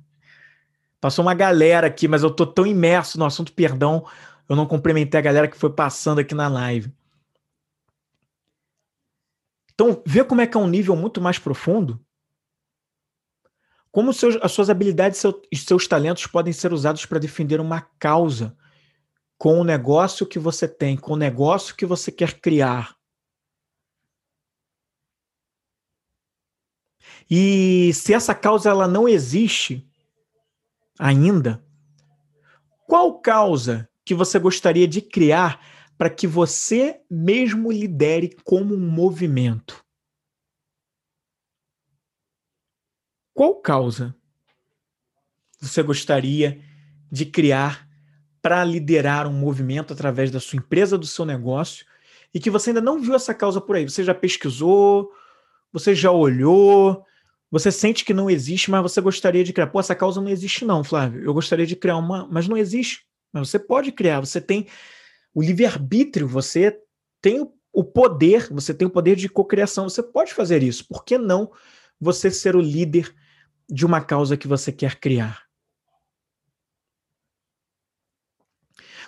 Passou 1.01 1.25
uma 1.25 1.33
galera 1.33 1.87
aqui, 1.87 2.07
mas 2.07 2.23
eu 2.23 2.31
tô 2.31 2.47
tão 2.47 2.67
imerso 2.67 3.19
no 3.19 3.25
assunto, 3.25 3.55
perdão, 3.55 4.07
eu 4.47 4.55
não 4.55 4.67
cumprimentei 4.67 5.19
a 5.19 5.23
galera 5.23 5.49
que 5.49 5.57
foi 5.57 5.71
passando 5.71 6.19
aqui 6.19 6.35
na 6.35 6.47
live. 6.47 6.93
Então, 9.73 10.03
vê 10.07 10.23
como 10.25 10.43
é 10.43 10.47
que 10.47 10.59
é 10.59 10.61
um 10.61 10.69
nível 10.69 10.95
muito 10.95 11.23
mais 11.23 11.39
profundo. 11.39 11.99
Como 13.91 14.13
seus, 14.13 14.37
as 14.43 14.53
suas 14.53 14.69
habilidades 14.69 15.23
e 15.51 15.57
seus 15.57 15.89
talentos 15.89 16.27
podem 16.27 16.53
ser 16.53 16.71
usados 16.71 17.07
para 17.07 17.19
defender 17.19 17.61
uma 17.61 17.81
causa 17.99 18.55
com 19.39 19.61
o 19.61 19.65
negócio 19.65 20.27
que 20.27 20.39
você 20.39 20.67
tem, 20.67 20.97
com 20.97 21.13
o 21.13 21.17
negócio 21.17 21.75
que 21.75 21.85
você 21.85 22.11
quer 22.11 22.41
criar. 22.41 22.97
E 27.31 27.93
se 27.93 28.15
essa 28.15 28.35
causa 28.35 28.71
ela 28.71 28.87
não 28.87 29.09
existe 29.09 29.87
ainda, 30.99 31.65
qual 32.87 33.21
causa 33.21 33.89
que 34.05 34.15
você 34.15 34.39
gostaria 34.39 34.87
de 34.87 35.03
criar 35.03 35.61
para 35.99 36.11
que 36.11 36.27
você 36.27 37.03
mesmo 37.11 37.73
lidere 37.73 38.37
como 38.45 38.75
um 38.75 38.91
movimento. 38.91 39.85
Qual 43.35 43.61
causa 43.61 44.15
você 45.61 45.83
gostaria 45.83 46.63
de 47.11 47.27
criar 47.27 47.86
para 48.47 48.63
liderar 48.63 49.27
um 49.27 49.33
movimento 49.33 49.93
através 49.93 50.31
da 50.31 50.39
sua 50.39 50.59
empresa, 50.59 50.97
do 50.97 51.05
seu 51.05 51.25
negócio, 51.25 51.85
e 52.33 52.39
que 52.39 52.49
você 52.49 52.71
ainda 52.71 52.81
não 52.81 53.01
viu 53.01 53.13
essa 53.17 53.35
causa 53.35 53.61
por 53.61 53.75
aí? 53.75 53.83
Você 53.83 54.05
já 54.05 54.15
pesquisou, 54.15 55.11
você 55.73 55.97
já 55.97 56.13
olhou, 56.13 57.05
você 57.51 57.73
sente 57.73 58.05
que 58.05 58.15
não 58.15 58.31
existe, 58.31 58.71
mas 58.71 58.83
você 58.83 59.01
gostaria 59.01 59.43
de 59.43 59.53
criar. 59.53 59.67
Pô, 59.67 59.81
essa 59.81 59.97
causa 59.97 60.21
não 60.21 60.29
existe, 60.29 60.65
não, 60.65 60.85
Flávio. 60.85 61.25
Eu 61.25 61.35
gostaria 61.35 61.67
de 61.67 61.75
criar 61.75 61.97
uma, 61.97 62.29
mas 62.31 62.47
não 62.47 62.57
existe. 62.57 63.05
Mas 63.33 63.49
você 63.49 63.59
pode 63.59 63.91
criar, 63.91 64.21
você 64.21 64.41
tem 64.41 64.69
o 65.35 65.43
livre-arbítrio, 65.43 66.29
você 66.29 66.79
tem 67.21 67.45
o 67.73 67.83
poder, 67.83 68.47
você 68.53 68.73
tem 68.73 68.87
o 68.87 68.91
poder 68.93 69.17
de 69.17 69.29
cocriação, 69.29 69.89
você 69.89 70.05
pode 70.05 70.33
fazer 70.33 70.63
isso. 70.63 70.87
Por 70.87 71.05
que 71.05 71.19
não 71.19 71.51
você 72.01 72.31
ser 72.31 72.55
o 72.55 72.61
líder 72.61 73.13
de 73.69 73.85
uma 73.85 74.01
causa 74.01 74.37
que 74.37 74.47
você 74.47 74.71
quer 74.71 75.01
criar? 75.01 75.46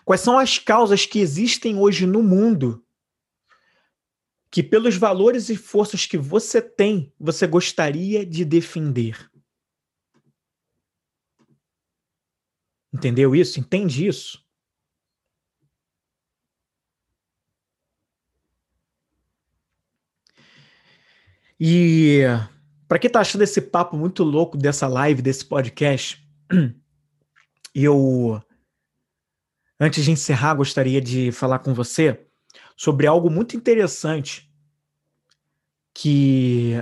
Quais 0.08 0.22
são 0.22 0.38
as 0.38 0.58
causas 0.58 1.04
que 1.04 1.18
existem 1.18 1.76
hoje 1.76 2.06
no 2.06 2.22
mundo 2.22 2.82
que, 4.50 4.62
pelos 4.62 4.96
valores 4.96 5.50
e 5.50 5.54
forças 5.54 6.06
que 6.06 6.16
você 6.16 6.62
tem, 6.62 7.12
você 7.20 7.46
gostaria 7.46 8.24
de 8.24 8.42
defender? 8.42 9.30
Entendeu 12.90 13.36
isso? 13.36 13.60
Entende 13.60 14.06
isso? 14.06 14.42
E 21.60 22.22
para 22.88 22.98
quem 22.98 23.10
tá 23.10 23.20
achando 23.20 23.42
esse 23.42 23.60
papo 23.60 23.94
muito 23.94 24.24
louco 24.24 24.56
dessa 24.56 24.88
live, 24.88 25.20
desse 25.20 25.44
podcast, 25.44 26.26
eu 27.74 28.42
antes 29.78 30.04
de 30.04 30.10
encerrar, 30.10 30.54
gostaria 30.54 31.00
de 31.00 31.32
falar 31.32 31.60
com 31.60 31.72
você 31.74 32.20
sobre 32.76 33.06
algo 33.06 33.30
muito 33.30 33.56
interessante 33.56 34.48
que 35.94 36.74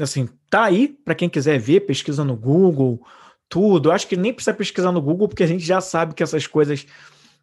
assim, 0.00 0.28
tá 0.50 0.64
aí 0.64 0.88
para 0.88 1.14
quem 1.14 1.28
quiser 1.28 1.58
ver, 1.58 1.80
pesquisa 1.80 2.24
no 2.24 2.36
Google, 2.36 3.00
tudo. 3.48 3.88
Eu 3.88 3.92
acho 3.92 4.06
que 4.06 4.16
nem 4.16 4.32
precisa 4.32 4.54
pesquisar 4.54 4.92
no 4.92 5.02
Google 5.02 5.28
porque 5.28 5.42
a 5.42 5.46
gente 5.46 5.64
já 5.64 5.80
sabe 5.80 6.14
que 6.14 6.22
essas 6.22 6.46
coisas 6.46 6.86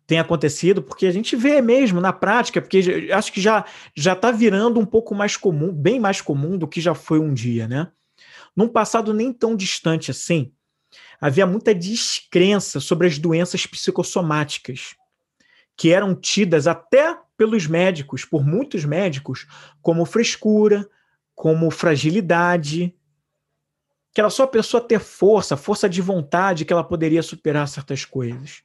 tem 0.08 0.20
acontecido, 0.20 0.84
porque 0.84 1.08
a 1.08 1.12
gente 1.12 1.36
vê 1.36 1.62
mesmo 1.62 2.00
na 2.00 2.14
prática, 2.14 2.62
porque 2.62 3.10
acho 3.12 3.34
que 3.34 3.42
já 3.42 3.66
já 3.96 4.14
está 4.14 4.32
virando 4.32 4.80
um 4.80 4.86
pouco 4.86 5.16
mais 5.16 5.36
comum, 5.36 5.74
bem 5.74 6.00
mais 6.00 6.22
comum 6.22 6.58
do 6.58 6.68
que 6.68 6.80
já 6.80 6.94
foi 6.94 7.20
um 7.20 7.34
dia, 7.34 7.68
né? 7.68 7.92
Num 8.56 8.68
passado 8.68 9.14
nem 9.14 9.34
tão 9.34 9.56
distante 9.56 10.12
assim, 10.12 10.54
havia 11.20 11.46
muita 11.46 11.74
descrença 11.74 12.80
sobre 12.80 13.08
as 13.08 13.18
doenças 13.18 13.66
psicossomáticas, 13.66 14.96
que 15.76 15.92
eram 15.92 16.16
tidas 16.16 16.68
até 16.68 17.18
pelos 17.38 17.68
médicos, 17.68 18.24
por 18.24 18.46
muitos 18.46 18.86
médicos, 18.86 19.46
como 19.82 20.06
frescura, 20.06 20.90
como 21.34 21.70
fragilidade, 21.70 22.96
que 24.14 24.22
era 24.22 24.30
só 24.30 24.44
a 24.44 24.48
pessoa 24.48 24.82
ter 24.82 25.00
força, 25.00 25.58
força 25.58 25.90
de 25.90 26.02
vontade, 26.02 26.64
que 26.64 26.72
ela 26.72 26.84
poderia 26.84 27.22
superar 27.22 27.68
certas 27.68 28.06
coisas. 28.06 28.64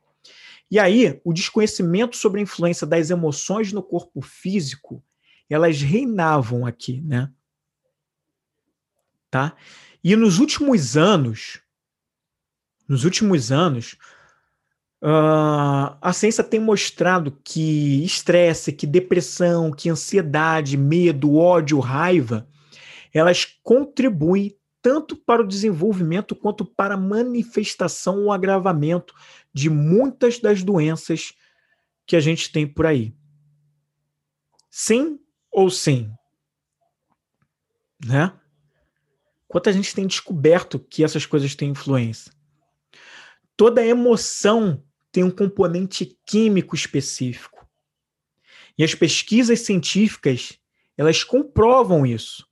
E 0.70 0.78
aí, 0.78 1.20
o 1.24 1.32
desconhecimento 1.32 2.16
sobre 2.16 2.38
a 2.38 2.44
influência 2.44 2.86
das 2.86 3.10
emoções 3.10 3.72
no 3.72 3.82
corpo 3.82 4.20
físico, 4.22 5.02
elas 5.48 5.82
reinavam 5.82 6.64
aqui, 6.64 7.00
né? 7.00 7.28
Tá? 9.28 9.56
E 10.02 10.14
nos 10.14 10.38
últimos 10.38 10.96
anos, 10.96 11.60
nos 12.90 13.04
últimos 13.04 13.52
anos, 13.52 13.92
uh, 15.00 15.94
a 16.02 16.12
ciência 16.12 16.42
tem 16.42 16.58
mostrado 16.58 17.38
que 17.44 18.04
estresse, 18.04 18.72
que 18.72 18.84
depressão, 18.84 19.70
que 19.70 19.88
ansiedade, 19.88 20.76
medo, 20.76 21.36
ódio, 21.36 21.78
raiva, 21.78 22.48
elas 23.14 23.44
contribuem 23.62 24.58
tanto 24.82 25.14
para 25.14 25.40
o 25.40 25.46
desenvolvimento 25.46 26.34
quanto 26.34 26.64
para 26.64 26.94
a 26.94 26.98
manifestação 26.98 28.24
ou 28.24 28.32
agravamento 28.32 29.14
de 29.54 29.70
muitas 29.70 30.40
das 30.40 30.64
doenças 30.64 31.32
que 32.04 32.16
a 32.16 32.20
gente 32.20 32.50
tem 32.50 32.66
por 32.66 32.86
aí. 32.86 33.14
Sim 34.68 35.20
ou 35.48 35.70
sim? 35.70 36.12
Né? 38.04 38.32
Quanta 39.46 39.72
gente 39.72 39.94
tem 39.94 40.08
descoberto 40.08 40.80
que 40.80 41.04
essas 41.04 41.24
coisas 41.24 41.54
têm 41.54 41.70
influência? 41.70 42.39
Toda 43.60 43.84
emoção 43.84 44.82
tem 45.12 45.22
um 45.22 45.30
componente 45.30 46.18
químico 46.24 46.74
específico. 46.74 47.68
E 48.78 48.82
as 48.82 48.94
pesquisas 48.94 49.60
científicas, 49.60 50.58
elas 50.96 51.22
comprovam 51.22 52.06
isso, 52.06 52.46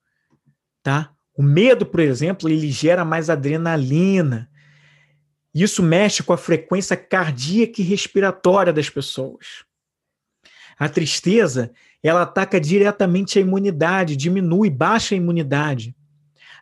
tá? 0.82 1.14
O 1.34 1.42
medo, 1.42 1.86
por 1.86 2.00
exemplo, 2.00 2.46
ele 2.46 2.70
gera 2.70 3.06
mais 3.06 3.30
adrenalina, 3.30 4.50
isso 5.54 5.82
mexe 5.82 6.22
com 6.22 6.34
a 6.34 6.36
frequência 6.36 6.94
cardíaca 6.94 7.80
e 7.80 7.84
respiratória 7.84 8.70
das 8.70 8.90
pessoas. 8.90 9.64
A 10.78 10.90
tristeza, 10.90 11.72
ela 12.02 12.20
ataca 12.20 12.60
diretamente 12.60 13.38
a 13.38 13.40
imunidade, 13.40 14.14
diminui, 14.14 14.68
baixa 14.68 15.14
a 15.14 15.16
imunidade. 15.16 15.96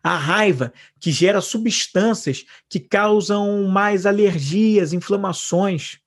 A 0.07 0.17
raiva, 0.17 0.73
que 1.01 1.11
gera 1.11 1.41
substâncias 1.41 2.45
que 2.69 2.79
causam 2.79 3.65
mais 3.65 4.07
alergias, 4.07 4.93
inflamações. 4.93 5.99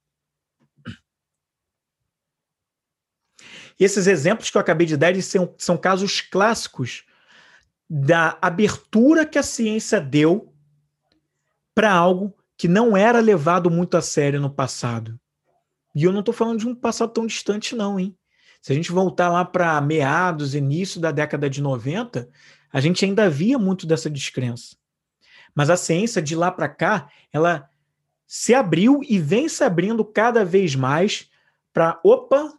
Esses 3.77 4.07
exemplos 4.07 4.49
que 4.49 4.55
eu 4.55 4.61
acabei 4.61 4.87
de 4.87 4.95
dar 4.95 5.13
são, 5.21 5.53
são 5.57 5.75
casos 5.75 6.21
clássicos 6.21 7.03
da 7.89 8.37
abertura 8.41 9.25
que 9.25 9.37
a 9.37 9.43
ciência 9.43 9.99
deu 9.99 10.53
para 11.75 11.91
algo 11.91 12.33
que 12.57 12.69
não 12.69 12.95
era 12.95 13.19
levado 13.19 13.69
muito 13.69 13.97
a 13.97 14.01
sério 14.01 14.39
no 14.39 14.49
passado. 14.49 15.19
E 15.93 16.05
eu 16.05 16.13
não 16.13 16.21
estou 16.21 16.33
falando 16.33 16.59
de 16.59 16.67
um 16.69 16.73
passado 16.73 17.11
tão 17.11 17.27
distante, 17.27 17.75
não, 17.75 17.99
hein? 17.99 18.17
Se 18.61 18.71
a 18.71 18.75
gente 18.75 18.93
voltar 18.93 19.29
lá 19.29 19.43
para 19.43 19.81
meados, 19.81 20.55
início 20.55 21.01
da 21.01 21.11
década 21.11 21.49
de 21.49 21.61
90, 21.61 22.29
a 22.72 22.80
gente 22.80 23.03
ainda 23.03 23.30
via 23.30 23.57
muito 23.57 23.86
dessa 23.86 24.09
descrença. 24.09 24.76
Mas 25.55 25.70
a 25.70 25.78
ciência 25.78 26.22
de 26.22 26.36
lá 26.36 26.51
para 26.51 26.70
cá, 26.70 27.11
ela 27.32 27.70
se 28.26 28.53
abriu 28.53 29.01
e 29.07 29.17
vem 29.17 29.49
se 29.49 29.63
abrindo 29.63 30.05
cada 30.05 30.45
vez 30.45 30.76
mais 30.76 31.30
para, 31.74 31.99
opa, 32.03 32.53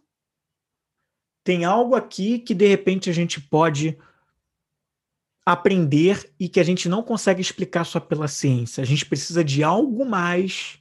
tem 1.44 1.64
algo 1.64 1.94
aqui 1.94 2.38
que 2.38 2.54
de 2.54 2.66
repente 2.66 3.08
a 3.08 3.12
gente 3.12 3.40
pode 3.40 3.96
aprender 5.44 6.32
e 6.38 6.48
que 6.48 6.60
a 6.60 6.62
gente 6.62 6.88
não 6.88 7.02
consegue 7.02 7.40
explicar 7.40 7.84
só 7.84 7.98
pela 7.98 8.28
ciência. 8.28 8.82
A 8.82 8.86
gente 8.86 9.06
precisa 9.06 9.42
de 9.42 9.62
algo 9.62 10.04
mais, 10.04 10.78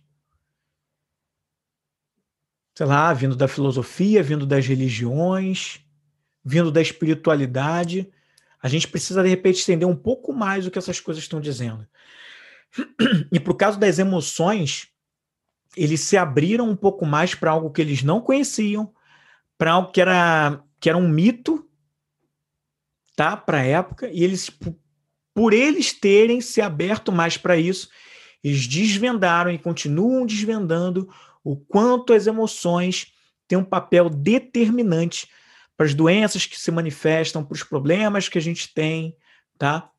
sei 2.75 2.85
lá, 2.85 3.13
vindo 3.13 3.35
da 3.35 3.47
filosofia, 3.47 4.21
vindo 4.21 4.45
das 4.45 4.65
religiões, 4.65 5.81
vindo 6.43 6.71
da 6.71 6.81
espiritualidade. 6.81 8.11
A 8.61 8.67
gente 8.67 8.87
precisa, 8.87 9.23
de 9.23 9.29
repente, 9.29 9.61
entender 9.61 9.85
um 9.85 9.95
pouco 9.95 10.33
mais 10.33 10.65
o 10.65 10.71
que 10.71 10.77
essas 10.77 10.99
coisas 10.99 11.23
estão 11.23 11.39
dizendo. 11.39 11.87
E 13.31 13.39
para 13.39 13.53
o 13.53 13.55
caso 13.55 13.79
das 13.79 13.97
emoções, 13.97 14.87
eles 15.75 16.01
se 16.01 16.17
abriram 16.17 16.69
um 16.69 16.75
pouco 16.75 17.05
mais 17.05 17.33
para 17.33 17.51
algo 17.51 17.71
que 17.71 17.81
eles 17.81 18.03
não 18.03 18.21
conheciam, 18.21 18.93
para 19.57 19.71
algo 19.71 19.91
que 19.91 20.01
era, 20.01 20.61
que 20.79 20.89
era 20.89 20.97
um 20.97 21.07
mito 21.07 21.69
tá? 23.19 23.35
Para 23.35 23.57
a 23.57 23.65
época, 23.65 24.09
e 24.09 24.23
eles, 24.23 24.49
por 25.33 25.51
eles 25.51 25.91
terem 25.91 26.39
se 26.39 26.61
aberto 26.61 27.11
mais 27.11 27.35
para 27.35 27.57
isso, 27.57 27.89
eles 28.41 28.65
desvendaram 28.65 29.51
e 29.51 29.59
continuam 29.59 30.25
desvendando 30.25 31.13
o 31.43 31.57
quanto 31.57 32.13
as 32.13 32.27
emoções 32.27 33.11
têm 33.45 33.57
um 33.57 33.63
papel 33.65 34.09
determinante 34.09 35.27
para 35.79 35.85
as 35.85 35.93
doenças 35.93 36.45
que 36.45 36.59
se 36.59 36.71
manifestam, 36.71 37.41
para 37.41 37.55
os 37.55 37.63
problemas 37.63 38.27
que 38.27 38.37
a 38.37 38.41
gente 38.41 38.73
tem, 38.73 39.15
tá? 39.57 39.89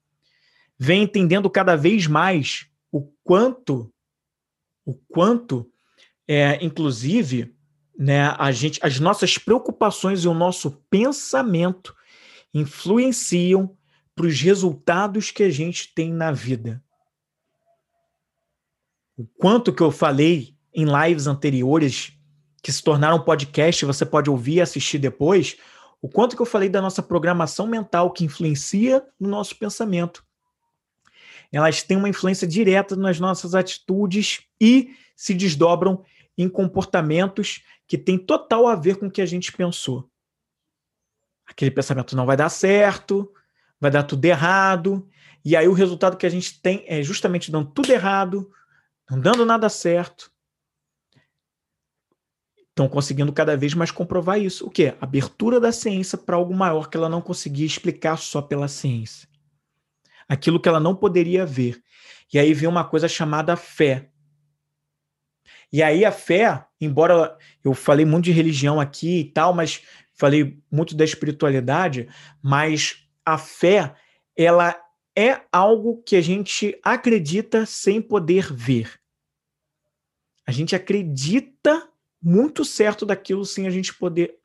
Vem 0.79 1.05
entendendo 1.05 1.49
cada 1.49 1.75
vez 1.75 2.07
mais 2.07 2.67
o 2.93 3.11
quanto, 3.25 3.91
o 4.85 4.93
quanto, 4.93 5.73
é, 6.29 6.63
inclusive, 6.63 7.57
né, 7.97 8.35
a 8.39 8.53
gente, 8.53 8.79
as 8.83 9.01
nossas 9.01 9.39
preocupações 9.39 10.23
e 10.23 10.29
o 10.29 10.35
nosso 10.35 10.71
pensamento 10.91 11.97
influenciam 12.53 13.75
para 14.15 14.27
os 14.27 14.39
resultados 14.39 15.31
que 15.31 15.45
a 15.45 15.51
gente 15.51 15.95
tem 15.95 16.13
na 16.13 16.31
vida. 16.31 16.85
O 19.17 19.25
quanto 19.25 19.73
que 19.73 19.83
eu 19.83 19.91
falei 19.91 20.55
em 20.75 20.85
lives 20.85 21.27
anteriores, 21.27 22.13
que 22.63 22.71
se 22.71 22.83
tornaram 22.83 23.25
podcast, 23.25 23.87
você 23.87 24.05
pode 24.05 24.29
ouvir 24.29 24.57
e 24.57 24.61
assistir 24.61 24.99
depois, 24.99 25.57
o 26.03 26.09
quanto 26.09 26.35
que 26.35 26.43
eu 26.43 26.47
falei 26.47 26.69
da 26.69 26.81
nossa 26.81 27.03
programação 27.03 27.67
mental 27.67 28.13
que 28.13 28.25
influencia 28.25 29.05
no 29.19 29.29
nosso 29.29 29.57
pensamento. 29.57 30.25
Elas 31.53 31.83
têm 31.83 31.97
uma 31.97 32.09
influência 32.09 32.47
direta 32.47 32.97
nas 32.97 33.19
nossas 33.19 33.55
atitudes 33.55 34.43
e 34.61 34.95
se 35.17 35.35
desdobram 35.35 36.05
em 36.39 36.49
comportamentos 36.49 37.63
que 37.87 37.99
têm 37.99 38.17
total 38.17 38.67
a 38.67 38.77
ver 38.77 38.97
com 38.97 39.07
o 39.07 39.11
que 39.11 39.21
a 39.21 39.27
gente 39.27 39.53
pensou 39.53 40.11
aquele 41.51 41.71
pensamento 41.71 42.17
não 42.17 42.25
vai 42.25 42.37
dar 42.37 42.49
certo, 42.49 43.31
vai 43.81 43.91
dar 43.91 44.05
tudo 44.05 44.25
errado, 44.25 45.07
e 45.45 45.57
aí 45.57 45.67
o 45.67 45.73
resultado 45.73 46.17
que 46.17 46.27
a 46.27 46.31
gente 46.31 46.61
tem 46.61 46.85
é 46.87 47.03
justamente 47.03 47.51
dando 47.51 47.71
tudo 47.71 47.91
errado, 47.91 48.51
não 49.11 49.19
dando 49.19 49.45
nada 49.45 49.69
certo. 49.69 50.31
Estão 52.81 52.89
conseguindo 52.89 53.31
cada 53.31 53.59
vez 53.59 53.75
mais 53.75 53.91
comprovar 53.91 54.41
isso. 54.41 54.67
O 54.67 54.71
quê? 54.71 54.95
Abertura 55.03 55.61
da 55.61 55.71
ciência 55.71 56.17
para 56.17 56.37
algo 56.37 56.55
maior 56.55 56.89
que 56.89 56.97
ela 56.97 57.11
não 57.11 57.21
conseguia 57.21 57.67
explicar 57.67 58.17
só 58.17 58.41
pela 58.41 58.69
ciência. 58.69 59.29
Aquilo 60.27 60.59
que 60.59 60.67
ela 60.67 60.81
não 60.81 60.97
poderia 60.97 61.45
ver. 61.45 61.83
E 62.33 62.39
aí 62.39 62.55
vem 62.55 62.67
uma 62.67 62.83
coisa 62.83 63.07
chamada 63.07 63.55
fé. 63.55 64.09
E 65.71 65.83
aí 65.83 66.07
a 66.07 66.11
fé, 66.11 66.65
embora 66.81 67.37
eu 67.63 67.75
falei 67.75 68.07
muito 68.07 68.25
de 68.25 68.33
religião 68.33 68.81
aqui 68.81 69.21
e 69.21 69.25
tal, 69.25 69.53
mas 69.53 69.83
falei 70.15 70.59
muito 70.73 70.97
da 70.97 71.05
espiritualidade, 71.05 72.09
mas 72.41 73.07
a 73.27 73.37
fé, 73.37 73.95
ela 74.35 74.75
é 75.15 75.43
algo 75.53 76.03
que 76.03 76.17
a 76.17 76.23
gente 76.23 76.81
acredita 76.83 77.67
sem 77.67 78.01
poder 78.01 78.51
ver. 78.51 78.99
A 80.47 80.51
gente 80.51 80.75
acredita 80.75 81.90
muito 82.23 82.65
certo 82.65 83.07
daquilo 83.07 83.45
sem 83.45 83.67
a 83.67 83.71
gente 83.71 83.95
poder 83.95 84.39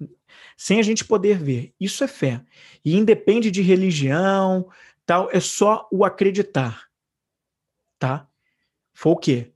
sem 0.57 0.79
a 0.79 0.83
gente 0.83 1.03
poder 1.03 1.37
ver. 1.37 1.73
Isso 1.79 2.03
é 2.03 2.07
fé. 2.07 2.41
E 2.83 2.95
independe 2.95 3.51
de 3.51 3.61
religião, 3.61 4.69
tal, 5.05 5.29
é 5.31 5.39
só 5.39 5.87
o 5.91 6.03
acreditar. 6.03 6.87
Tá? 7.99 8.27
Foi 8.93 9.11
o 9.11 9.17
quê? 9.17 9.51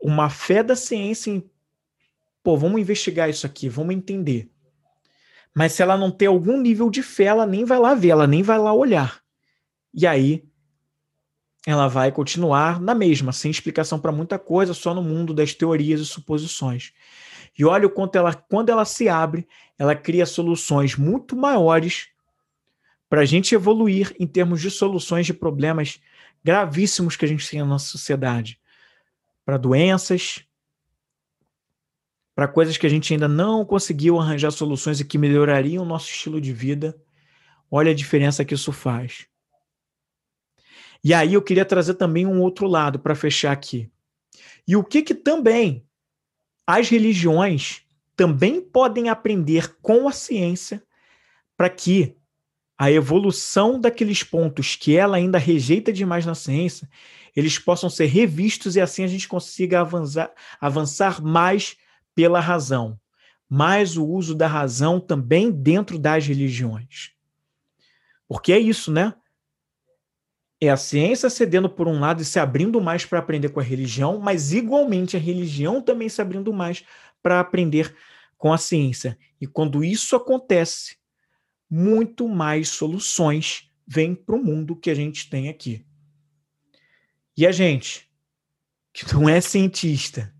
Uma 0.00 0.28
fé 0.28 0.62
da 0.62 0.76
ciência 0.76 1.30
em 1.30 1.50
pô, 2.42 2.56
vamos 2.56 2.80
investigar 2.80 3.30
isso 3.30 3.46
aqui, 3.46 3.68
vamos 3.68 3.94
entender. 3.94 4.50
Mas 5.54 5.72
se 5.72 5.82
ela 5.82 5.96
não 5.96 6.10
ter 6.10 6.26
algum 6.26 6.60
nível 6.60 6.90
de 6.90 7.02
fé, 7.02 7.24
ela 7.24 7.46
nem 7.46 7.64
vai 7.64 7.78
lá 7.78 7.94
ver, 7.94 8.08
ela 8.10 8.26
nem 8.26 8.42
vai 8.42 8.58
lá 8.58 8.72
olhar. 8.74 9.22
E 9.92 10.06
aí 10.06 10.44
ela 11.66 11.88
vai 11.88 12.12
continuar 12.12 12.80
na 12.80 12.94
mesma, 12.94 13.32
sem 13.32 13.50
explicação 13.50 13.98
para 13.98 14.12
muita 14.12 14.38
coisa, 14.38 14.74
só 14.74 14.92
no 14.92 15.02
mundo 15.02 15.32
das 15.32 15.54
teorias 15.54 16.00
e 16.00 16.06
suposições. 16.06 16.92
E 17.58 17.64
olha 17.64 17.86
o 17.86 17.90
quanto 17.90 18.16
ela, 18.16 18.34
quando 18.34 18.70
ela 18.70 18.84
se 18.84 19.08
abre, 19.08 19.48
ela 19.78 19.94
cria 19.94 20.26
soluções 20.26 20.96
muito 20.96 21.34
maiores 21.34 22.08
para 23.08 23.22
a 23.22 23.24
gente 23.24 23.54
evoluir 23.54 24.14
em 24.18 24.26
termos 24.26 24.60
de 24.60 24.70
soluções 24.70 25.24
de 25.24 25.32
problemas 25.32 26.00
gravíssimos 26.42 27.16
que 27.16 27.24
a 27.24 27.28
gente 27.28 27.48
tem 27.48 27.60
na 27.60 27.66
nossa 27.66 27.86
sociedade. 27.86 28.60
Para 29.44 29.56
doenças, 29.56 30.44
para 32.34 32.48
coisas 32.48 32.76
que 32.76 32.86
a 32.86 32.90
gente 32.90 33.12
ainda 33.12 33.28
não 33.28 33.64
conseguiu 33.64 34.18
arranjar 34.18 34.50
soluções 34.50 35.00
e 35.00 35.04
que 35.04 35.16
melhorariam 35.16 35.84
o 35.84 35.86
nosso 35.86 36.10
estilo 36.10 36.40
de 36.40 36.52
vida. 36.52 37.00
Olha 37.70 37.92
a 37.92 37.94
diferença 37.94 38.44
que 38.44 38.54
isso 38.54 38.72
faz. 38.72 39.26
E 41.04 41.12
aí 41.12 41.34
eu 41.34 41.42
queria 41.42 41.66
trazer 41.66 41.94
também 41.94 42.26
um 42.26 42.40
outro 42.40 42.66
lado 42.66 42.98
para 42.98 43.14
fechar 43.14 43.52
aqui. 43.52 43.90
E 44.66 44.74
o 44.74 44.82
que 44.82 45.02
que 45.02 45.14
também 45.14 45.86
as 46.66 46.88
religiões 46.88 47.82
também 48.16 48.62
podem 48.62 49.10
aprender 49.10 49.76
com 49.82 50.08
a 50.08 50.12
ciência 50.12 50.82
para 51.56 51.68
que 51.68 52.16
a 52.78 52.90
evolução 52.90 53.78
daqueles 53.78 54.22
pontos 54.22 54.76
que 54.76 54.96
ela 54.96 55.18
ainda 55.18 55.38
rejeita 55.38 55.92
demais 55.92 56.24
na 56.24 56.34
ciência, 56.34 56.88
eles 57.36 57.58
possam 57.58 57.90
ser 57.90 58.06
revistos 58.06 58.74
e 58.74 58.80
assim 58.80 59.04
a 59.04 59.06
gente 59.06 59.28
consiga 59.28 59.80
avançar, 59.80 60.32
avançar 60.60 61.22
mais 61.22 61.76
pela 62.14 62.40
razão, 62.40 62.98
mais 63.48 63.96
o 63.96 64.06
uso 64.06 64.34
da 64.34 64.46
razão 64.46 64.98
também 64.98 65.50
dentro 65.50 65.98
das 65.98 66.26
religiões. 66.26 67.12
Porque 68.26 68.52
é 68.52 68.58
isso, 68.58 68.90
né? 68.90 69.14
É 70.60 70.70
a 70.70 70.76
ciência 70.76 71.28
cedendo 71.28 71.68
por 71.68 71.88
um 71.88 72.00
lado 72.00 72.22
e 72.22 72.24
se 72.24 72.38
abrindo 72.38 72.80
mais 72.80 73.04
para 73.04 73.18
aprender 73.18 73.50
com 73.50 73.60
a 73.60 73.62
religião, 73.62 74.18
mas 74.18 74.52
igualmente 74.52 75.16
a 75.16 75.20
religião 75.20 75.82
também 75.82 76.08
se 76.08 76.22
abrindo 76.22 76.52
mais 76.52 76.84
para 77.22 77.40
aprender 77.40 77.94
com 78.36 78.52
a 78.52 78.58
ciência. 78.58 79.18
E 79.40 79.46
quando 79.46 79.84
isso 79.84 80.14
acontece, 80.16 80.96
muito 81.68 82.28
mais 82.28 82.68
soluções 82.68 83.70
vêm 83.86 84.14
para 84.14 84.36
o 84.36 84.42
mundo 84.42 84.76
que 84.76 84.90
a 84.90 84.94
gente 84.94 85.28
tem 85.28 85.48
aqui. 85.48 85.84
E 87.36 87.46
a 87.46 87.52
gente, 87.52 88.08
que 88.92 89.12
não 89.12 89.28
é 89.28 89.40
cientista, 89.40 90.32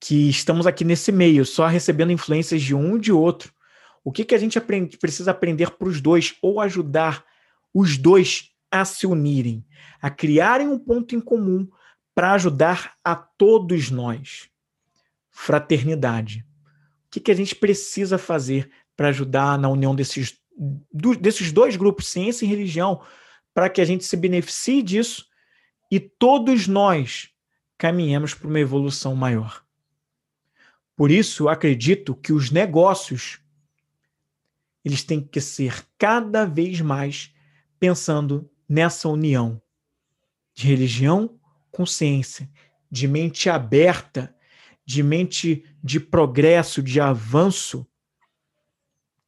que 0.00 0.28
estamos 0.28 0.66
aqui 0.66 0.84
nesse 0.84 1.12
meio, 1.12 1.44
só 1.44 1.66
recebendo 1.66 2.12
influências 2.12 2.62
de 2.62 2.74
um 2.74 2.98
de 2.98 3.12
outro, 3.12 3.52
o 4.04 4.12
que, 4.12 4.24
que 4.24 4.34
a 4.34 4.38
gente 4.38 4.56
aprende, 4.56 4.96
precisa 4.96 5.32
aprender 5.32 5.72
para 5.72 5.88
os 5.88 6.00
dois 6.00 6.36
ou 6.40 6.60
ajudar 6.60 7.24
os 7.74 7.98
dois 7.98 8.50
a 8.70 8.84
se 8.84 9.06
unirem, 9.06 9.64
a 10.00 10.10
criarem 10.10 10.68
um 10.68 10.78
ponto 10.78 11.14
em 11.14 11.20
comum 11.20 11.68
para 12.14 12.32
ajudar 12.32 12.94
a 13.04 13.14
todos 13.14 13.90
nós? 13.90 14.48
Fraternidade. 15.30 16.46
O 17.06 17.10
que, 17.10 17.20
que 17.20 17.30
a 17.30 17.34
gente 17.34 17.54
precisa 17.54 18.18
fazer 18.18 18.70
para 18.96 19.08
ajudar 19.08 19.58
na 19.58 19.68
união 19.68 19.94
desses, 19.94 20.38
do, 20.92 21.14
desses 21.16 21.52
dois 21.52 21.76
grupos, 21.76 22.08
ciência 22.08 22.44
e 22.44 22.48
religião, 22.48 23.02
para 23.54 23.68
que 23.68 23.80
a 23.80 23.84
gente 23.84 24.04
se 24.04 24.16
beneficie 24.16 24.82
disso 24.82 25.26
e 25.90 26.00
todos 26.00 26.66
nós 26.66 27.30
caminhemos 27.78 28.34
para 28.34 28.48
uma 28.48 28.60
evolução 28.60 29.14
maior. 29.14 29.64
Por 30.96 31.10
isso, 31.10 31.44
eu 31.44 31.48
acredito 31.48 32.14
que 32.14 32.32
os 32.32 32.50
negócios 32.50 33.40
eles 34.86 35.02
têm 35.02 35.20
que 35.20 35.40
ser 35.40 35.84
cada 35.98 36.44
vez 36.44 36.80
mais 36.80 37.34
pensando 37.78 38.48
nessa 38.68 39.08
união 39.08 39.60
de 40.54 40.66
religião 40.66 41.38
com 41.70 41.84
ciência, 41.84 42.48
de 42.90 43.06
mente 43.06 43.50
aberta, 43.50 44.34
de 44.84 45.02
mente 45.02 45.64
de 45.82 46.00
progresso, 46.00 46.82
de 46.82 47.00
avanço, 47.00 47.86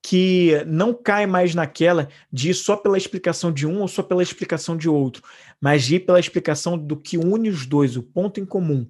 que 0.02 0.52
não 0.66 0.94
cai 0.94 1.26
mais 1.26 1.54
naquela 1.54 2.08
de 2.32 2.50
ir 2.50 2.54
só 2.54 2.76
pela 2.76 2.96
explicação 2.96 3.52
de 3.52 3.66
um 3.66 3.80
ou 3.80 3.88
só 3.88 4.02
pela 4.02 4.22
explicação 4.22 4.76
de 4.76 4.88
outro, 4.88 5.22
mas 5.60 5.84
de 5.84 5.96
ir 5.96 6.00
pela 6.00 6.20
explicação 6.20 6.78
do 6.78 6.96
que 6.96 7.18
une 7.18 7.50
os 7.50 7.66
dois, 7.66 7.96
o 7.96 8.02
ponto 8.02 8.40
em 8.40 8.46
comum, 8.46 8.88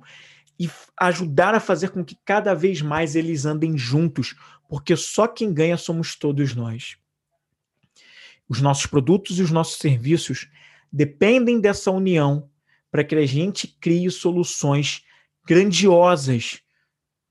e 0.61 0.71
ajudar 0.97 1.55
a 1.55 1.61
fazer 1.61 1.91
com 1.91 2.05
que 2.05 2.17
cada 2.25 2.55
vez 2.55 2.83
mais 2.83 3.17
eles 3.17 3.45
andem 3.45 3.77
juntos, 3.77 4.37
porque 4.69 4.95
só 4.97 5.27
quem 5.27 5.53
ganha 5.53 5.77
somos 5.77 6.15
todos 6.15 6.55
nós. 6.55 6.97
Os 8.49 8.61
nossos 8.61 8.87
produtos 8.87 9.39
e 9.39 9.43
os 9.43 9.51
nossos 9.51 9.79
serviços 9.79 10.49
dependem 10.91 11.61
dessa 11.61 11.91
união 11.91 12.49
para 12.91 13.05
que 13.05 13.15
a 13.15 13.27
gente 13.27 13.69
crie 13.69 14.11
soluções 14.11 15.05
grandiosas 15.47 16.63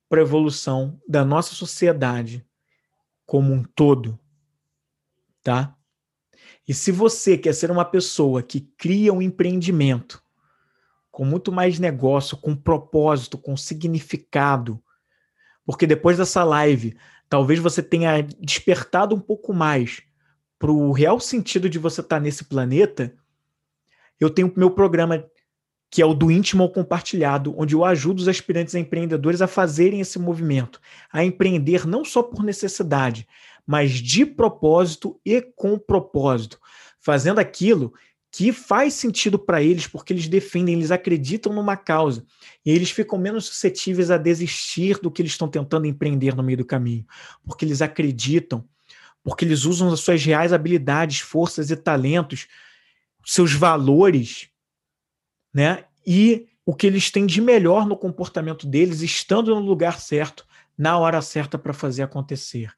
para 0.08 0.22
a 0.22 0.24
evolução 0.24 1.00
da 1.08 1.26
nossa 1.26 1.54
sociedade 1.54 2.46
como 3.26 3.54
um 3.54 3.64
todo, 3.64 4.18
tá? 5.44 5.76
E 6.68 6.74
se 6.74 6.92
você 6.92 7.38
quer 7.38 7.54
ser 7.54 7.72
uma 7.72 7.86
pessoa 7.86 8.42
que 8.42 8.62
cria 8.78 9.14
um 9.14 9.22
empreendimento 9.22 10.24
com 11.12 11.26
muito 11.26 11.52
mais 11.52 11.80
negócio, 11.80 12.38
com 12.38 12.56
propósito, 12.56 13.38
com 13.38 13.58
significado, 13.58 14.82
porque 15.66 15.88
depois 15.88 16.18
dessa 16.18 16.44
live, 16.44 16.98
talvez 17.28 17.60
você 17.60 17.84
tenha 17.84 18.22
despertado 18.22 19.16
um 19.16 19.20
pouco 19.20 19.54
mais 19.54 20.04
para 20.60 20.72
o 20.72 20.92
real 20.92 21.20
sentido 21.20 21.70
de 21.70 21.80
você 21.80 22.02
estar 22.02 22.18
tá 22.18 22.20
nesse 22.20 22.44
planeta, 22.46 23.14
eu 24.20 24.30
tenho 24.30 24.52
meu 24.56 24.72
programa 24.72 25.26
que 25.90 26.02
é 26.02 26.06
o 26.06 26.14
do 26.14 26.30
íntimo 26.30 26.64
ao 26.64 26.70
compartilhado, 26.70 27.54
onde 27.58 27.74
eu 27.74 27.86
ajudo 27.86 28.20
os 28.20 28.28
aspirantes 28.28 28.76
a 28.76 28.80
empreendedores 28.80 29.42
a 29.42 29.48
fazerem 29.48 30.02
esse 30.02 30.20
movimento, 30.20 30.82
a 31.12 31.24
empreender 31.24 31.88
não 31.88 32.04
só 32.04 32.22
por 32.22 32.44
necessidade, 32.44 33.28
mas 33.66 33.92
de 33.92 34.26
propósito 34.26 35.20
e 35.26 35.42
com 35.42 35.78
propósito, 35.78 36.60
fazendo 37.00 37.40
aquilo 37.40 37.94
que 38.30 38.52
faz 38.52 38.94
sentido 38.94 39.40
para 39.40 39.64
eles, 39.64 39.88
porque 39.88 40.12
eles 40.12 40.28
defendem, 40.28 40.76
eles 40.76 40.92
acreditam 40.92 41.54
numa 41.54 41.78
causa, 41.78 42.26
e 42.66 42.72
eles 42.72 42.92
ficam 42.92 43.18
menos 43.18 43.46
suscetíveis 43.46 44.12
a 44.12 44.18
desistir 44.18 45.00
do 45.00 45.10
que 45.10 45.22
eles 45.22 45.32
estão 45.32 45.48
tentando 45.48 45.88
empreender 45.88 46.36
no 46.36 46.44
meio 46.44 46.58
do 46.58 46.66
caminho, 46.66 47.06
porque 47.46 47.64
eles 47.64 47.82
acreditam, 47.82 48.68
porque 49.28 49.44
eles 49.44 49.66
usam 49.66 49.92
as 49.92 50.00
suas 50.00 50.24
reais 50.24 50.54
habilidades, 50.54 51.20
forças 51.20 51.70
e 51.70 51.76
talentos, 51.76 52.48
seus 53.26 53.52
valores 53.52 54.50
né? 55.58 55.86
E 56.06 56.48
o 56.64 56.76
que 56.76 56.86
eles 56.86 57.10
têm 57.10 57.26
de 57.26 57.42
melhor 57.42 57.88
no 57.88 57.98
comportamento 57.98 58.68
deles, 58.68 59.02
estando 59.02 59.56
no 59.56 59.62
lugar 59.62 60.00
certo, 60.00 60.46
na 60.78 61.00
hora 61.00 61.20
certa 61.20 61.58
para 61.58 61.74
fazer 61.74 62.04
acontecer. 62.04 62.72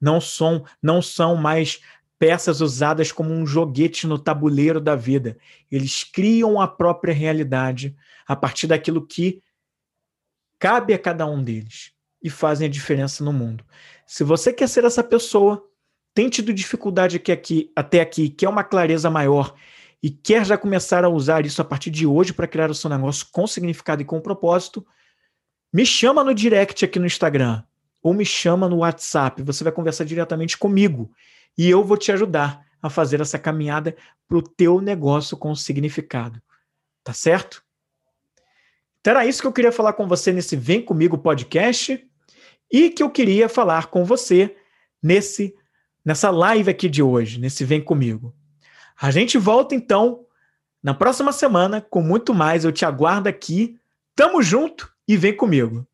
Não 0.00 0.22
são, 0.22 0.64
não 0.82 1.02
são 1.02 1.36
mais 1.36 1.80
peças 2.18 2.62
usadas 2.62 3.12
como 3.12 3.30
um 3.30 3.46
joguete 3.46 4.06
no 4.06 4.18
tabuleiro 4.18 4.80
da 4.80 4.96
vida. 4.96 5.36
Eles 5.70 6.02
criam 6.02 6.58
a 6.58 6.66
própria 6.66 7.12
realidade 7.12 7.94
a 8.26 8.34
partir 8.34 8.66
daquilo 8.66 9.06
que 9.06 9.42
cabe 10.58 10.94
a 10.94 10.98
cada 10.98 11.26
um 11.26 11.44
deles 11.44 11.92
e 12.22 12.30
fazem 12.30 12.66
a 12.66 12.70
diferença 12.70 13.22
no 13.22 13.34
mundo. 13.34 13.62
Se 14.06 14.24
você 14.24 14.50
quer 14.50 14.68
ser 14.70 14.84
essa 14.84 15.04
pessoa, 15.04 15.62
tem 16.14 16.28
tido 16.28 16.54
dificuldade 16.54 17.16
aqui, 17.16 17.32
aqui, 17.32 17.72
até 17.74 18.00
aqui, 18.00 18.30
quer 18.30 18.48
uma 18.48 18.62
clareza 18.62 19.10
maior 19.10 19.54
e 20.00 20.10
quer 20.10 20.46
já 20.46 20.56
começar 20.56 21.04
a 21.04 21.08
usar 21.08 21.44
isso 21.44 21.60
a 21.60 21.64
partir 21.64 21.90
de 21.90 22.06
hoje 22.06 22.32
para 22.32 22.46
criar 22.46 22.70
o 22.70 22.74
seu 22.74 22.88
negócio 22.88 23.26
com 23.32 23.46
significado 23.46 24.00
e 24.00 24.04
com 24.04 24.20
propósito, 24.20 24.86
me 25.72 25.84
chama 25.84 26.22
no 26.22 26.32
direct 26.32 26.84
aqui 26.84 26.98
no 26.98 27.06
Instagram 27.06 27.62
ou 28.00 28.14
me 28.14 28.24
chama 28.24 28.68
no 28.68 28.76
WhatsApp. 28.78 29.42
Você 29.42 29.64
vai 29.64 29.72
conversar 29.72 30.04
diretamente 30.04 30.56
comigo 30.56 31.10
e 31.58 31.68
eu 31.68 31.82
vou 31.82 31.96
te 31.96 32.12
ajudar 32.12 32.64
a 32.80 32.88
fazer 32.88 33.20
essa 33.20 33.38
caminhada 33.38 33.96
para 34.28 34.36
o 34.36 34.42
teu 34.42 34.80
negócio 34.80 35.36
com 35.36 35.54
significado. 35.54 36.40
Tá 37.02 37.12
certo? 37.12 37.64
Então 39.00 39.12
era 39.12 39.26
isso 39.26 39.40
que 39.40 39.46
eu 39.46 39.52
queria 39.52 39.72
falar 39.72 39.94
com 39.94 40.06
você 40.06 40.32
nesse 40.32 40.54
Vem 40.54 40.82
Comigo 40.82 41.18
podcast 41.18 42.06
e 42.70 42.90
que 42.90 43.02
eu 43.02 43.10
queria 43.10 43.48
falar 43.48 43.86
com 43.86 44.04
você 44.04 44.54
nesse 45.02 45.54
nessa 46.04 46.30
live 46.30 46.70
aqui 46.70 46.88
de 46.88 47.02
hoje, 47.02 47.40
nesse 47.40 47.64
Vem 47.64 47.80
Comigo. 47.80 48.34
A 49.00 49.10
gente 49.10 49.38
volta 49.38 49.74
então 49.74 50.24
na 50.82 50.92
próxima 50.92 51.32
semana 51.32 51.80
com 51.80 52.02
muito 52.02 52.34
mais. 52.34 52.64
Eu 52.64 52.72
te 52.72 52.84
aguardo 52.84 53.28
aqui. 53.28 53.78
Tamo 54.14 54.42
junto 54.42 54.92
e 55.08 55.16
vem 55.16 55.34
comigo. 55.34 55.86